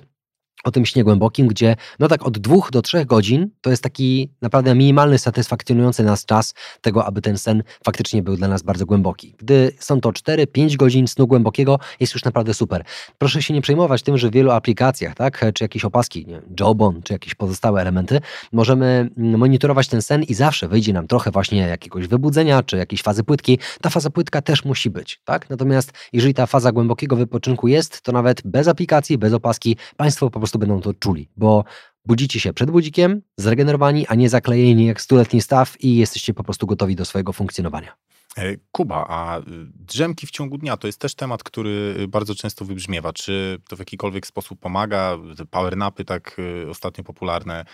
o 0.65 0.71
tym 0.71 0.87
śnie 0.87 1.05
głębokim, 1.05 1.47
gdzie 1.47 1.77
no 1.99 2.09
tak 2.09 2.27
od 2.27 2.39
dwóch 2.39 2.71
do 2.71 2.83
trzech 2.83 3.07
godzin 3.07 3.51
to 3.61 3.71
jest 3.71 3.83
taki 3.83 4.31
naprawdę 4.43 4.75
minimalny, 4.75 5.19
satysfakcjonujący 5.19 6.03
nas 6.03 6.25
czas 6.25 6.55
tego, 6.81 7.05
aby 7.05 7.23
ten 7.23 7.39
sen 7.39 7.63
faktycznie 7.85 8.23
był 8.23 8.37
dla 8.37 8.49
nas 8.49 8.63
bardzo 8.63 8.87
głęboki. 8.87 9.35
Gdy 9.39 9.73
są 9.79 10.01
to 10.01 10.11
4-5 10.11 10.77
godzin 10.77 11.09
snu 11.09 11.27
głębokiego, 11.27 11.79
jest 12.01 12.15
już 12.15 12.25
naprawdę 12.25 12.55
super. 12.55 12.85
Proszę 13.19 13.43
się 13.43 13.55
nie 13.55 13.61
przejmować 13.61 14.03
tym, 14.03 14.19
że 14.19 14.29
w 14.29 14.33
wielu 14.33 14.51
aplikacjach, 14.51 15.15
tak, 15.15 15.45
czy 15.55 15.65
jakieś 15.65 15.85
opaski, 15.85 16.27
nie, 16.27 16.43
Jobon, 16.61 17.03
czy 17.03 17.13
jakieś 17.13 17.35
pozostałe 17.35 17.81
elementy, 17.81 18.21
możemy 18.53 19.11
monitorować 19.17 19.89
ten 19.89 20.03
sen 20.03 20.23
i 20.23 20.35
zawsze 20.35 20.69
wyjdzie 20.69 20.93
nam 20.93 21.07
trochę 21.07 21.31
właśnie 21.31 21.59
jakiegoś 21.59 22.07
wybudzenia, 22.07 22.63
czy 22.63 22.77
jakiejś 22.77 23.03
fazy 23.03 23.25
płytki. 23.25 23.59
Ta 23.81 23.91
faza 23.91 24.11
płytka 24.11 24.43
też 24.43 24.65
musi 24.65 24.91
być, 24.91 25.21
tak? 25.25 25.51
Natomiast 25.51 25.93
jeżeli 26.13 26.35
ta 26.35 26.47
faza 26.47 26.73
głębokiego 26.73 27.17
wypoczynku 27.17 27.69
jest, 27.69 28.01
to 28.01 28.13
nawet 28.13 28.43
bez 28.45 28.69
aplikacji, 28.69 29.19
bez 29.19 29.33
opaski, 29.33 29.77
Państwo 29.97 30.31
po 30.31 30.41
prostu 30.41 30.46
prostu 30.47 30.59
będą 30.59 30.81
to 30.81 30.95
czuli, 30.95 31.29
bo 31.37 31.65
budzicie 32.05 32.41
się 32.41 32.53
przed 32.53 32.71
budzikiem, 32.71 33.23
zregenerowani, 33.37 34.07
a 34.07 34.15
nie 34.15 34.29
zaklejeni 34.29 34.87
jak 34.87 35.01
stuletni 35.01 35.43
staw 35.43 35.81
i 35.81 35.97
jesteście 35.97 36.35
po 36.35 36.45
prostu 36.45 36.67
gotowi 36.67 36.97
do 36.97 37.05
swojego 37.05 37.33
funkcjonowania. 37.33 37.97
E, 38.37 38.57
Kuba, 38.73 39.07
a 39.09 39.39
y, 39.39 39.43
drzemki 39.75 40.27
w 40.27 40.31
ciągu 40.31 40.59
dnia 40.59 40.77
to 40.77 40.87
jest 40.87 41.01
też 41.01 41.15
temat, 41.15 41.43
który 41.43 41.97
y, 42.01 42.09
bardzo 42.09 42.35
często 42.35 42.65
wybrzmiewa. 42.65 43.13
Czy 43.13 43.59
to 43.69 43.77
w 43.77 43.79
jakikolwiek 43.79 44.27
sposób 44.27 44.61
pomaga? 44.61 45.19
Te 45.37 45.47
power 45.47 45.77
napy 45.77 46.05
tak 46.05 46.37
y, 46.39 46.71
ostatnio 46.71 47.05
popularne. 47.05 47.65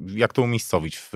Jak 0.00 0.32
to 0.32 0.42
umiejscowić 0.42 0.96
w, 0.96 1.10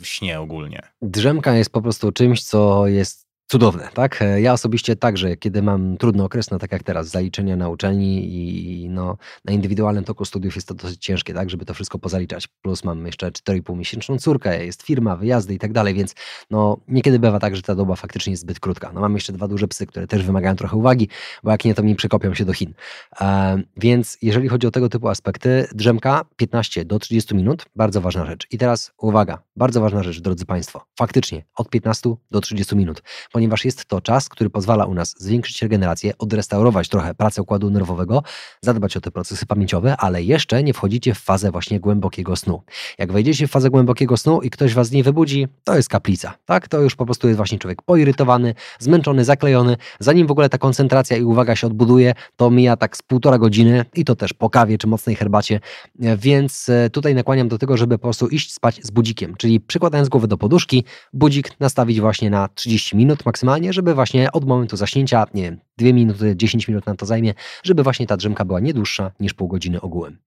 w 0.00 0.06
śnie 0.06 0.40
ogólnie? 0.40 0.82
Drzemka 1.02 1.56
jest 1.56 1.70
po 1.70 1.82
prostu 1.82 2.12
czymś, 2.12 2.44
co 2.44 2.86
jest 2.86 3.29
cudowne, 3.50 3.88
tak? 3.94 4.22
E, 4.22 4.40
ja 4.40 4.52
osobiście 4.52 4.96
także, 4.96 5.36
kiedy 5.36 5.62
mam 5.62 5.96
trudny 5.96 6.24
okres, 6.24 6.50
no 6.50 6.58
tak 6.58 6.72
jak 6.72 6.82
teraz, 6.82 7.08
zaliczenia 7.08 7.56
na 7.56 7.68
uczelni 7.68 8.34
i 8.34 8.88
no, 8.88 9.16
na 9.44 9.52
indywidualnym 9.52 10.04
toku 10.04 10.24
studiów 10.24 10.54
jest 10.54 10.68
to 10.68 10.74
dosyć 10.74 11.04
ciężkie, 11.04 11.34
tak? 11.34 11.50
Żeby 11.50 11.64
to 11.64 11.74
wszystko 11.74 11.98
pozaliczać. 11.98 12.48
Plus 12.62 12.84
mam 12.84 13.06
jeszcze 13.06 13.30
4,5 13.30 13.76
miesięczną 13.76 14.18
córkę, 14.18 14.66
jest 14.66 14.82
firma, 14.82 15.16
wyjazdy 15.16 15.54
i 15.54 15.58
tak 15.58 15.72
dalej, 15.72 15.94
więc 15.94 16.14
no 16.50 16.76
niekiedy 16.88 17.18
bywa 17.18 17.38
tak, 17.38 17.56
że 17.56 17.62
ta 17.62 17.74
doba 17.74 17.96
faktycznie 17.96 18.30
jest 18.30 18.42
zbyt 18.42 18.60
krótka. 18.60 18.92
No 18.92 19.00
mam 19.00 19.14
jeszcze 19.14 19.32
dwa 19.32 19.48
duże 19.48 19.68
psy, 19.68 19.86
które 19.86 20.06
też 20.06 20.22
wymagają 20.22 20.56
trochę 20.56 20.76
uwagi, 20.76 21.08
bo 21.42 21.50
jak 21.50 21.64
nie, 21.64 21.74
to 21.74 21.82
mi 21.82 21.94
przekopią 21.94 22.34
się 22.34 22.44
do 22.44 22.52
Chin. 22.52 22.74
E, 23.20 23.62
więc 23.76 24.18
jeżeli 24.22 24.48
chodzi 24.48 24.66
o 24.66 24.70
tego 24.70 24.88
typu 24.88 25.08
aspekty, 25.08 25.68
drzemka 25.74 26.24
15 26.36 26.84
do 26.84 26.98
30 26.98 27.34
minut, 27.34 27.66
bardzo 27.76 28.00
ważna 28.00 28.26
rzecz. 28.26 28.46
I 28.50 28.58
teraz 28.58 28.92
uwaga, 28.98 29.42
bardzo 29.56 29.80
ważna 29.80 30.02
rzecz, 30.02 30.20
drodzy 30.20 30.46
Państwo. 30.46 30.84
Faktycznie 30.98 31.44
od 31.56 31.70
15 31.70 32.14
do 32.30 32.40
30 32.40 32.76
minut 32.76 33.02
ponieważ 33.40 33.64
jest 33.64 33.84
to 33.84 34.00
czas, 34.00 34.28
który 34.28 34.50
pozwala 34.50 34.84
u 34.84 34.94
nas 34.94 35.14
zwiększyć 35.18 35.62
regenerację, 35.62 36.12
odrestaurować 36.18 36.88
trochę 36.88 37.14
pracę 37.14 37.42
układu 37.42 37.70
nerwowego, 37.70 38.22
zadbać 38.62 38.96
o 38.96 39.00
te 39.00 39.10
procesy 39.10 39.46
pamięciowe, 39.46 39.96
ale 39.96 40.22
jeszcze 40.22 40.62
nie 40.62 40.74
wchodzicie 40.74 41.14
w 41.14 41.18
fazę 41.18 41.50
właśnie 41.50 41.80
głębokiego 41.80 42.36
snu. 42.36 42.62
Jak 42.98 43.12
wejdziecie 43.12 43.46
w 43.46 43.50
fazę 43.50 43.70
głębokiego 43.70 44.16
snu 44.16 44.40
i 44.42 44.50
ktoś 44.50 44.74
was 44.74 44.90
nie 44.90 45.02
wybudzi, 45.02 45.48
to 45.64 45.76
jest 45.76 45.88
kaplica. 45.88 46.34
Tak? 46.44 46.68
To 46.68 46.80
już 46.80 46.96
po 46.96 47.04
prostu 47.04 47.28
jest 47.28 47.36
właśnie 47.36 47.58
człowiek 47.58 47.82
poirytowany, 47.82 48.54
zmęczony, 48.78 49.24
zaklejony. 49.24 49.76
Zanim 50.00 50.26
w 50.26 50.30
ogóle 50.30 50.48
ta 50.48 50.58
koncentracja 50.58 51.16
i 51.16 51.22
uwaga 51.22 51.56
się 51.56 51.66
odbuduje, 51.66 52.14
to 52.36 52.50
mija 52.50 52.76
tak 52.76 52.96
z 52.96 53.02
półtora 53.02 53.38
godziny 53.38 53.84
i 53.94 54.04
to 54.04 54.16
też 54.16 54.32
po 54.32 54.50
kawie 54.50 54.78
czy 54.78 54.86
mocnej 54.86 55.16
herbacie. 55.16 55.60
Więc 55.98 56.68
e, 56.68 56.90
tutaj 56.90 57.14
nakłaniam 57.14 57.48
do 57.48 57.58
tego, 57.58 57.76
żeby 57.76 57.98
po 57.98 58.02
prostu 58.02 58.28
iść 58.28 58.52
spać 58.54 58.80
z 58.82 58.90
budzikiem, 58.90 59.34
czyli 59.36 59.60
przykładając 59.60 60.08
głowę 60.08 60.28
do 60.28 60.38
poduszki, 60.38 60.84
budzik 61.12 61.60
nastawić 61.60 62.00
właśnie 62.00 62.30
na 62.30 62.48
30 62.48 62.96
minut, 62.96 63.22
maksymalnie, 63.30 63.72
żeby 63.72 63.94
właśnie 63.94 64.32
od 64.32 64.44
momentu 64.44 64.76
zaśnięcia, 64.76 65.26
nie 65.34 65.42
wiem, 65.42 65.60
2 65.78 65.92
minuty, 65.92 66.36
10 66.36 66.68
minut 66.68 66.86
nam 66.86 66.96
to 66.96 67.06
zajmie, 67.06 67.34
żeby 67.62 67.82
właśnie 67.82 68.06
ta 68.06 68.16
drzemka 68.16 68.44
była 68.44 68.60
nie 68.60 68.74
dłuższa 68.74 69.10
niż 69.20 69.34
pół 69.34 69.48
godziny 69.48 69.80
ogółem. 69.80 70.18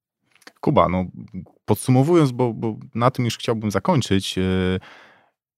Kuba, 0.61 0.89
no 0.89 1.05
podsumowując, 1.65 2.31
bo, 2.31 2.53
bo 2.53 2.77
na 2.95 3.11
tym 3.11 3.25
już 3.25 3.37
chciałbym 3.37 3.71
zakończyć, 3.71 4.37
e, 4.37 4.41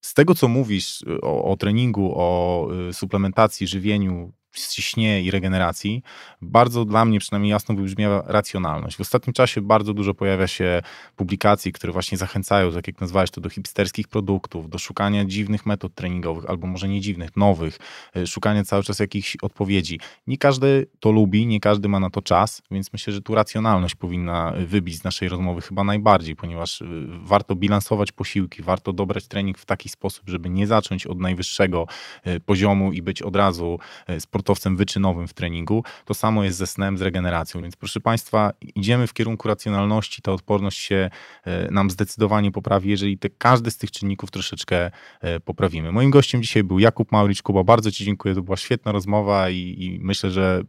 z 0.01 0.13
tego 0.13 0.35
co 0.35 0.47
mówisz 0.47 1.05
o, 1.21 1.51
o 1.51 1.57
treningu, 1.57 2.13
o 2.15 2.67
e, 2.89 2.93
suplementacji, 2.93 3.67
żywieniu, 3.67 4.31
śnie 4.55 5.21
i 5.21 5.31
regeneracji, 5.31 6.03
bardzo 6.41 6.85
dla 6.85 7.05
mnie 7.05 7.19
przynajmniej 7.19 7.51
jasno 7.51 7.75
wybrzmiewa 7.75 8.23
racjonalność. 8.27 8.97
W 8.97 9.01
ostatnim 9.01 9.33
czasie 9.33 9.61
bardzo 9.61 9.93
dużo 9.93 10.13
pojawia 10.13 10.47
się 10.47 10.81
publikacji, 11.15 11.71
które 11.71 11.93
właśnie 11.93 12.17
zachęcają, 12.17 12.71
tak 12.71 12.87
jak 12.87 13.01
nazwałeś 13.01 13.31
to, 13.31 13.41
do 13.41 13.49
hipsterskich 13.49 14.07
produktów, 14.07 14.69
do 14.69 14.77
szukania 14.77 15.25
dziwnych 15.25 15.65
metod 15.65 15.95
treningowych, 15.95 16.49
albo 16.49 16.67
może 16.67 16.87
nie 16.87 17.01
dziwnych, 17.01 17.37
nowych, 17.37 17.79
e, 18.15 18.27
szukania 18.27 18.63
cały 18.63 18.83
czas 18.83 18.99
jakichś 18.99 19.37
odpowiedzi. 19.41 19.99
Nie 20.27 20.37
każdy 20.37 20.87
to 20.99 21.11
lubi, 21.11 21.47
nie 21.47 21.59
każdy 21.59 21.89
ma 21.89 21.99
na 21.99 22.09
to 22.09 22.21
czas, 22.21 22.61
więc 22.71 22.93
myślę, 22.93 23.13
że 23.13 23.21
tu 23.21 23.35
racjonalność 23.35 23.95
powinna 23.95 24.53
wybić 24.65 24.97
z 24.97 25.03
naszej 25.03 25.29
rozmowy 25.29 25.61
chyba 25.61 25.83
najbardziej, 25.83 26.35
ponieważ 26.35 26.81
e, 26.81 26.85
warto 27.07 27.55
bilansować 27.55 28.11
posiłki, 28.11 28.63
warto 28.63 28.93
dobrać 28.93 29.27
trening 29.27 29.57
w 29.57 29.65
taki 29.65 29.89
sposób, 29.89 30.29
żeby 30.29 30.49
nie 30.49 30.67
zacząć 30.67 31.07
od 31.07 31.19
najwyższego 31.19 31.87
e, 32.23 32.39
poziomu 32.39 32.91
i 32.91 33.01
być 33.01 33.21
od 33.21 33.35
razu 33.35 33.79
sportowcem 34.19 34.44
sportowcem 34.45 34.77
wyczynowym 34.77 35.27
w 35.27 35.33
treningu. 35.33 35.83
To 36.05 36.13
samo 36.13 36.43
jest 36.43 36.57
ze 36.57 36.67
snem, 36.67 36.97
z 36.97 37.01
regeneracją. 37.01 37.61
Więc 37.61 37.75
proszę 37.75 37.99
Państwa, 37.99 38.53
idziemy 38.75 39.07
w 39.07 39.13
kierunku 39.13 39.47
racjonalności, 39.47 40.21
ta 40.21 40.31
odporność 40.31 40.77
się 40.77 41.09
e, 41.45 41.71
nam 41.71 41.89
zdecydowanie 41.89 42.51
poprawi, 42.51 42.89
jeżeli 42.89 43.17
te, 43.17 43.29
każdy 43.29 43.71
z 43.71 43.77
tych 43.77 43.91
czynników 43.91 44.31
troszeczkę 44.31 44.91
e, 45.21 45.39
poprawimy. 45.39 45.91
Moim 45.91 46.09
gościem 46.11 46.41
dzisiaj 46.41 46.63
był 46.63 46.79
Jakub 46.79 47.11
Mauricz. 47.11 47.41
Kuba, 47.41 47.63
bardzo 47.63 47.91
Ci 47.91 48.05
dziękuję, 48.05 48.35
to 48.35 48.41
była 48.41 48.57
świetna 48.57 48.91
rozmowa 48.91 49.49
i, 49.49 49.75
i 49.79 49.99
myślę, 50.01 50.31
że 50.31 50.63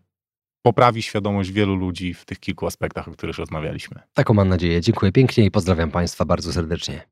poprawi 0.62 1.02
świadomość 1.02 1.50
wielu 1.50 1.74
ludzi 1.76 2.14
w 2.14 2.24
tych 2.24 2.40
kilku 2.40 2.66
aspektach, 2.66 3.08
o 3.08 3.10
których 3.12 3.38
rozmawialiśmy. 3.38 4.00
Taką 4.14 4.34
mam 4.34 4.48
nadzieję. 4.48 4.80
Dziękuję 4.80 5.12
pięknie 5.12 5.44
i 5.44 5.50
pozdrawiam 5.50 5.90
Państwa 5.90 6.24
bardzo 6.24 6.52
serdecznie. 6.52 7.02